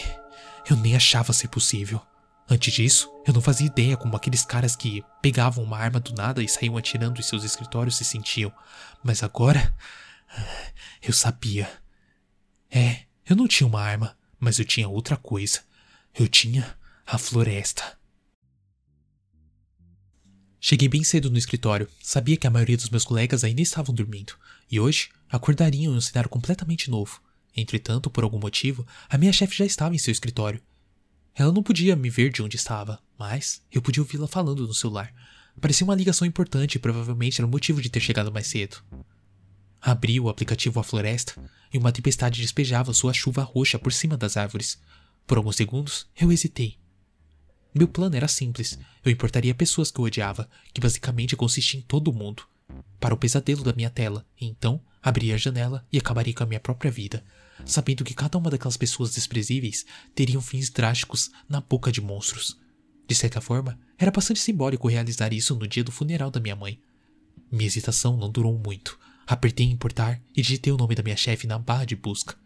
eu 0.68 0.76
nem 0.76 0.94
achava 0.94 1.33
ser 1.33 1.48
possível. 1.48 2.00
Antes 2.48 2.74
disso, 2.74 3.09
eu 3.26 3.33
não 3.33 3.40
fazia 3.40 3.68
ideia 3.68 3.96
como 3.96 4.16
aqueles 4.16 4.44
caras 4.44 4.74
que 4.76 5.04
pegavam 5.22 5.64
uma 5.64 5.78
arma 5.78 6.00
do 6.00 6.12
nada 6.12 6.42
e 6.42 6.48
saíam 6.48 6.76
atirando 6.76 7.20
em 7.20 7.22
seus 7.22 7.44
escritórios 7.44 7.96
se 7.96 8.04
sentiam. 8.04 8.52
Mas 9.02 9.22
agora. 9.22 9.74
Eu 11.02 11.14
sabia. 11.14 11.66
É, 12.70 13.04
eu 13.24 13.35
não 13.35 13.48
tinha 13.48 13.66
uma 13.66 13.80
arma, 13.80 14.16
mas 14.38 14.59
eu 14.59 14.66
tinha 14.66 14.87
outra 14.87 15.16
coisa. 15.16 15.61
Eu 16.14 16.28
tinha 16.28 16.76
a 17.06 17.16
floresta. 17.16 17.98
Cheguei 20.61 20.88
bem 20.88 21.03
cedo 21.03 21.31
no 21.31 21.38
escritório. 21.38 21.88
Sabia 22.03 22.37
que 22.37 22.46
a 22.46 22.51
maioria 22.51 22.77
dos 22.77 22.90
meus 22.90 23.05
colegas 23.05 23.42
ainda 23.42 23.62
estavam 23.62 23.94
dormindo. 23.94 24.35
E 24.70 24.79
hoje 24.79 25.09
acordariam 25.29 25.94
em 25.94 25.96
um 25.96 26.01
cenário 26.01 26.29
completamente 26.29 26.90
novo. 26.90 27.20
Entretanto, 27.57 28.11
por 28.11 28.23
algum 28.23 28.38
motivo, 28.38 28.87
a 29.09 29.16
minha 29.16 29.33
chefe 29.33 29.57
já 29.57 29.64
estava 29.64 29.94
em 29.94 29.99
seu 29.99 30.12
escritório. 30.12 30.61
Ela 31.35 31.53
não 31.53 31.62
podia 31.62 31.96
me 31.96 32.11
ver 32.11 32.31
de 32.31 32.42
onde 32.42 32.57
estava, 32.57 33.01
mas 33.18 33.62
eu 33.73 33.81
podia 33.81 34.03
ouvi-la 34.03 34.29
falando 34.29 34.66
no 34.66 34.75
celular. 34.75 35.12
Parecia 35.59 35.85
uma 35.85 35.94
ligação 35.94 36.27
importante 36.27 36.75
e 36.75 36.79
provavelmente 36.79 37.40
era 37.40 37.46
o 37.46 37.51
motivo 37.51 37.81
de 37.81 37.88
ter 37.88 38.01
chegado 38.01 38.31
mais 38.31 38.46
cedo. 38.46 38.83
Abri 39.81 40.20
o 40.20 40.29
aplicativo 40.29 40.79
A 40.79 40.85
Floresta 40.85 41.35
e 41.73 41.79
uma 41.79 41.90
tempestade 41.90 42.40
despejava 42.40 42.92
sua 42.92 43.14
chuva 43.14 43.42
roxa 43.42 43.79
por 43.79 43.92
cima 43.92 44.16
das 44.16 44.37
árvores. 44.37 44.79
Por 45.27 45.38
alguns 45.38 45.57
segundos, 45.57 46.07
eu 46.20 46.31
hesitei. 46.31 46.77
Meu 47.75 47.88
plano 47.88 48.16
era 48.16 48.29
simples. 48.29 48.79
Eu 49.04 49.10
importaria 49.10 49.54
pessoas 49.54 49.90
que 49.90 49.98
eu 49.98 50.04
odiava, 50.04 50.48
que 50.72 50.80
basicamente 50.80 51.36
consistia 51.36 51.80
em 51.80 51.82
todo 51.82 52.12
mundo, 52.12 52.42
para 52.98 53.14
o 53.14 53.16
pesadelo 53.16 53.64
da 53.64 53.72
minha 53.72 53.90
tela, 53.90 54.26
e 54.40 54.46
então 54.46 54.80
abria 55.02 55.34
a 55.34 55.38
janela 55.38 55.86
e 55.90 55.98
acabaria 55.98 56.34
com 56.34 56.42
a 56.42 56.46
minha 56.46 56.60
própria 56.60 56.90
vida, 56.90 57.24
sabendo 57.64 58.04
que 58.04 58.14
cada 58.14 58.36
uma 58.36 58.50
daquelas 58.50 58.76
pessoas 58.76 59.14
desprezíveis 59.14 59.86
teriam 60.14 60.42
fins 60.42 60.68
drásticos 60.70 61.30
na 61.48 61.60
boca 61.60 61.90
de 61.90 62.00
monstros. 62.00 62.58
De 63.08 63.14
certa 63.14 63.40
forma, 63.40 63.78
era 63.98 64.10
bastante 64.10 64.40
simbólico 64.40 64.88
realizar 64.88 65.32
isso 65.32 65.54
no 65.56 65.66
dia 65.66 65.82
do 65.82 65.90
funeral 65.90 66.30
da 66.30 66.40
minha 66.40 66.54
mãe. 66.54 66.80
Minha 67.50 67.66
hesitação 67.66 68.16
não 68.16 68.30
durou 68.30 68.56
muito. 68.56 68.98
Apertei 69.26 69.66
em 69.66 69.72
importar 69.72 70.20
e 70.36 70.42
digitei 70.42 70.72
o 70.72 70.76
nome 70.76 70.94
da 70.94 71.02
minha 71.02 71.16
chefe 71.16 71.46
na 71.46 71.58
barra 71.58 71.84
de 71.84 71.96
busca. 71.96 72.36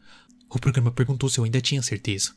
O 0.49 0.59
programa 0.59 0.91
perguntou 0.91 1.29
se 1.29 1.39
eu 1.39 1.45
ainda 1.45 1.61
tinha 1.61 1.83
certeza. 1.83 2.35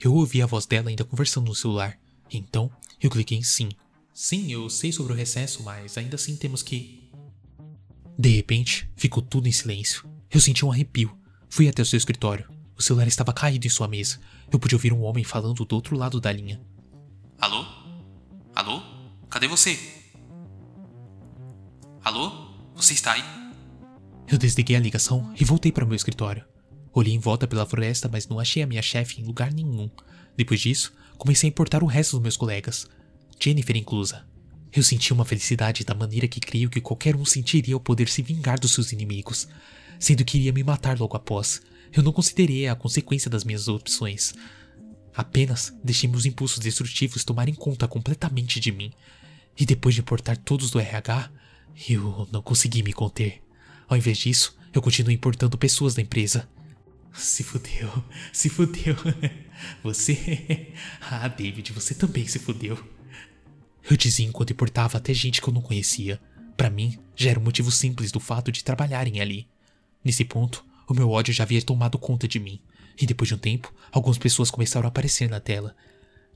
Eu 0.00 0.14
ouvi 0.14 0.40
a 0.40 0.46
voz 0.46 0.64
dela 0.64 0.88
ainda 0.88 1.04
conversando 1.04 1.48
no 1.48 1.54
celular. 1.54 1.98
Então, 2.30 2.70
eu 3.00 3.10
cliquei 3.10 3.38
em 3.38 3.42
sim. 3.42 3.68
Sim, 4.12 4.50
eu 4.50 4.68
sei 4.68 4.90
sobre 4.92 5.12
o 5.12 5.16
recesso, 5.16 5.62
mas 5.62 5.96
ainda 5.96 6.16
assim 6.16 6.36
temos 6.36 6.62
que. 6.62 7.10
De 8.18 8.30
repente, 8.30 8.90
ficou 8.96 9.22
tudo 9.22 9.48
em 9.48 9.52
silêncio. 9.52 10.08
Eu 10.30 10.40
senti 10.40 10.64
um 10.64 10.72
arrepio. 10.72 11.16
Fui 11.48 11.68
até 11.68 11.82
o 11.82 11.86
seu 11.86 11.96
escritório. 11.96 12.50
O 12.76 12.82
celular 12.82 13.06
estava 13.06 13.32
caído 13.32 13.66
em 13.66 13.70
sua 13.70 13.88
mesa. 13.88 14.20
Eu 14.50 14.58
pude 14.58 14.74
ouvir 14.74 14.92
um 14.92 15.02
homem 15.02 15.24
falando 15.24 15.64
do 15.64 15.74
outro 15.74 15.96
lado 15.96 16.20
da 16.20 16.32
linha. 16.32 16.60
Alô? 17.40 17.64
Alô? 18.54 18.82
Cadê 19.30 19.46
você? 19.46 19.78
Alô? 22.02 22.48
Você 22.74 22.94
está 22.94 23.12
aí? 23.12 23.24
Eu 24.26 24.36
desliguei 24.36 24.76
a 24.76 24.80
ligação 24.80 25.32
e 25.38 25.44
voltei 25.44 25.72
para 25.72 25.84
o 25.84 25.88
meu 25.88 25.96
escritório. 25.96 26.44
Olhei 26.92 27.14
em 27.14 27.18
volta 27.18 27.46
pela 27.46 27.66
floresta, 27.66 28.08
mas 28.08 28.26
não 28.26 28.40
achei 28.40 28.62
a 28.62 28.66
minha 28.66 28.82
chefe 28.82 29.20
em 29.20 29.24
lugar 29.24 29.52
nenhum. 29.52 29.88
Depois 30.38 30.58
disso, 30.58 30.94
comecei 31.18 31.46
a 31.46 31.50
importar 31.50 31.82
o 31.82 31.86
resto 31.86 32.12
dos 32.12 32.22
meus 32.22 32.36
colegas, 32.38 32.86
Jennifer 33.38 33.76
inclusa. 33.76 34.26
Eu 34.72 34.82
senti 34.82 35.12
uma 35.12 35.26
felicidade 35.26 35.84
da 35.84 35.94
maneira 35.94 36.26
que 36.26 36.40
creio 36.40 36.70
que 36.70 36.80
qualquer 36.80 37.14
um 37.14 37.26
sentiria 37.26 37.74
ao 37.74 37.80
poder 37.80 38.08
se 38.08 38.22
vingar 38.22 38.58
dos 38.58 38.72
seus 38.72 38.90
inimigos 38.90 39.46
sendo 39.98 40.24
que 40.24 40.38
iria 40.38 40.52
me 40.52 40.62
matar 40.62 40.98
logo 40.98 41.16
após. 41.16 41.60
Eu 41.92 42.02
não 42.02 42.12
considerei 42.12 42.68
a 42.68 42.74
consequência 42.74 43.30
das 43.30 43.44
minhas 43.44 43.68
opções. 43.68 44.34
Apenas 45.14 45.74
deixei 45.82 46.08
meus 46.08 46.24
impulsos 46.24 46.58
destrutivos 46.58 47.24
tomarem 47.24 47.54
conta 47.54 47.88
completamente 47.88 48.60
de 48.60 48.70
mim. 48.70 48.92
E 49.58 49.66
depois 49.66 49.94
de 49.94 50.00
importar 50.00 50.36
todos 50.36 50.70
do 50.70 50.78
RH, 50.78 51.30
eu 51.88 52.28
não 52.30 52.42
consegui 52.42 52.82
me 52.82 52.92
conter. 52.92 53.42
Ao 53.88 53.96
invés 53.96 54.18
disso, 54.18 54.56
eu 54.72 54.80
continuo 54.80 55.12
importando 55.12 55.58
pessoas 55.58 55.94
da 55.94 56.02
empresa. 56.02 56.48
Se 57.12 57.42
fudeu, 57.42 57.90
se 58.32 58.48
fudeu. 58.48 58.94
Você. 59.82 60.72
Ah, 61.00 61.26
David, 61.28 61.72
você 61.72 61.94
também 61.94 62.26
se 62.26 62.38
fudeu. 62.38 62.78
Eu 63.88 63.96
dizia 63.96 64.26
enquanto 64.26 64.52
importava 64.52 64.98
até 64.98 65.14
gente 65.14 65.40
que 65.40 65.48
eu 65.48 65.54
não 65.54 65.62
conhecia. 65.62 66.20
Para 66.56 66.70
mim, 66.70 66.98
já 67.16 67.30
era 67.30 67.40
um 67.40 67.42
motivo 67.44 67.70
simples 67.70 68.12
do 68.12 68.20
fato 68.20 68.52
de 68.52 68.62
trabalharem 68.62 69.20
ali. 69.20 69.48
Nesse 70.04 70.24
ponto, 70.24 70.64
o 70.88 70.94
meu 70.94 71.10
ódio 71.10 71.32
já 71.32 71.44
havia 71.44 71.62
tomado 71.62 71.98
conta 71.98 72.26
de 72.26 72.38
mim, 72.38 72.60
e 73.00 73.06
depois 73.06 73.28
de 73.28 73.34
um 73.34 73.38
tempo, 73.38 73.72
algumas 73.92 74.18
pessoas 74.18 74.50
começaram 74.50 74.86
a 74.86 74.88
aparecer 74.88 75.28
na 75.30 75.40
tela. 75.40 75.74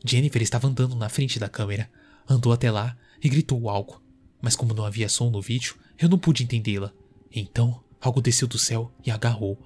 Jennifer 0.05 0.43
estava 0.43 0.69
andando 0.69 0.95
na 0.95 1.09
frente 1.09 1.39
da 1.39 1.49
câmera, 1.49 1.91
andou 2.29 2.53
até 2.53 2.71
lá 2.71 2.97
e 3.23 3.29
gritou 3.29 3.69
algo, 3.69 4.03
mas 4.41 4.57
como 4.57 4.75
não 4.75 4.85
havia 4.85 5.09
som 5.09 5.31
no 5.31 5.41
vídeo, 5.41 5.77
eu 5.99 6.09
não 6.09 6.19
pude 6.19 6.43
entendê-la. 6.43 6.93
Então, 7.35 7.83
algo 8.01 8.21
desceu 8.21 8.47
do 8.47 8.59
céu 8.59 8.93
e 9.05 9.11
agarrou. 9.11 9.59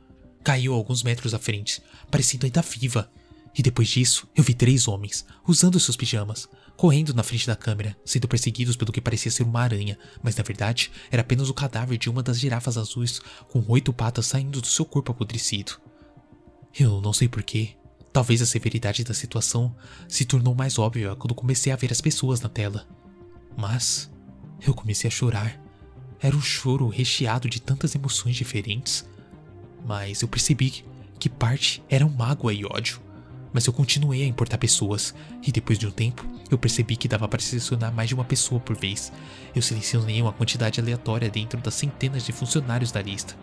Caiu 0.45 0.75
alguns 0.75 1.03
metros 1.03 1.35
à 1.35 1.39
frente, 1.39 1.83
parecendo 2.11 2.47
ainda 2.47 2.63
viva. 2.63 3.11
E 3.57 3.63
depois 3.63 3.89
disso, 3.89 4.29
eu 4.37 4.45
vi 4.45 4.53
três 4.53 4.87
homens, 4.87 5.25
usando 5.47 5.81
seus 5.81 5.97
pijamas, 5.97 6.47
correndo 6.77 7.15
na 7.15 7.23
frente 7.23 7.47
da 7.47 7.57
câmera, 7.57 7.97
sendo 8.05 8.29
perseguidos 8.29 8.77
pelo 8.77 8.93
que 8.93 9.01
parecia 9.01 9.31
ser 9.31 9.45
uma 9.45 9.63
aranha, 9.63 9.99
mas 10.23 10.37
na 10.37 10.45
verdade 10.45 10.91
era 11.11 11.23
apenas 11.23 11.49
o 11.49 11.55
cadáver 11.55 11.97
de 11.97 12.11
uma 12.11 12.23
das 12.23 12.39
girafas 12.39 12.77
azuis 12.77 13.19
com 13.49 13.65
oito 13.69 13.95
patas 13.95 14.27
saindo 14.27 14.61
do 14.61 14.67
seu 14.67 14.85
corpo 14.85 15.11
apodrecido. 15.11 15.81
Eu 16.79 17.01
não 17.01 17.15
sei 17.15 17.29
porquê. 17.29 17.71
Talvez 18.13 18.43
a 18.43 18.47
severidade 18.47 19.05
da 19.05 19.15
situação 19.15 19.75
se 20.07 20.27
tornou 20.27 20.55
mais 20.55 20.79
óbvia 20.79 21.17
quando 21.17 21.35
comecei 21.35 21.73
a 21.73 21.77
ver 21.77 21.91
as 21.91 22.03
pessoas 22.03 22.43
na 22.43 22.51
tela. 22.51 22.87
Mas 23.57 24.11
eu 24.67 24.75
comecei 24.75 25.09
a 25.09 25.11
chorar. 25.11 25.59
Era 26.21 26.37
um 26.37 26.43
choro 26.43 26.89
recheado 26.89 27.49
de 27.49 27.61
tantas 27.61 27.95
emoções 27.95 28.37
diferentes. 28.37 29.09
Mas 29.87 30.21
eu 30.21 30.29
percebi 30.29 30.85
que 31.19 31.29
parte 31.29 31.83
era 31.89 32.07
mágoa 32.07 32.53
e 32.53 32.65
ódio. 32.65 33.06
Mas 33.57 33.65
eu 33.65 33.73
continuei 33.73 34.23
a 34.23 34.27
importar 34.27 34.59
pessoas, 34.59 35.15
e 35.43 35.51
depois 35.51 35.79
de 35.79 35.87
um 35.87 35.91
tempo, 35.91 36.27
eu 36.51 36.59
percebi 36.59 36.95
que 36.95 37.09
dava 37.09 37.27
para 37.27 37.41
selecionar 37.41 37.91
mais 37.91 38.07
de 38.07 38.15
uma 38.15 38.23
pessoa 38.23 38.61
por 38.61 38.77
vez. 38.77 39.11
Eu 39.55 39.63
selecionei 39.63 40.21
uma 40.21 40.31
quantidade 40.31 40.79
aleatória 40.79 41.31
dentro 41.31 41.59
das 41.59 41.73
centenas 41.73 42.27
de 42.27 42.33
funcionários 42.33 42.93
da 42.93 43.01
lista. 43.01 43.35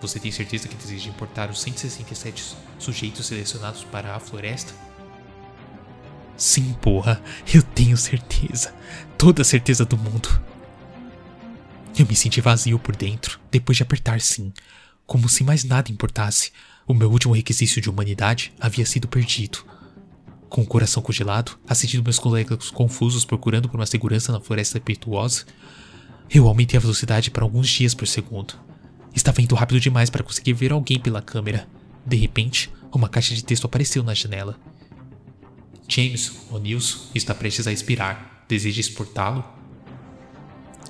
Você 0.00 0.20
tem 0.20 0.30
certeza 0.30 0.68
que 0.68 0.76
deseja 0.76 1.08
importar 1.08 1.50
os 1.50 1.60
167 1.60 2.54
sujeitos 2.78 3.26
selecionados 3.26 3.82
para 3.82 4.14
a 4.14 4.20
floresta? 4.20 4.72
Sim, 6.36 6.72
porra, 6.74 7.20
eu 7.52 7.64
tenho 7.64 7.96
certeza. 7.96 8.72
Toda 9.18 9.42
a 9.42 9.44
certeza 9.44 9.84
do 9.84 9.98
mundo. 9.98 10.40
Eu 11.98 12.06
me 12.06 12.14
senti 12.14 12.40
vazio 12.40 12.78
por 12.78 12.94
dentro, 12.94 13.40
depois 13.50 13.76
de 13.76 13.82
apertar 13.82 14.20
sim, 14.20 14.52
como 15.08 15.28
se 15.28 15.42
mais 15.42 15.64
nada 15.64 15.90
importasse. 15.90 16.52
O 16.90 16.94
meu 16.94 17.08
último 17.08 17.32
requisito 17.32 17.80
de 17.80 17.88
humanidade 17.88 18.52
havia 18.58 18.84
sido 18.84 19.06
perdido. 19.06 19.64
Com 20.48 20.62
o 20.62 20.66
coração 20.66 21.00
congelado, 21.00 21.56
assistindo 21.68 22.02
meus 22.02 22.18
colegas 22.18 22.68
confusos 22.68 23.24
procurando 23.24 23.68
por 23.68 23.78
uma 23.78 23.86
segurança 23.86 24.32
na 24.32 24.40
floresta 24.40 24.78
impetuosa, 24.78 25.44
eu 26.28 26.48
aumentei 26.48 26.76
a 26.76 26.80
velocidade 26.80 27.30
para 27.30 27.44
alguns 27.44 27.68
dias 27.68 27.94
por 27.94 28.08
segundo. 28.08 28.54
Estava 29.14 29.40
indo 29.40 29.54
rápido 29.54 29.78
demais 29.78 30.10
para 30.10 30.24
conseguir 30.24 30.52
ver 30.52 30.72
alguém 30.72 30.98
pela 30.98 31.22
câmera. 31.22 31.68
De 32.04 32.16
repente, 32.16 32.68
uma 32.92 33.08
caixa 33.08 33.36
de 33.36 33.44
texto 33.44 33.66
apareceu 33.66 34.02
na 34.02 34.12
janela. 34.12 34.58
James, 35.86 36.32
o 36.50 36.58
Nilson, 36.58 37.08
está 37.14 37.32
prestes 37.32 37.68
a 37.68 37.72
expirar. 37.72 38.44
Deseja 38.48 38.80
exportá-lo? 38.80 39.44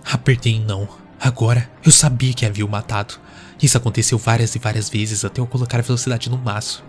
Apertei 0.02 0.54
em 0.54 0.64
não. 0.64 0.88
Agora, 1.20 1.70
eu 1.84 1.92
sabia 1.92 2.32
que 2.32 2.46
havia 2.46 2.64
o 2.64 2.70
matado. 2.70 3.20
Isso 3.62 3.76
aconteceu 3.76 4.16
várias 4.16 4.54
e 4.54 4.58
várias 4.58 4.88
vezes 4.88 5.24
até 5.24 5.40
eu 5.40 5.46
colocar 5.46 5.78
a 5.78 5.82
velocidade 5.82 6.30
no 6.30 6.38
máximo. 6.38 6.84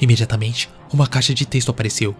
Imediatamente, 0.00 0.70
uma 0.92 1.06
caixa 1.06 1.34
de 1.34 1.46
texto 1.46 1.70
apareceu. 1.70 2.16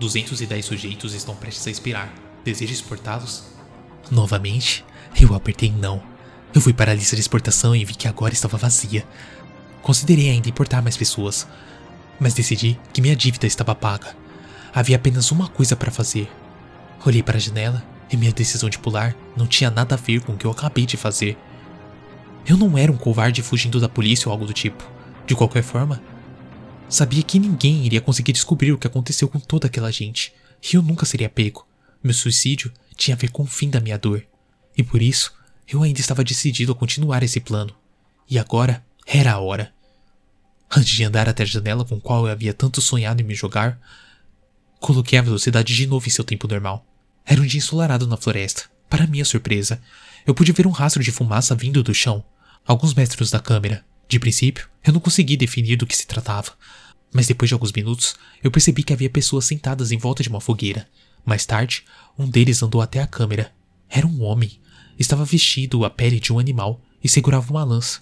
210 0.00 0.64
sujeitos 0.64 1.14
estão 1.14 1.36
prestes 1.36 1.66
a 1.66 1.70
expirar. 1.70 2.12
Deseja 2.44 2.72
exportá-los? 2.72 3.44
Novamente, 4.10 4.84
eu 5.20 5.34
apertei 5.34 5.70
não. 5.70 6.02
Eu 6.54 6.60
fui 6.60 6.72
para 6.72 6.92
a 6.92 6.94
lista 6.94 7.16
de 7.16 7.20
exportação 7.20 7.74
e 7.74 7.84
vi 7.84 7.94
que 7.94 8.08
agora 8.08 8.32
estava 8.32 8.56
vazia. 8.56 9.06
Considerei 9.82 10.30
ainda 10.30 10.48
importar 10.48 10.82
mais 10.82 10.96
pessoas, 10.96 11.46
mas 12.18 12.34
decidi 12.34 12.78
que 12.92 13.00
minha 13.00 13.16
dívida 13.16 13.46
estava 13.46 13.74
paga. 13.74 14.16
Havia 14.72 14.96
apenas 14.96 15.30
uma 15.30 15.48
coisa 15.48 15.76
para 15.76 15.90
fazer. 15.90 16.30
Olhei 17.04 17.22
para 17.22 17.36
a 17.36 17.40
janela 17.40 17.84
e 18.10 18.16
minha 18.16 18.32
decisão 18.32 18.68
de 18.68 18.78
pular 18.78 19.14
não 19.36 19.46
tinha 19.46 19.70
nada 19.70 19.94
a 19.94 19.98
ver 19.98 20.20
com 20.20 20.32
o 20.32 20.36
que 20.36 20.46
eu 20.46 20.50
acabei 20.50 20.86
de 20.86 20.96
fazer. 20.96 21.36
Eu 22.46 22.58
não 22.58 22.76
era 22.76 22.92
um 22.92 22.96
covarde 22.96 23.42
fugindo 23.42 23.80
da 23.80 23.88
polícia 23.88 24.28
ou 24.28 24.32
algo 24.32 24.44
do 24.44 24.52
tipo. 24.52 24.84
De 25.26 25.34
qualquer 25.34 25.62
forma, 25.62 26.02
sabia 26.88 27.22
que 27.22 27.38
ninguém 27.38 27.86
iria 27.86 28.00
conseguir 28.00 28.32
descobrir 28.32 28.72
o 28.72 28.78
que 28.78 28.86
aconteceu 28.86 29.28
com 29.28 29.40
toda 29.40 29.66
aquela 29.66 29.90
gente, 29.90 30.32
e 30.62 30.76
eu 30.76 30.82
nunca 30.82 31.06
seria 31.06 31.28
pego. 31.28 31.66
Meu 32.02 32.12
suicídio 32.12 32.70
tinha 32.96 33.16
a 33.16 33.18
ver 33.18 33.30
com 33.30 33.44
o 33.44 33.46
fim 33.46 33.70
da 33.70 33.80
minha 33.80 33.98
dor, 33.98 34.24
e 34.76 34.82
por 34.82 35.00
isso 35.00 35.32
eu 35.66 35.82
ainda 35.82 36.00
estava 36.00 36.22
decidido 36.22 36.72
a 36.72 36.74
continuar 36.74 37.22
esse 37.22 37.40
plano. 37.40 37.74
E 38.28 38.38
agora 38.38 38.84
era 39.06 39.32
a 39.32 39.38
hora. 39.38 39.72
Antes 40.70 40.92
de 40.92 41.04
andar 41.04 41.28
até 41.28 41.44
a 41.44 41.46
janela 41.46 41.84
com 41.84 41.94
a 41.94 42.00
qual 42.00 42.26
eu 42.26 42.32
havia 42.32 42.52
tanto 42.52 42.82
sonhado 42.82 43.22
em 43.22 43.24
me 43.24 43.34
jogar, 43.34 43.80
coloquei 44.80 45.18
a 45.18 45.22
velocidade 45.22 45.74
de 45.74 45.86
novo 45.86 46.06
em 46.06 46.10
seu 46.10 46.24
tempo 46.24 46.46
normal. 46.46 46.84
Era 47.24 47.40
um 47.40 47.46
dia 47.46 47.58
ensolarado 47.58 48.06
na 48.06 48.18
floresta. 48.18 48.64
Para 48.90 49.06
minha 49.06 49.24
surpresa, 49.24 49.80
eu 50.26 50.34
pude 50.34 50.52
ver 50.52 50.66
um 50.66 50.70
rastro 50.70 51.02
de 51.02 51.10
fumaça 51.10 51.54
vindo 51.54 51.82
do 51.82 51.94
chão, 51.94 52.22
alguns 52.66 52.94
metros 52.94 53.30
da 53.30 53.40
câmera. 53.40 53.84
De 54.08 54.18
princípio, 54.18 54.68
eu 54.84 54.92
não 54.92 55.00
consegui 55.00 55.36
definir 55.36 55.76
do 55.76 55.86
que 55.86 55.96
se 55.96 56.06
tratava, 56.06 56.52
mas 57.12 57.26
depois 57.26 57.48
de 57.48 57.54
alguns 57.54 57.72
minutos, 57.72 58.16
eu 58.42 58.50
percebi 58.50 58.82
que 58.82 58.92
havia 58.92 59.08
pessoas 59.08 59.44
sentadas 59.44 59.92
em 59.92 59.98
volta 59.98 60.22
de 60.22 60.28
uma 60.28 60.40
fogueira. 60.40 60.86
Mais 61.24 61.46
tarde, 61.46 61.84
um 62.18 62.28
deles 62.28 62.62
andou 62.62 62.82
até 62.82 63.00
a 63.00 63.06
câmera. 63.06 63.52
Era 63.88 64.06
um 64.06 64.22
homem. 64.22 64.60
Estava 64.98 65.24
vestido 65.24 65.84
a 65.84 65.90
pele 65.90 66.20
de 66.20 66.32
um 66.32 66.38
animal 66.38 66.80
e 67.02 67.08
segurava 67.08 67.50
uma 67.50 67.64
lança. 67.64 68.00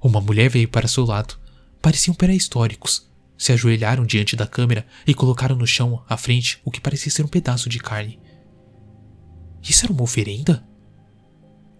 Uma 0.00 0.20
mulher 0.20 0.48
veio 0.48 0.68
para 0.68 0.88
seu 0.88 1.04
lado. 1.04 1.38
Pareciam 1.80 2.14
pré-históricos. 2.14 3.08
Se 3.38 3.52
ajoelharam 3.52 4.06
diante 4.06 4.34
da 4.34 4.46
câmera 4.46 4.86
e 5.06 5.14
colocaram 5.14 5.56
no 5.56 5.66
chão, 5.66 6.02
à 6.08 6.16
frente, 6.16 6.58
o 6.64 6.70
que 6.70 6.80
parecia 6.80 7.12
ser 7.12 7.24
um 7.24 7.28
pedaço 7.28 7.68
de 7.68 7.78
carne. 7.78 8.18
Isso 9.62 9.84
era 9.84 9.92
uma 9.92 10.02
oferenda? 10.02 10.66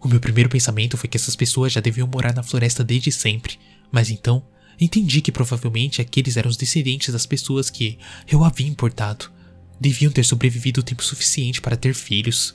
O 0.07 0.09
meu 0.09 0.21
primeiro 0.21 0.49
pensamento 0.49 0.97
foi 0.97 1.09
que 1.09 1.17
essas 1.17 1.35
pessoas 1.35 1.73
já 1.73 1.81
deviam 1.81 2.07
morar 2.07 2.33
na 2.33 2.45
floresta 2.45 2.85
desde 2.85 3.11
sempre, 3.11 3.59
mas 3.91 4.09
então 4.09 4.47
entendi 4.81 5.21
que 5.21 5.33
provavelmente 5.33 6.01
aqueles 6.01 6.37
eram 6.37 6.49
os 6.49 6.57
descendentes 6.57 7.13
das 7.13 7.27
pessoas 7.27 7.69
que 7.71 7.99
eu 8.31 8.45
havia 8.45 8.69
importado. 8.69 9.29
Deviam 9.81 10.13
ter 10.13 10.23
sobrevivido 10.23 10.81
o 10.81 10.85
tempo 10.85 11.03
suficiente 11.03 11.61
para 11.61 11.77
ter 11.77 11.93
filhos. 11.93 12.55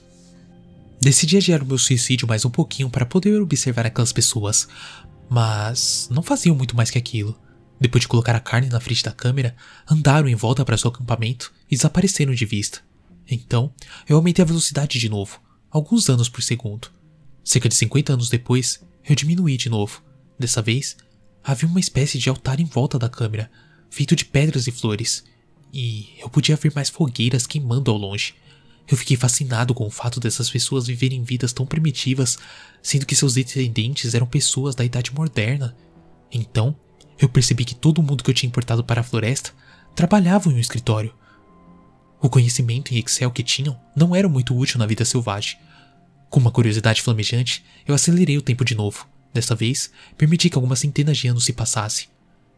Decidi 1.01 1.35
adiar 1.35 1.61
o 1.61 1.65
meu 1.65 1.77
suicídio 1.77 2.25
mais 2.25 2.45
um 2.45 2.49
pouquinho 2.49 2.89
para 2.89 3.05
poder 3.05 3.41
observar 3.41 3.85
aquelas 3.85 4.13
pessoas, 4.13 4.69
mas 5.29 6.07
não 6.09 6.23
faziam 6.23 6.55
muito 6.55 6.73
mais 6.73 6.89
que 6.89 6.97
aquilo. 6.97 7.37
Depois 7.81 8.03
de 8.03 8.07
colocar 8.07 8.33
a 8.33 8.39
carne 8.39 8.69
na 8.69 8.79
frente 8.79 9.03
da 9.03 9.11
câmera, 9.11 9.57
andaram 9.89 10.29
em 10.29 10.35
volta 10.35 10.63
para 10.63 10.77
seu 10.77 10.89
acampamento 10.89 11.51
e 11.69 11.75
desapareceram 11.75 12.33
de 12.33 12.45
vista. 12.45 12.79
Então, 13.29 13.73
eu 14.07 14.15
aumentei 14.15 14.41
a 14.41 14.47
velocidade 14.47 14.97
de 14.97 15.09
novo, 15.09 15.41
alguns 15.69 16.07
anos 16.07 16.29
por 16.29 16.41
segundo. 16.41 17.00
Cerca 17.43 17.67
de 17.67 17.75
50 17.75 18.13
anos 18.13 18.29
depois, 18.29 18.81
eu 19.07 19.15
diminuí 19.15 19.57
de 19.57 19.69
novo. 19.69 20.03
Dessa 20.37 20.61
vez, 20.61 20.97
havia 21.43 21.67
uma 21.67 21.79
espécie 21.79 22.17
de 22.17 22.29
altar 22.29 22.59
em 22.59 22.65
volta 22.65 22.99
da 22.99 23.09
câmera, 23.09 23.49
feito 23.89 24.15
de 24.15 24.25
pedras 24.25 24.67
e 24.67 24.71
flores, 24.71 25.23
e 25.73 26.09
eu 26.19 26.29
podia 26.29 26.55
ver 26.55 26.71
mais 26.75 26.89
fogueiras 26.89 27.47
queimando 27.47 27.91
ao 27.91 27.97
longe. 27.97 28.35
Eu 28.87 28.97
fiquei 28.97 29.15
fascinado 29.15 29.73
com 29.73 29.85
o 29.85 29.91
fato 29.91 30.19
dessas 30.19 30.49
pessoas 30.49 30.87
viverem 30.87 31.23
vidas 31.23 31.53
tão 31.53 31.65
primitivas, 31.65 32.37
sendo 32.81 33.05
que 33.05 33.15
seus 33.15 33.33
descendentes 33.33 34.13
eram 34.13 34.27
pessoas 34.27 34.75
da 34.75 34.83
idade 34.83 35.13
moderna. 35.13 35.75
Então, 36.31 36.75
eu 37.19 37.29
percebi 37.29 37.63
que 37.63 37.75
todo 37.75 38.03
mundo 38.03 38.23
que 38.23 38.29
eu 38.29 38.33
tinha 38.33 38.49
importado 38.49 38.83
para 38.83 39.01
a 39.01 39.03
floresta 39.03 39.53
trabalhava 39.95 40.49
em 40.49 40.55
um 40.55 40.59
escritório. 40.59 41.13
O 42.21 42.29
conhecimento 42.29 42.93
em 42.93 42.99
Excel 42.99 43.31
que 43.31 43.43
tinham 43.43 43.79
não 43.95 44.15
era 44.15 44.27
muito 44.27 44.55
útil 44.55 44.77
na 44.77 44.85
vida 44.85 45.05
selvagem. 45.05 45.57
Com 46.31 46.39
uma 46.39 46.49
curiosidade 46.49 47.01
flamejante, 47.01 47.61
eu 47.85 47.93
acelerei 47.93 48.37
o 48.37 48.41
tempo 48.41 48.63
de 48.63 48.73
novo. 48.73 49.05
Dessa 49.33 49.53
vez, 49.53 49.91
permiti 50.17 50.49
que 50.49 50.55
algumas 50.55 50.79
centenas 50.79 51.17
de 51.17 51.27
anos 51.27 51.43
se 51.43 51.51
passassem. 51.51 52.07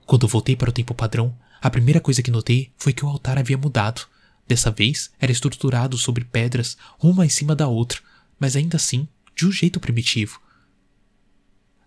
Quando 0.06 0.28
voltei 0.28 0.56
para 0.56 0.70
o 0.70 0.74
tempo 0.74 0.94
padrão, 0.94 1.36
a 1.60 1.72
primeira 1.72 2.00
coisa 2.00 2.22
que 2.22 2.30
notei 2.30 2.72
foi 2.78 2.94
que 2.94 3.04
o 3.04 3.10
altar 3.10 3.40
havia 3.40 3.58
mudado. 3.58 4.04
Dessa 4.48 4.70
vez, 4.70 5.10
era 5.20 5.32
estruturado 5.32 5.98
sobre 5.98 6.24
pedras, 6.24 6.78
uma 7.02 7.26
em 7.26 7.30
cima 7.30 7.56
da 7.56 7.68
outra, 7.68 8.00
mas 8.40 8.56
ainda 8.56 8.78
assim, 8.78 9.08
de 9.36 9.48
um 9.48 9.52
jeito 9.52 9.80
primitivo. 9.80 10.40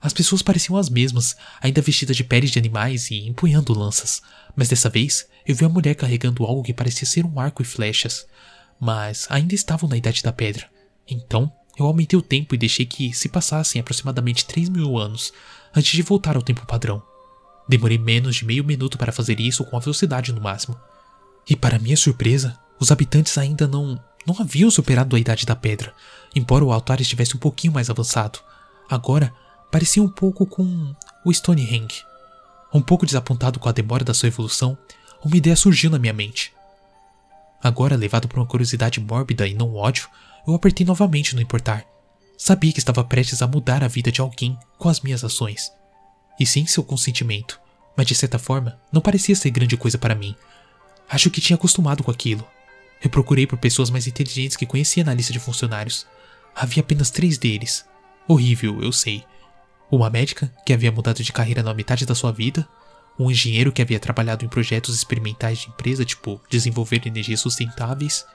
As 0.01 0.13
pessoas 0.13 0.43
pareciam 0.43 0.77
as 0.77 0.91
mesmas, 0.91 1.37
ainda 1.61 1.81
vestidas 1.81 2.17
de 2.17 2.25
peles 2.25 2.51
de 2.51 2.59
animais 2.59 3.13
e 3.13 3.29
empunhando 3.29 3.79
lanças, 3.79 4.23
mas 4.57 4.69
dessa 4.69 4.91
vez 4.91 5.29
eu 5.47 5.55
vi 5.55 5.65
a 5.65 5.69
mulher 5.69 5.95
carregando 5.95 6.45
algo 6.45 6.65
que 6.65 6.75
parecia 6.75 7.07
ser 7.07 7.25
um 7.25 7.39
arco 7.39 7.63
e 7.63 7.65
flechas, 7.65 8.27
mas 8.81 9.29
ainda 9.31 9.55
estavam 9.55 9.89
na 9.89 9.97
Idade 9.97 10.21
da 10.21 10.33
Pedra. 10.33 10.69
Então, 11.09 11.53
eu 11.79 11.87
aumentei 11.87 12.19
o 12.19 12.23
tempo 12.23 12.55
e 12.55 12.59
deixei 12.59 12.87
que 12.87 13.13
se 13.13 13.29
passassem 13.29 13.81
aproximadamente 13.81 14.47
3 14.47 14.69
mil 14.69 14.99
anos 14.99 15.33
antes 15.75 15.93
de 15.93 16.03
voltar 16.03 16.37
ao 16.37 16.43
tempo 16.43 16.67
padrão. 16.67 17.03
Demorei 17.69 17.99
menos 17.99 18.37
de 18.37 18.47
meio 18.47 18.65
minuto 18.65 18.97
para 18.97 19.13
fazer 19.13 19.41
isso 19.41 19.65
com 19.65 19.77
a 19.77 19.81
velocidade 19.81 20.33
no 20.33 20.41
máximo. 20.41 20.79
E 21.49 21.55
para 21.55 21.79
minha 21.79 21.97
surpresa, 21.97 22.59
os 22.79 22.91
habitantes 22.91 23.37
ainda 23.39 23.67
não 23.67 24.01
não 24.27 24.41
haviam 24.41 24.71
superado 24.71 25.15
a 25.15 25.21
Idade 25.21 25.47
da 25.47 25.55
Pedra, 25.55 25.95
embora 26.35 26.65
o 26.65 26.73
altar 26.73 27.01
estivesse 27.01 27.37
um 27.37 27.39
pouquinho 27.39 27.73
mais 27.73 27.89
avançado. 27.89 28.41
Agora, 28.91 29.33
parecia 29.71 30.03
um 30.03 30.09
pouco 30.09 30.45
com 30.45 30.95
o 31.25 31.33
Stonehenge. 31.33 32.05
Um 32.75 32.83
pouco 32.83 33.07
desapontado 33.07 33.61
com 33.61 33.69
a 33.69 33.73
demora 33.73 34.05
da 34.05 34.13
sua 34.13 34.27
evolução, 34.27 34.77
uma 35.25 35.37
ideia 35.37 35.55
surgiu 35.55 35.91
na 35.91 35.99
minha 35.99 36.13
mente. 36.13 36.53
Agora, 37.63 37.97
levado 37.97 38.29
por 38.29 38.39
uma 38.39 38.47
curiosidade 38.47 39.01
mórbida 39.01 39.47
e 39.47 39.55
não 39.55 39.75
ódio, 39.75 40.09
eu 40.47 40.55
apertei 40.55 40.87
novamente 40.87 41.35
no 41.35 41.41
importar. 41.41 41.85
Sabia 42.39 42.73
que 42.73 42.79
estava 42.79 43.03
prestes 43.03 43.41
a 43.43 43.47
mudar 43.47 43.83
a 43.83 43.89
vida 43.89 44.13
de 44.13 44.21
alguém 44.21 44.59
com 44.79 44.89
as 44.89 45.01
minhas 45.01 45.25
ações. 45.25 45.73
E 46.39 46.47
sem 46.47 46.67
seu 46.67 46.85
consentimento, 46.85 47.59
mas 47.97 48.07
de 48.07 48.15
certa 48.15 48.39
forma 48.39 48.79
não 48.93 49.01
parecia 49.01 49.35
ser 49.35 49.51
grande 49.51 49.77
coisa 49.77 49.97
para 49.97 50.15
mim. 50.15 50.37
Acho 51.09 51.31
que 51.31 51.41
tinha 51.41 51.57
acostumado 51.57 52.03
com 52.05 52.11
aquilo. 52.11 52.47
Eu 53.03 53.11
procurei 53.11 53.47
por 53.47 53.59
pessoas 53.59 53.91
mais 53.91 54.07
inteligentes 54.07 54.57
que 54.57 54.67
conhecia 54.67 55.05
na 55.05 55.15
lista 55.15 55.33
de 55.33 55.39
funcionários. 55.39 56.07
Havia 56.55 56.83
apenas 56.83 57.11
três 57.11 57.39
deles. 57.39 57.87
Horrível, 58.29 58.83
eu 58.83 58.93
sei. 58.93 59.25
Uma 59.91 60.11
médica, 60.11 60.53
que 60.65 60.73
havia 60.73 60.91
mudado 60.91 61.23
de 61.23 61.33
carreira 61.33 61.63
na 61.63 61.73
metade 61.73 62.05
da 62.05 62.15
sua 62.15 62.33
vida. 62.33 62.69
Um 63.19 63.31
engenheiro 63.31 63.73
que 63.73 63.81
havia 63.81 63.99
trabalhado 63.99 64.45
em 64.45 64.49
projetos 64.49 64.95
experimentais 64.95 65.61
de 65.61 65.69
empresa, 65.69 66.05
tipo 66.05 66.41
desenvolver 66.51 67.07
energias 67.07 67.41
sustentáveis. 67.41 68.27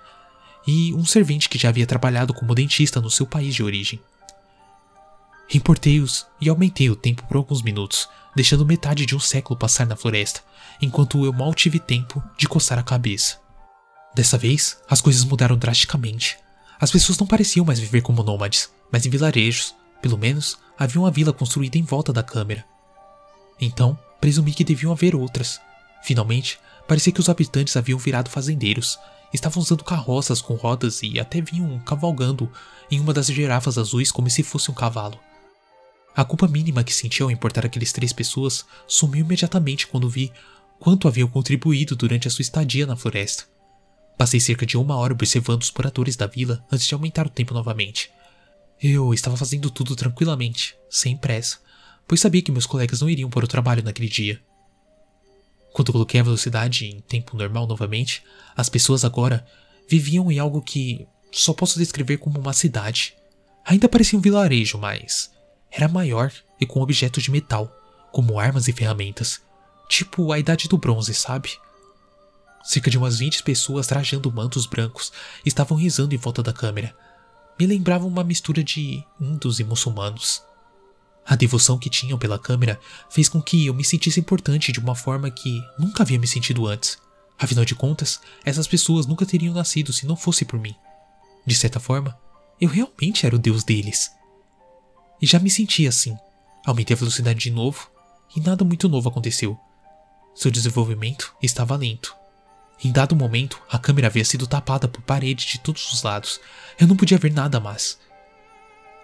E 0.66 0.94
um 0.94 1.06
servente 1.06 1.50
que 1.50 1.58
já 1.58 1.70
havia 1.70 1.86
trabalhado 1.86 2.34
como 2.34 2.56
dentista 2.56 3.00
no 3.00 3.10
seu 3.10 3.26
país 3.26 3.54
de 3.54 3.64
origem. 3.64 4.00
Importei-os 5.54 6.26
e 6.40 6.50
aumentei 6.50 6.90
o 6.90 6.96
tempo 6.96 7.24
por 7.28 7.36
alguns 7.38 7.62
minutos, 7.62 8.08
deixando 8.36 8.66
metade 8.66 9.06
de 9.06 9.16
um 9.16 9.20
século 9.20 9.60
passar 9.60 9.86
na 9.86 9.98
floresta, 9.98 10.42
enquanto 10.82 11.26
eu 11.26 11.34
mal 11.34 11.54
tive 11.54 11.78
tempo 11.78 12.24
de 12.38 12.48
coçar 12.48 12.80
a 12.80 12.84
cabeça. 12.84 13.40
Dessa 14.16 14.38
vez, 14.38 14.78
as 14.90 15.02
coisas 15.02 15.24
mudaram 15.24 15.58
drasticamente. 15.58 16.38
As 16.80 16.92
pessoas 16.92 17.18
não 17.18 17.28
pareciam 17.28 17.66
mais 17.66 17.80
viver 17.80 18.02
como 18.02 18.24
nômades, 18.24 18.72
mas 18.92 19.06
em 19.06 19.10
vilarejos. 19.10 19.76
Pelo 20.02 20.18
menos, 20.18 20.58
havia 20.78 21.02
uma 21.02 21.12
vila 21.12 21.32
construída 21.32 21.78
em 21.78 21.84
volta 21.84 22.12
da 22.12 22.24
câmera. 22.24 22.66
Então, 23.60 23.98
presumi 24.22 24.54
que 24.54 24.64
deviam 24.64 24.92
haver 24.92 25.16
outras. 25.16 25.60
Finalmente, 26.04 26.60
parecia 26.88 27.12
que 27.12 27.20
os 27.20 27.28
habitantes 27.28 27.76
haviam 27.76 27.98
virado 27.98 28.30
fazendeiros. 28.30 28.98
Estavam 29.34 29.62
usando 29.62 29.84
carroças 29.84 30.42
com 30.42 30.56
rodas 30.56 31.02
e 31.04 31.20
até 31.20 31.42
vinham 31.42 31.80
cavalgando 31.80 32.50
em 32.90 33.00
uma 33.00 33.14
das 33.14 33.28
girafas 33.28 33.78
azuis 33.78 34.12
como 34.12 34.30
se 34.30 34.44
fosse 34.44 34.70
um 34.70 34.74
cavalo. 34.74 35.20
A 36.16 36.26
culpa 36.26 36.48
mínima 36.48 36.84
que 36.84 36.94
senti 36.94 37.24
ao 37.24 37.32
importar 37.32 37.66
aqueles 37.66 37.92
três 37.94 38.12
pessoas 38.12 38.66
sumiu 38.86 39.26
imediatamente 39.26 39.88
quando 39.88 40.10
vi 40.10 40.32
quanto 40.78 41.08
haviam 41.08 41.28
contribuído 41.28 41.96
durante 41.96 42.28
a 42.28 42.32
sua 42.32 42.42
estadia 42.42 42.86
na 42.86 42.98
floresta. 42.98 43.46
Passei 44.18 44.40
cerca 44.40 44.66
de 44.66 44.78
uma 44.78 44.98
hora 44.98 45.14
observando 45.14 45.62
os 45.62 45.72
moradores 45.72 46.16
da 46.16 46.28
vila 46.28 46.64
antes 46.72 46.86
de 46.86 46.94
aumentar 46.94 47.26
o 47.26 47.30
tempo 47.30 47.54
novamente. 47.54 48.12
Eu 48.82 49.14
estava 49.14 49.38
fazendo 49.38 49.70
tudo 49.70 49.96
tranquilamente, 49.96 50.76
sem 50.90 51.16
pressa, 51.16 51.60
pois 52.12 52.20
sabia 52.20 52.42
que 52.42 52.52
meus 52.52 52.66
colegas 52.66 53.00
não 53.00 53.10
iriam 53.10 53.30
para 53.30 53.46
o 53.46 53.48
trabalho 53.48 53.82
naquele 53.82 54.10
dia. 54.10 54.44
Quando 55.72 55.94
coloquei 55.94 56.20
a 56.20 56.24
velocidade 56.24 56.86
em 56.86 57.00
tempo 57.00 57.38
normal 57.38 57.66
novamente, 57.66 58.22
as 58.54 58.68
pessoas 58.68 59.06
agora 59.06 59.48
viviam 59.88 60.30
em 60.30 60.38
algo 60.38 60.62
que 60.62 61.08
só 61.32 61.54
posso 61.54 61.80
descrever 61.80 62.18
como 62.18 62.38
uma 62.38 62.52
cidade. 62.52 63.16
Ainda 63.64 63.88
parecia 63.88 64.20
um 64.20 64.22
vilarejo, 64.22 64.78
mas 64.78 65.32
era 65.72 65.88
maior 65.88 66.34
e 66.60 66.66
com 66.66 66.82
objetos 66.82 67.24
de 67.24 67.32
metal, 67.32 67.74
como 68.12 68.38
armas 68.38 68.68
e 68.68 68.74
ferramentas, 68.74 69.40
tipo 69.88 70.34
a 70.34 70.40
Idade 70.40 70.68
do 70.68 70.78
Bronze, 70.78 71.14
sabe? 71.14 71.58
Cerca 72.62 72.92
de 72.92 72.98
umas 72.98 73.20
20 73.20 73.42
pessoas 73.42 73.88
trajando 73.88 74.30
mantos 74.34 74.66
brancos 74.66 75.14
estavam 75.46 75.78
rezando 75.78 76.14
em 76.14 76.18
volta 76.18 76.44
da 76.44 76.52
câmera. 76.52 76.94
Me 77.58 77.66
lembravam 77.66 78.10
uma 78.10 78.22
mistura 78.22 78.62
de 78.62 79.02
índios 79.18 79.62
e 79.62 79.64
muçulmanos. 79.64 80.44
A 81.26 81.36
devoção 81.36 81.78
que 81.78 81.90
tinham 81.90 82.18
pela 82.18 82.40
câmera 82.40 82.80
fez 83.10 83.30
com 83.30 83.42
que 83.42 83.66
eu 83.66 83.74
me 83.74 83.84
sentisse 83.84 84.20
importante 84.20 84.72
de 84.72 84.80
uma 84.80 84.96
forma 84.96 85.30
que 85.30 85.62
nunca 85.78 86.04
havia 86.04 86.20
me 86.20 86.28
sentido 86.28 86.68
antes. 86.68 86.98
Afinal 87.38 87.66
de 87.66 87.76
contas, 87.76 88.20
essas 88.44 88.68
pessoas 88.68 89.06
nunca 89.06 89.26
teriam 89.26 89.54
nascido 89.54 89.94
se 89.94 90.06
não 90.06 90.16
fosse 90.16 90.46
por 90.46 90.60
mim. 90.60 90.76
De 91.46 91.56
certa 91.56 91.80
forma, 91.80 92.18
eu 92.60 92.70
realmente 92.70 93.26
era 93.26 93.36
o 93.36 93.40
deus 93.40 93.64
deles. 93.64 94.12
E 95.22 95.26
já 95.26 95.40
me 95.40 95.50
sentia 95.50 95.90
assim. 95.90 96.16
Aumentei 96.66 96.96
a 96.96 97.00
velocidade 97.00 97.40
de 97.40 97.52
novo 97.52 97.90
e 98.36 98.40
nada 98.40 98.64
muito 98.64 98.88
novo 98.88 99.10
aconteceu. 99.10 99.58
Seu 100.36 100.52
desenvolvimento 100.52 101.34
estava 101.42 101.76
lento. 101.76 102.16
Em 102.84 102.92
dado 102.92 103.16
momento, 103.16 103.62
a 103.70 103.78
câmera 103.78 104.08
havia 104.08 104.26
sido 104.26 104.48
tapada 104.48 104.88
por 104.88 105.02
paredes 105.02 105.46
de 105.46 105.60
todos 105.60 105.92
os 105.94 106.02
lados. 106.02 106.40
Eu 106.80 106.88
não 106.88 106.96
podia 106.96 107.18
ver 107.18 107.32
nada 107.32 107.60
mais. 107.60 108.00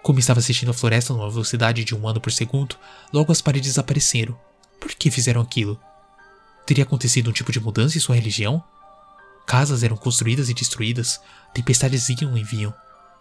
Como 0.08 0.18
estava 0.18 0.40
assistindo 0.40 0.70
a 0.70 0.72
floresta 0.72 1.12
numa 1.12 1.28
velocidade 1.28 1.84
de 1.84 1.94
um 1.94 2.08
ano 2.08 2.18
por 2.18 2.32
segundo, 2.32 2.76
logo 3.12 3.30
as 3.30 3.42
paredes 3.42 3.72
desapareceram. 3.72 4.34
Por 4.80 4.90
que 4.94 5.10
fizeram 5.10 5.42
aquilo? 5.42 5.78
Teria 6.64 6.84
acontecido 6.84 7.28
um 7.28 7.32
tipo 7.32 7.52
de 7.52 7.60
mudança 7.60 7.98
em 7.98 8.00
sua 8.00 8.14
religião? 8.14 8.64
Casas 9.46 9.82
eram 9.82 9.98
construídas 9.98 10.48
e 10.48 10.54
destruídas, 10.54 11.20
tempestades 11.52 12.08
iam 12.08 12.38
e 12.38 12.42
vinham, 12.42 12.72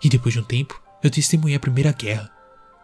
e 0.02 0.08
depois 0.08 0.34
de 0.34 0.40
um 0.40 0.46
tempo, 0.46 0.82
eu 1.04 1.12
testemunhei 1.12 1.58
a 1.58 1.60
Primeira 1.60 1.92
Guerra. 1.92 2.32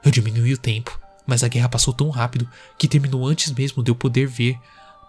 Eu 0.03 0.11
diminuí 0.11 0.53
o 0.53 0.57
tempo, 0.57 0.99
mas 1.25 1.41
a 1.41 1.47
guerra 1.47 1.69
passou 1.69 1.93
tão 1.93 2.09
rápido 2.09 2.45
que 2.77 2.89
terminou 2.89 3.25
antes 3.25 3.53
mesmo 3.53 3.81
de 3.81 3.89
eu 3.89 3.95
poder 3.95 4.27
ver 4.27 4.59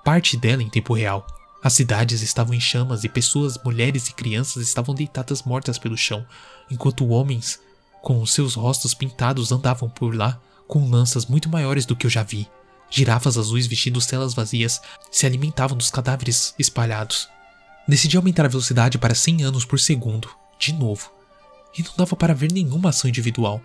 parte 0.04 0.36
dela 0.36 0.62
em 0.62 0.70
tempo 0.70 0.94
real. 0.94 1.26
As 1.60 1.72
cidades 1.72 2.22
estavam 2.22 2.54
em 2.54 2.60
chamas 2.60 3.02
e 3.02 3.08
pessoas, 3.08 3.58
mulheres 3.64 4.06
e 4.06 4.14
crianças 4.14 4.62
estavam 4.62 4.94
deitadas 4.94 5.42
mortas 5.42 5.78
pelo 5.78 5.96
chão, 5.96 6.24
enquanto 6.70 7.08
homens, 7.08 7.58
com 8.04 8.24
seus 8.26 8.52
rostos 8.52 8.92
pintados, 8.92 9.50
andavam 9.50 9.88
por 9.88 10.14
lá 10.14 10.38
com 10.68 10.90
lanças 10.90 11.24
muito 11.24 11.48
maiores 11.48 11.86
do 11.86 11.96
que 11.96 12.04
eu 12.04 12.10
já 12.10 12.22
vi. 12.22 12.46
Girafas 12.90 13.38
azuis 13.38 13.66
vestindo 13.66 13.98
celas 13.98 14.34
vazias 14.34 14.82
se 15.10 15.24
alimentavam 15.24 15.74
dos 15.76 15.90
cadáveres 15.90 16.54
espalhados. 16.58 17.30
Decidi 17.88 18.18
aumentar 18.18 18.44
a 18.44 18.48
velocidade 18.48 18.98
para 18.98 19.14
100 19.14 19.44
anos 19.44 19.64
por 19.64 19.80
segundo, 19.80 20.28
de 20.58 20.74
novo, 20.74 21.10
e 21.76 21.82
não 21.82 21.92
dava 21.96 22.14
para 22.14 22.34
ver 22.34 22.52
nenhuma 22.52 22.90
ação 22.90 23.08
individual. 23.08 23.58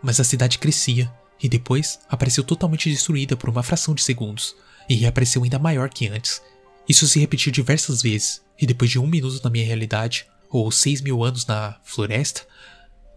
Mas 0.00 0.20
a 0.20 0.24
cidade 0.24 0.58
crescia, 0.58 1.12
e 1.42 1.48
depois 1.48 1.98
apareceu 2.08 2.44
totalmente 2.44 2.88
destruída 2.88 3.36
por 3.36 3.50
uma 3.50 3.62
fração 3.62 3.92
de 3.92 4.04
segundos, 4.04 4.54
e 4.88 4.94
reapareceu 4.94 5.42
ainda 5.42 5.58
maior 5.58 5.88
que 5.88 6.06
antes. 6.06 6.40
Isso 6.88 7.08
se 7.08 7.18
repetiu 7.18 7.50
diversas 7.50 8.02
vezes, 8.02 8.40
e 8.56 8.66
depois 8.66 8.88
de 8.88 9.00
um 9.00 9.06
minuto 9.06 9.42
na 9.42 9.50
minha 9.50 9.66
realidade, 9.66 10.26
ou 10.48 10.70
seis 10.70 11.00
mil 11.00 11.24
anos 11.24 11.44
na 11.44 11.76
floresta, 11.82 12.46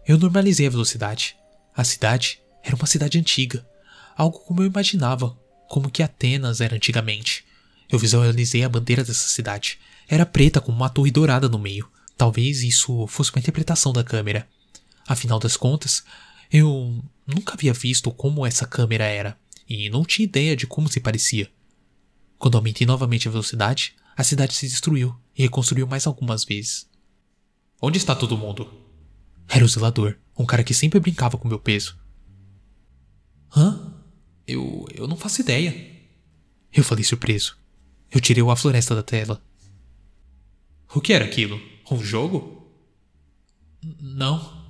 eu 0.06 0.18
normalizei 0.18 0.66
a 0.66 0.70
velocidade. 0.70 1.36
A 1.74 1.84
cidade 1.84 2.40
era 2.62 2.76
uma 2.76 2.86
cidade 2.86 3.18
antiga, 3.18 3.66
algo 4.16 4.38
como 4.40 4.62
eu 4.62 4.66
imaginava, 4.66 5.36
como 5.68 5.90
que 5.90 6.02
Atenas 6.02 6.60
era 6.60 6.76
antigamente. 6.76 7.44
Eu 7.90 7.98
visualizei 7.98 8.62
a 8.64 8.68
bandeira 8.68 9.04
dessa 9.04 9.28
cidade. 9.28 9.78
Era 10.08 10.26
preta 10.26 10.60
com 10.60 10.72
uma 10.72 10.88
torre 10.88 11.10
dourada 11.10 11.48
no 11.48 11.58
meio. 11.58 11.90
Talvez 12.16 12.62
isso 12.62 13.06
fosse 13.06 13.30
uma 13.32 13.40
interpretação 13.40 13.92
da 13.92 14.04
câmera. 14.04 14.48
Afinal 15.06 15.38
das 15.38 15.56
contas, 15.56 16.04
eu 16.50 17.02
nunca 17.26 17.54
havia 17.54 17.72
visto 17.72 18.10
como 18.10 18.46
essa 18.46 18.66
câmera 18.66 19.04
era 19.04 19.38
e 19.68 19.88
não 19.90 20.04
tinha 20.04 20.24
ideia 20.24 20.56
de 20.56 20.66
como 20.66 20.88
se 20.88 21.00
parecia. 21.00 21.50
Quando 22.38 22.56
aumentei 22.56 22.86
novamente 22.86 23.28
a 23.28 23.30
velocidade, 23.30 23.94
a 24.16 24.22
cidade 24.22 24.54
se 24.54 24.68
destruiu 24.68 25.14
e 25.36 25.42
reconstruiu 25.42 25.86
mais 25.86 26.06
algumas 26.06 26.44
vezes. 26.44 26.88
Onde 27.80 27.98
está 27.98 28.14
todo 28.14 28.36
mundo? 28.36 28.83
Era 29.48 29.64
o 29.64 29.68
zelador, 29.68 30.16
um 30.38 30.44
cara 30.44 30.64
que 30.64 30.74
sempre 30.74 31.00
brincava 31.00 31.38
com 31.38 31.48
meu 31.48 31.58
peso. 31.58 31.98
Hã? 33.56 33.94
Eu. 34.46 34.86
eu 34.94 35.06
não 35.06 35.16
faço 35.16 35.40
ideia. 35.40 35.92
Eu 36.72 36.84
falei 36.84 37.04
surpreso. 37.04 37.56
Eu 38.10 38.20
tirei 38.20 38.42
o 38.42 38.50
A 38.50 38.56
Floresta 38.56 38.94
da 38.94 39.02
tela. 39.02 39.42
O 40.94 41.00
que 41.00 41.12
era 41.12 41.24
aquilo? 41.24 41.60
Um 41.90 42.02
jogo? 42.02 42.70
Não. 44.00 44.64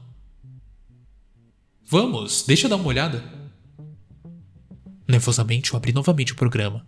Vamos, 1.86 2.44
deixa 2.46 2.66
eu 2.66 2.70
dar 2.70 2.76
uma 2.76 2.88
olhada. 2.88 3.22
Nervosamente 5.06 5.72
eu 5.72 5.76
abri 5.76 5.92
novamente 5.92 6.32
o 6.32 6.36
programa. 6.36 6.86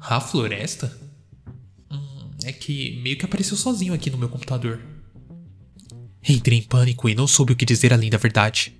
A 0.00 0.20
floresta? 0.20 0.96
Hum, 1.90 2.30
é 2.44 2.52
que 2.52 3.00
meio 3.02 3.18
que 3.18 3.24
apareceu 3.24 3.56
sozinho 3.56 3.92
aqui 3.92 4.08
no 4.10 4.16
meu 4.16 4.28
computador. 4.28 4.80
Entrei 6.28 6.58
em 6.58 6.62
pânico 6.62 7.08
e 7.08 7.14
não 7.14 7.26
soube 7.26 7.52
o 7.52 7.56
que 7.56 7.64
dizer 7.64 7.92
além 7.92 8.10
da 8.10 8.18
verdade. 8.18 8.76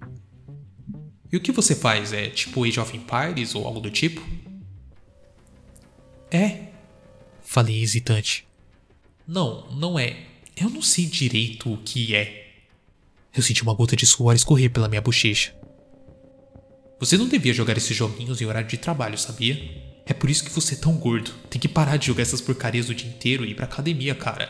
E 1.33 1.37
o 1.37 1.41
que 1.41 1.53
você 1.53 1.75
faz? 1.75 2.13
É 2.13 2.29
tipo 2.29 2.65
Age 2.65 2.81
of 2.81 2.97
Empires 2.97 3.55
ou 3.55 3.67
algo 3.67 3.81
do 3.81 3.91
tipo? 3.91 4.21
É. 6.31 6.69
Falei 7.43 7.83
hesitante. 7.83 8.47
Não, 9.27 9.71
não 9.71 9.99
é. 9.99 10.27
Eu 10.57 10.69
não 10.69 10.83
sei 10.83 11.07
direito 11.07 11.73
o 11.73 11.79
que 11.79 12.15
é. 12.15 12.55
Eu 13.35 13.43
senti 13.43 13.63
uma 13.63 13.75
gota 13.75 13.95
de 13.95 14.07
suor 14.07 14.35
escorrer 14.35 14.71
pela 14.71 14.89
minha 14.89 15.01
bochecha. 15.01 15.55
Você 16.99 17.17
não 17.17 17.29
devia 17.29 17.55
jogar 17.55 17.77
esses 17.77 17.97
joguinhos 17.97 18.43
em 18.43 18.45
horário 18.45 18.69
de 18.69 18.77
trabalho, 18.77 19.17
sabia? 19.17 19.57
É 20.05 20.13
por 20.13 20.29
isso 20.29 20.45
que 20.45 20.51
você 20.51 20.75
é 20.75 20.79
tão 20.79 20.97
gordo. 20.97 21.33
Tem 21.49 21.61
que 21.61 21.69
parar 21.69 21.97
de 21.97 22.09
jogar 22.09 22.23
essas 22.23 22.41
porcarias 22.41 22.89
o 22.89 22.95
dia 22.95 23.09
inteiro 23.09 23.45
e 23.45 23.53
ir 23.53 23.55
pra 23.55 23.65
academia, 23.65 24.15
cara. 24.15 24.49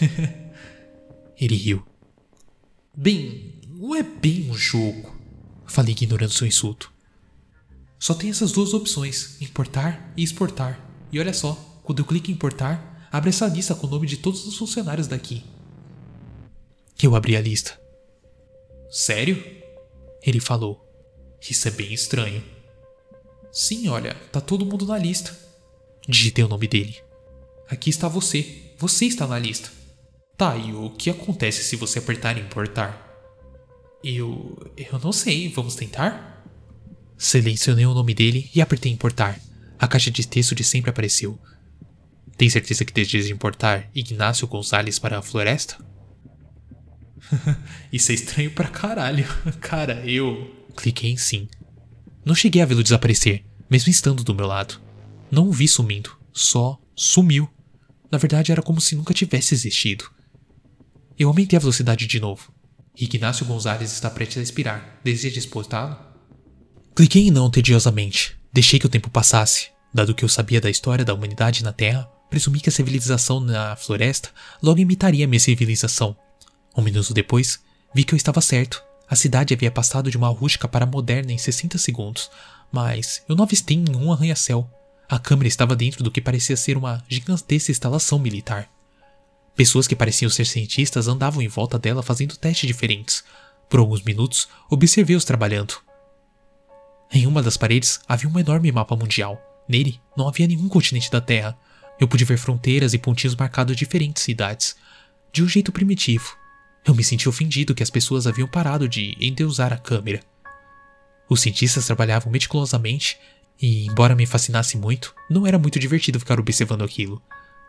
Ele 1.38 1.56
riu. 1.56 1.84
Bem, 2.98 3.52
não 3.68 3.94
é 3.94 4.02
bem 4.02 4.50
um 4.50 4.54
jogo. 4.54 5.14
Falei 5.66 5.92
ignorando 5.92 6.32
seu 6.32 6.46
insulto. 6.46 6.90
Só 7.98 8.14
tem 8.14 8.30
essas 8.30 8.52
duas 8.52 8.72
opções, 8.72 9.36
importar 9.42 10.14
e 10.16 10.22
exportar. 10.22 10.80
E 11.12 11.20
olha 11.20 11.34
só, 11.34 11.52
quando 11.82 11.98
eu 11.98 12.06
clico 12.06 12.30
em 12.30 12.34
importar, 12.34 13.06
abre 13.12 13.28
essa 13.28 13.46
lista 13.46 13.74
com 13.74 13.86
o 13.86 13.90
nome 13.90 14.06
de 14.06 14.16
todos 14.16 14.46
os 14.46 14.56
funcionários 14.56 15.06
daqui. 15.06 15.44
Eu 17.02 17.14
abri 17.14 17.36
a 17.36 17.40
lista. 17.40 17.78
Sério? 18.90 19.44
Ele 20.22 20.40
falou. 20.40 20.82
Isso 21.50 21.68
é 21.68 21.70
bem 21.70 21.92
estranho. 21.92 22.42
Sim, 23.52 23.88
olha, 23.88 24.14
tá 24.32 24.40
todo 24.40 24.64
mundo 24.64 24.86
na 24.86 24.96
lista. 24.96 25.38
Digitei 26.08 26.44
o 26.44 26.48
nome 26.48 26.66
dele. 26.66 26.96
Aqui 27.68 27.90
está 27.90 28.08
você. 28.08 28.72
você 28.78 29.04
está 29.04 29.26
na 29.26 29.38
lista. 29.38 29.75
Tá, 30.36 30.54
e 30.56 30.72
o 30.72 30.90
que 30.90 31.08
acontece 31.08 31.64
se 31.64 31.76
você 31.76 31.98
apertar 31.98 32.36
importar? 32.36 33.02
Eu. 34.04 34.56
Eu 34.76 34.98
não 34.98 35.10
sei, 35.10 35.48
vamos 35.48 35.74
tentar? 35.74 36.44
Selecionei 37.16 37.86
o 37.86 37.94
nome 37.94 38.12
dele 38.12 38.50
e 38.54 38.60
apertei 38.60 38.92
importar. 38.92 39.40
A 39.78 39.88
caixa 39.88 40.10
de 40.10 40.26
texto 40.26 40.54
de 40.54 40.62
sempre 40.62 40.90
apareceu. 40.90 41.38
Tem 42.36 42.50
certeza 42.50 42.84
que 42.84 42.92
deseja 42.92 43.32
importar 43.32 43.88
Ignácio 43.94 44.46
Gonzalez 44.46 44.98
para 44.98 45.18
a 45.18 45.22
floresta? 45.22 45.82
Isso 47.90 48.12
é 48.12 48.14
estranho 48.14 48.50
pra 48.50 48.68
caralho. 48.68 49.26
Cara, 49.60 50.04
eu. 50.04 50.54
Cliquei 50.76 51.10
em 51.10 51.16
sim. 51.16 51.48
Não 52.24 52.34
cheguei 52.34 52.60
a 52.60 52.66
vê-lo 52.66 52.82
desaparecer, 52.82 53.42
mesmo 53.70 53.90
estando 53.90 54.22
do 54.22 54.34
meu 54.34 54.46
lado. 54.46 54.80
Não 55.30 55.48
o 55.48 55.52
vi 55.52 55.66
sumindo, 55.66 56.14
só 56.30 56.78
sumiu. 56.94 57.48
Na 58.10 58.18
verdade, 58.18 58.52
era 58.52 58.62
como 58.62 58.80
se 58.80 58.94
nunca 58.94 59.14
tivesse 59.14 59.54
existido. 59.54 60.15
Eu 61.18 61.28
aumentei 61.28 61.56
a 61.56 61.60
velocidade 61.60 62.06
de 62.06 62.20
novo. 62.20 62.52
Ignácio 62.94 63.46
Gonzalez 63.46 63.90
está 63.90 64.10
prestes 64.10 64.38
a 64.38 64.42
expirar. 64.42 65.00
Deseja 65.02 65.38
exportá-lo? 65.38 65.96
Cliquei 66.94 67.28
em 67.28 67.30
não 67.30 67.50
tediosamente. 67.50 68.36
Deixei 68.52 68.78
que 68.78 68.86
o 68.86 68.90
tempo 68.90 69.08
passasse. 69.08 69.70
Dado 69.94 70.14
que 70.14 70.24
eu 70.24 70.28
sabia 70.28 70.60
da 70.60 70.68
história 70.68 71.06
da 71.06 71.14
humanidade 71.14 71.64
na 71.64 71.72
Terra, 71.72 72.06
presumi 72.28 72.60
que 72.60 72.68
a 72.68 72.72
civilização 72.72 73.40
na 73.40 73.76
floresta 73.76 74.28
logo 74.62 74.78
imitaria 74.78 75.26
minha 75.26 75.40
civilização. 75.40 76.14
Um 76.76 76.82
minuto 76.82 77.14
depois, 77.14 77.60
vi 77.94 78.04
que 78.04 78.12
eu 78.12 78.16
estava 78.16 78.42
certo. 78.42 78.82
A 79.08 79.16
cidade 79.16 79.54
havia 79.54 79.70
passado 79.70 80.10
de 80.10 80.18
uma 80.18 80.28
rústica 80.28 80.68
para 80.68 80.84
moderna 80.84 81.32
em 81.32 81.38
60 81.38 81.78
segundos, 81.78 82.30
mas 82.70 83.22
eu 83.26 83.34
não 83.34 83.44
avistei 83.44 83.78
nenhum 83.78 84.12
arranha-céu. 84.12 84.70
A 85.08 85.18
câmera 85.18 85.48
estava 85.48 85.74
dentro 85.74 86.04
do 86.04 86.10
que 86.10 86.20
parecia 86.20 86.56
ser 86.56 86.76
uma 86.76 87.02
gigantesca 87.08 87.70
instalação 87.70 88.18
militar. 88.18 88.68
Pessoas 89.56 89.88
que 89.88 89.96
pareciam 89.96 90.30
ser 90.30 90.44
cientistas 90.44 91.08
andavam 91.08 91.40
em 91.40 91.48
volta 91.48 91.78
dela 91.78 92.02
fazendo 92.02 92.36
testes 92.36 92.66
diferentes. 92.66 93.24
Por 93.70 93.80
alguns 93.80 94.02
minutos, 94.02 94.48
observei-os 94.68 95.24
trabalhando. 95.24 95.74
Em 97.10 97.26
uma 97.26 97.42
das 97.42 97.56
paredes 97.56 97.98
havia 98.06 98.28
um 98.28 98.38
enorme 98.38 98.70
mapa 98.70 98.94
mundial. 98.94 99.40
Nele 99.66 99.98
não 100.14 100.28
havia 100.28 100.46
nenhum 100.46 100.68
continente 100.68 101.10
da 101.10 101.22
Terra. 101.22 101.58
Eu 101.98 102.06
pude 102.06 102.24
ver 102.24 102.36
fronteiras 102.36 102.92
e 102.92 102.98
pontinhos 102.98 103.34
marcados 103.34 103.74
de 103.74 103.78
diferentes 103.78 104.22
cidades. 104.22 104.76
De 105.32 105.42
um 105.42 105.48
jeito 105.48 105.72
primitivo. 105.72 106.36
Eu 106.84 106.94
me 106.94 107.02
senti 107.02 107.26
ofendido 107.26 107.74
que 107.74 107.82
as 107.82 107.90
pessoas 107.90 108.26
haviam 108.26 108.46
parado 108.46 108.86
de 108.86 109.16
endeusar 109.18 109.72
a 109.72 109.78
câmera. 109.78 110.20
Os 111.28 111.40
cientistas 111.40 111.86
trabalhavam 111.86 112.30
meticulosamente 112.30 113.18
e, 113.60 113.86
embora 113.86 114.14
me 114.14 114.26
fascinasse 114.26 114.76
muito, 114.76 115.14
não 115.30 115.46
era 115.46 115.58
muito 115.58 115.78
divertido 115.78 116.20
ficar 116.20 116.38
observando 116.38 116.84
aquilo. 116.84 117.20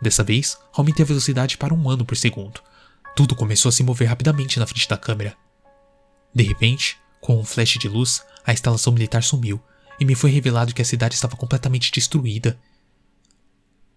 Dessa 0.02 0.24
vez, 0.24 0.58
aumentei 0.74 1.04
a 1.04 1.08
velocidade 1.08 1.58
para 1.58 1.74
um 1.74 1.90
ano 1.90 2.06
por 2.06 2.16
segundo. 2.16 2.62
Tudo 3.16 3.36
começou 3.36 3.70
a 3.70 3.72
se 3.72 3.84
mover 3.84 4.08
rapidamente 4.08 4.60
na 4.60 4.68
frente 4.68 4.88
da 4.88 4.98
câmera. 4.98 5.36
De 6.34 6.44
repente, 6.44 6.98
com 7.20 7.40
um 7.40 7.44
flash 7.44 7.78
de 7.80 7.90
luz, 7.90 8.24
a 8.46 8.54
instalação 8.54 8.94
militar 8.94 9.24
sumiu 9.24 9.60
e 10.00 10.06
me 10.06 10.16
foi 10.16 10.30
revelado 10.30 10.74
que 10.74 10.82
a 10.82 10.86
cidade 10.86 11.16
estava 11.16 11.36
completamente 11.36 11.92
destruída. 11.92 12.60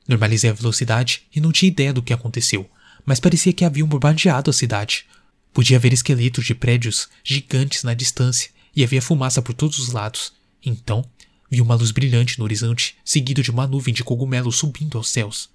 Normalizei 0.09 0.51
a 0.51 0.55
velocidade 0.55 1.27
e 1.35 1.41
não 1.41 1.53
tinha 1.53 1.71
ideia 1.71 1.93
do 1.93 2.03
que 2.03 2.13
aconteceu, 2.13 2.69
mas 3.05 3.21
parecia 3.21 3.53
que 3.53 3.65
haviam 3.65 3.87
bombardeado 3.87 4.51
a 4.51 4.55
cidade. 4.55 5.07
Podia 5.53 5.79
ver 5.79 5.93
esqueletos 5.93 6.47
de 6.47 6.55
prédios 6.55 7.09
gigantes 7.23 7.83
na 7.83 7.93
distância 7.93 8.51
e 8.75 8.83
havia 8.83 9.03
fumaça 9.03 9.43
por 9.43 9.53
todos 9.53 9.79
os 9.79 9.93
lados. 9.93 10.33
Então, 10.65 11.05
vi 11.51 11.61
uma 11.61 11.75
luz 11.75 11.91
brilhante 11.91 12.39
no 12.39 12.45
horizonte, 12.45 12.97
seguido 13.05 13.43
de 13.43 13.51
uma 13.51 13.67
nuvem 13.67 13.93
de 13.93 14.03
cogumelos 14.03 14.57
subindo 14.57 14.97
aos 14.97 15.11
céus. 15.11 15.51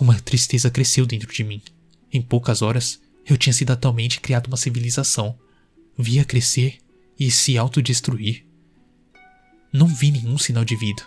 Uma 0.00 0.18
tristeza 0.20 0.70
cresceu 0.70 1.06
dentro 1.06 1.32
de 1.32 1.44
mim. 1.44 1.62
Em 2.12 2.20
poucas 2.20 2.62
horas, 2.62 3.00
eu 3.26 3.36
tinha 3.36 3.52
acidentalmente 3.52 4.20
criado 4.20 4.46
uma 4.46 4.56
civilização. 4.56 5.38
Via 5.96 6.24
crescer 6.24 6.78
e 7.18 7.30
se 7.30 7.56
autodestruir. 7.58 8.44
Não 9.72 9.86
vi 9.86 10.10
nenhum 10.10 10.38
sinal 10.38 10.64
de 10.64 10.76
vida. 10.76 11.02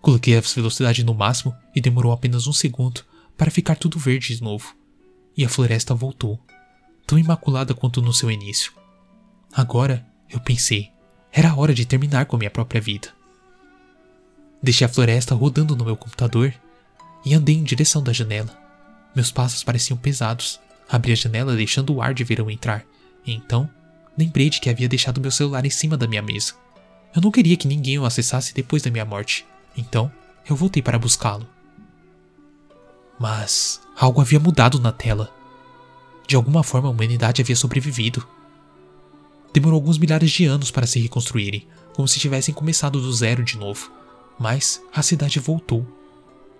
Coloquei 0.00 0.36
a 0.36 0.40
velocidade 0.40 1.04
no 1.04 1.14
máximo 1.14 1.54
e 1.74 1.80
demorou 1.80 2.12
apenas 2.12 2.46
um 2.46 2.52
segundo 2.52 3.04
para 3.36 3.50
ficar 3.50 3.76
tudo 3.76 3.98
verde 3.98 4.36
de 4.36 4.42
novo. 4.42 4.76
E 5.36 5.44
a 5.44 5.48
floresta 5.48 5.94
voltou, 5.94 6.40
tão 7.06 7.18
imaculada 7.18 7.74
quanto 7.74 8.02
no 8.02 8.12
seu 8.12 8.30
início. 8.30 8.72
Agora, 9.52 10.06
eu 10.28 10.40
pensei, 10.40 10.90
era 11.32 11.54
hora 11.54 11.74
de 11.74 11.86
terminar 11.86 12.26
com 12.26 12.36
a 12.36 12.38
minha 12.38 12.50
própria 12.50 12.80
vida. 12.80 13.08
Deixei 14.62 14.84
a 14.84 14.88
floresta 14.88 15.34
rodando 15.34 15.76
no 15.76 15.84
meu 15.84 15.96
computador 15.96 16.52
e 17.24 17.34
andei 17.34 17.56
em 17.56 17.62
direção 17.62 18.02
da 18.02 18.12
janela. 18.12 18.56
Meus 19.14 19.30
passos 19.30 19.64
pareciam 19.64 19.96
pesados. 19.96 20.60
Abri 20.88 21.12
a 21.12 21.16
janela 21.16 21.56
deixando 21.56 21.94
o 21.94 22.00
ar 22.00 22.14
de 22.14 22.24
verão 22.24 22.50
entrar. 22.50 22.84
E 23.26 23.32
então, 23.32 23.68
lembrei 24.16 24.48
de 24.48 24.60
que 24.60 24.70
havia 24.70 24.88
deixado 24.88 25.20
meu 25.20 25.30
celular 25.30 25.64
em 25.66 25.70
cima 25.70 25.96
da 25.96 26.06
minha 26.06 26.22
mesa. 26.22 26.54
Eu 27.14 27.22
não 27.22 27.30
queria 27.30 27.56
que 27.56 27.68
ninguém 27.68 27.98
o 27.98 28.04
acessasse 28.04 28.54
depois 28.54 28.82
da 28.82 28.90
minha 28.90 29.04
morte. 29.04 29.44
Então, 29.76 30.10
eu 30.48 30.56
voltei 30.56 30.82
para 30.82 30.98
buscá-lo. 30.98 31.46
Mas 33.18 33.80
algo 33.98 34.20
havia 34.20 34.38
mudado 34.38 34.78
na 34.78 34.92
tela. 34.92 35.32
De 36.26 36.36
alguma 36.36 36.62
forma 36.62 36.88
a 36.88 36.90
humanidade 36.90 37.42
havia 37.42 37.56
sobrevivido. 37.56 38.26
Demorou 39.52 39.76
alguns 39.76 39.98
milhares 39.98 40.30
de 40.30 40.44
anos 40.44 40.70
para 40.70 40.86
se 40.86 41.00
reconstruírem, 41.00 41.66
como 41.94 42.06
se 42.06 42.20
tivessem 42.20 42.54
começado 42.54 43.00
do 43.00 43.12
zero 43.12 43.42
de 43.42 43.56
novo. 43.56 43.90
Mas 44.38 44.80
a 44.94 45.02
cidade 45.02 45.40
voltou. 45.40 45.97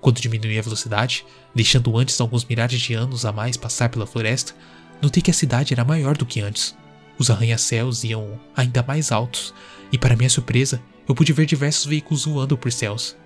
Quando 0.01 0.21
diminui 0.21 0.59
a 0.59 0.63
velocidade, 0.63 1.25
deixando 1.55 1.97
antes 1.97 2.21
alguns 2.21 2.45
milhares 2.45 2.81
de 2.81 2.95
anos 2.95 3.25
a 3.25 3.33
mais 3.33 3.57
passar 3.57 3.89
pela 3.89 4.07
floresta, 4.07 4.55
notei 5.03 5.23
que 5.23 5.31
a 5.31 5.35
cidade 5.35 5.75
era 5.75 5.85
maior 5.85 6.17
do 6.17 6.27
que 6.27 6.41
antes. 6.41 6.77
Os 7.19 7.31
arranha-céus 7.31 8.05
iam 8.05 8.39
ainda 8.57 8.83
mais 8.83 9.11
altos, 9.11 9.53
e 9.91 9.99
para 9.99 10.17
minha 10.17 10.31
surpresa, 10.31 10.81
eu 11.09 11.15
pude 11.15 11.33
ver 11.33 11.47
diversos 11.47 11.87
veículos 11.87 12.25
voando 12.25 12.57
por 12.57 12.71
céus. 12.71 13.17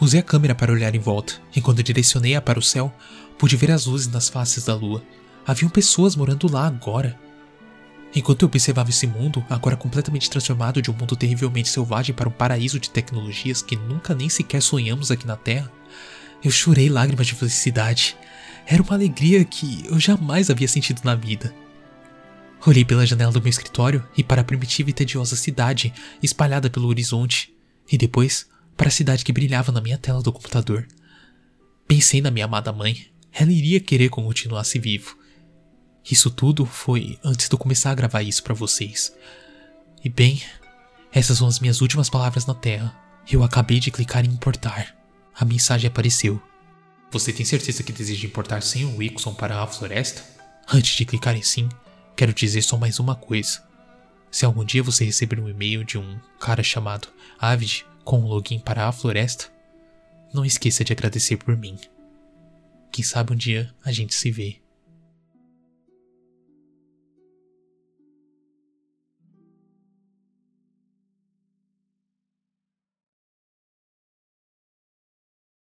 Usei 0.00 0.20
a 0.20 0.22
câmera 0.22 0.54
para 0.54 0.72
olhar 0.72 0.94
em 0.94 0.98
volta, 0.98 1.34
e 1.54 1.60
quando 1.60 1.82
direcionei-a 1.82 2.40
para 2.40 2.58
o 2.58 2.62
céu, 2.62 2.92
pude 3.38 3.56
ver 3.56 3.70
as 3.70 3.86
luzes 3.86 4.08
nas 4.08 4.28
faces 4.28 4.64
da 4.64 4.74
lua. 4.74 5.02
Haviam 5.46 5.68
pessoas 5.68 6.16
morando 6.16 6.50
lá 6.50 6.66
agora. 6.66 7.18
Enquanto 8.14 8.42
eu 8.42 8.46
observava 8.46 8.90
esse 8.90 9.06
mundo, 9.06 9.44
agora 9.48 9.76
completamente 9.76 10.30
transformado 10.30 10.80
de 10.80 10.90
um 10.90 10.94
mundo 10.94 11.14
terrivelmente 11.14 11.68
selvagem 11.68 12.14
para 12.14 12.28
um 12.28 12.32
paraíso 12.32 12.80
de 12.80 12.90
tecnologias 12.90 13.60
que 13.62 13.76
nunca 13.76 14.14
nem 14.14 14.28
sequer 14.28 14.62
sonhamos 14.62 15.10
aqui 15.10 15.26
na 15.26 15.36
Terra, 15.36 15.70
eu 16.42 16.50
chorei 16.50 16.88
lágrimas 16.88 17.26
de 17.26 17.34
felicidade. 17.34 18.16
Era 18.66 18.82
uma 18.82 18.94
alegria 18.94 19.44
que 19.44 19.84
eu 19.86 19.98
jamais 19.98 20.50
havia 20.50 20.68
sentido 20.68 21.00
na 21.04 21.14
vida. 21.14 21.54
Olhei 22.66 22.84
pela 22.84 23.06
janela 23.06 23.32
do 23.32 23.40
meu 23.40 23.50
escritório 23.50 24.06
e 24.16 24.22
para 24.22 24.40
a 24.40 24.44
primitiva 24.44 24.90
e 24.90 24.92
tediosa 24.92 25.36
cidade 25.36 25.92
espalhada 26.22 26.68
pelo 26.68 26.88
horizonte, 26.88 27.54
e 27.90 27.96
depois 27.96 28.46
para 28.76 28.88
a 28.88 28.92
cidade 28.92 29.24
que 29.24 29.32
brilhava 29.32 29.72
na 29.72 29.80
minha 29.80 29.96
tela 29.96 30.22
do 30.22 30.32
computador. 30.32 30.86
Pensei 31.86 32.20
na 32.20 32.30
minha 32.30 32.44
amada 32.44 32.72
mãe, 32.72 33.06
ela 33.32 33.52
iria 33.52 33.80
querer 33.80 34.10
que 34.10 34.18
eu 34.18 34.24
continuasse 34.24 34.78
vivo. 34.78 35.16
Isso 36.10 36.30
tudo 36.30 36.66
foi 36.66 37.18
antes 37.24 37.48
de 37.48 37.54
eu 37.54 37.58
começar 37.58 37.90
a 37.90 37.94
gravar 37.94 38.22
isso 38.22 38.42
para 38.42 38.54
vocês. 38.54 39.14
E 40.04 40.08
bem, 40.08 40.42
essas 41.12 41.38
são 41.38 41.46
as 41.46 41.60
minhas 41.60 41.80
últimas 41.80 42.10
palavras 42.10 42.46
na 42.46 42.54
Terra. 42.54 42.94
Eu 43.30 43.42
acabei 43.42 43.78
de 43.80 43.90
clicar 43.90 44.24
em 44.24 44.30
importar. 44.30 44.97
A 45.38 45.44
mensagem 45.44 45.86
apareceu. 45.86 46.42
Você 47.12 47.32
tem 47.32 47.46
certeza 47.46 47.84
que 47.84 47.92
deseja 47.92 48.26
importar 48.26 48.60
sem 48.60 48.84
o 48.84 48.96
Wixon 48.96 49.32
para 49.32 49.62
a 49.62 49.66
floresta? 49.68 50.24
Antes 50.68 50.96
de 50.96 51.04
clicar 51.04 51.36
em 51.36 51.42
sim, 51.42 51.68
quero 52.16 52.34
dizer 52.34 52.60
só 52.62 52.76
mais 52.76 52.98
uma 52.98 53.14
coisa. 53.14 53.62
Se 54.32 54.44
algum 54.44 54.64
dia 54.64 54.82
você 54.82 55.04
receber 55.04 55.38
um 55.38 55.48
e-mail 55.48 55.84
de 55.84 55.96
um 55.96 56.18
cara 56.40 56.64
chamado 56.64 57.06
Avid 57.38 57.86
com 58.04 58.18
um 58.18 58.26
login 58.26 58.58
para 58.58 58.88
a 58.88 58.92
floresta, 58.92 59.46
não 60.34 60.44
esqueça 60.44 60.82
de 60.82 60.92
agradecer 60.92 61.36
por 61.36 61.56
mim. 61.56 61.78
Quem 62.90 63.04
sabe 63.04 63.32
um 63.32 63.36
dia 63.36 63.72
a 63.84 63.92
gente 63.92 64.16
se 64.16 64.32
vê. 64.32 64.60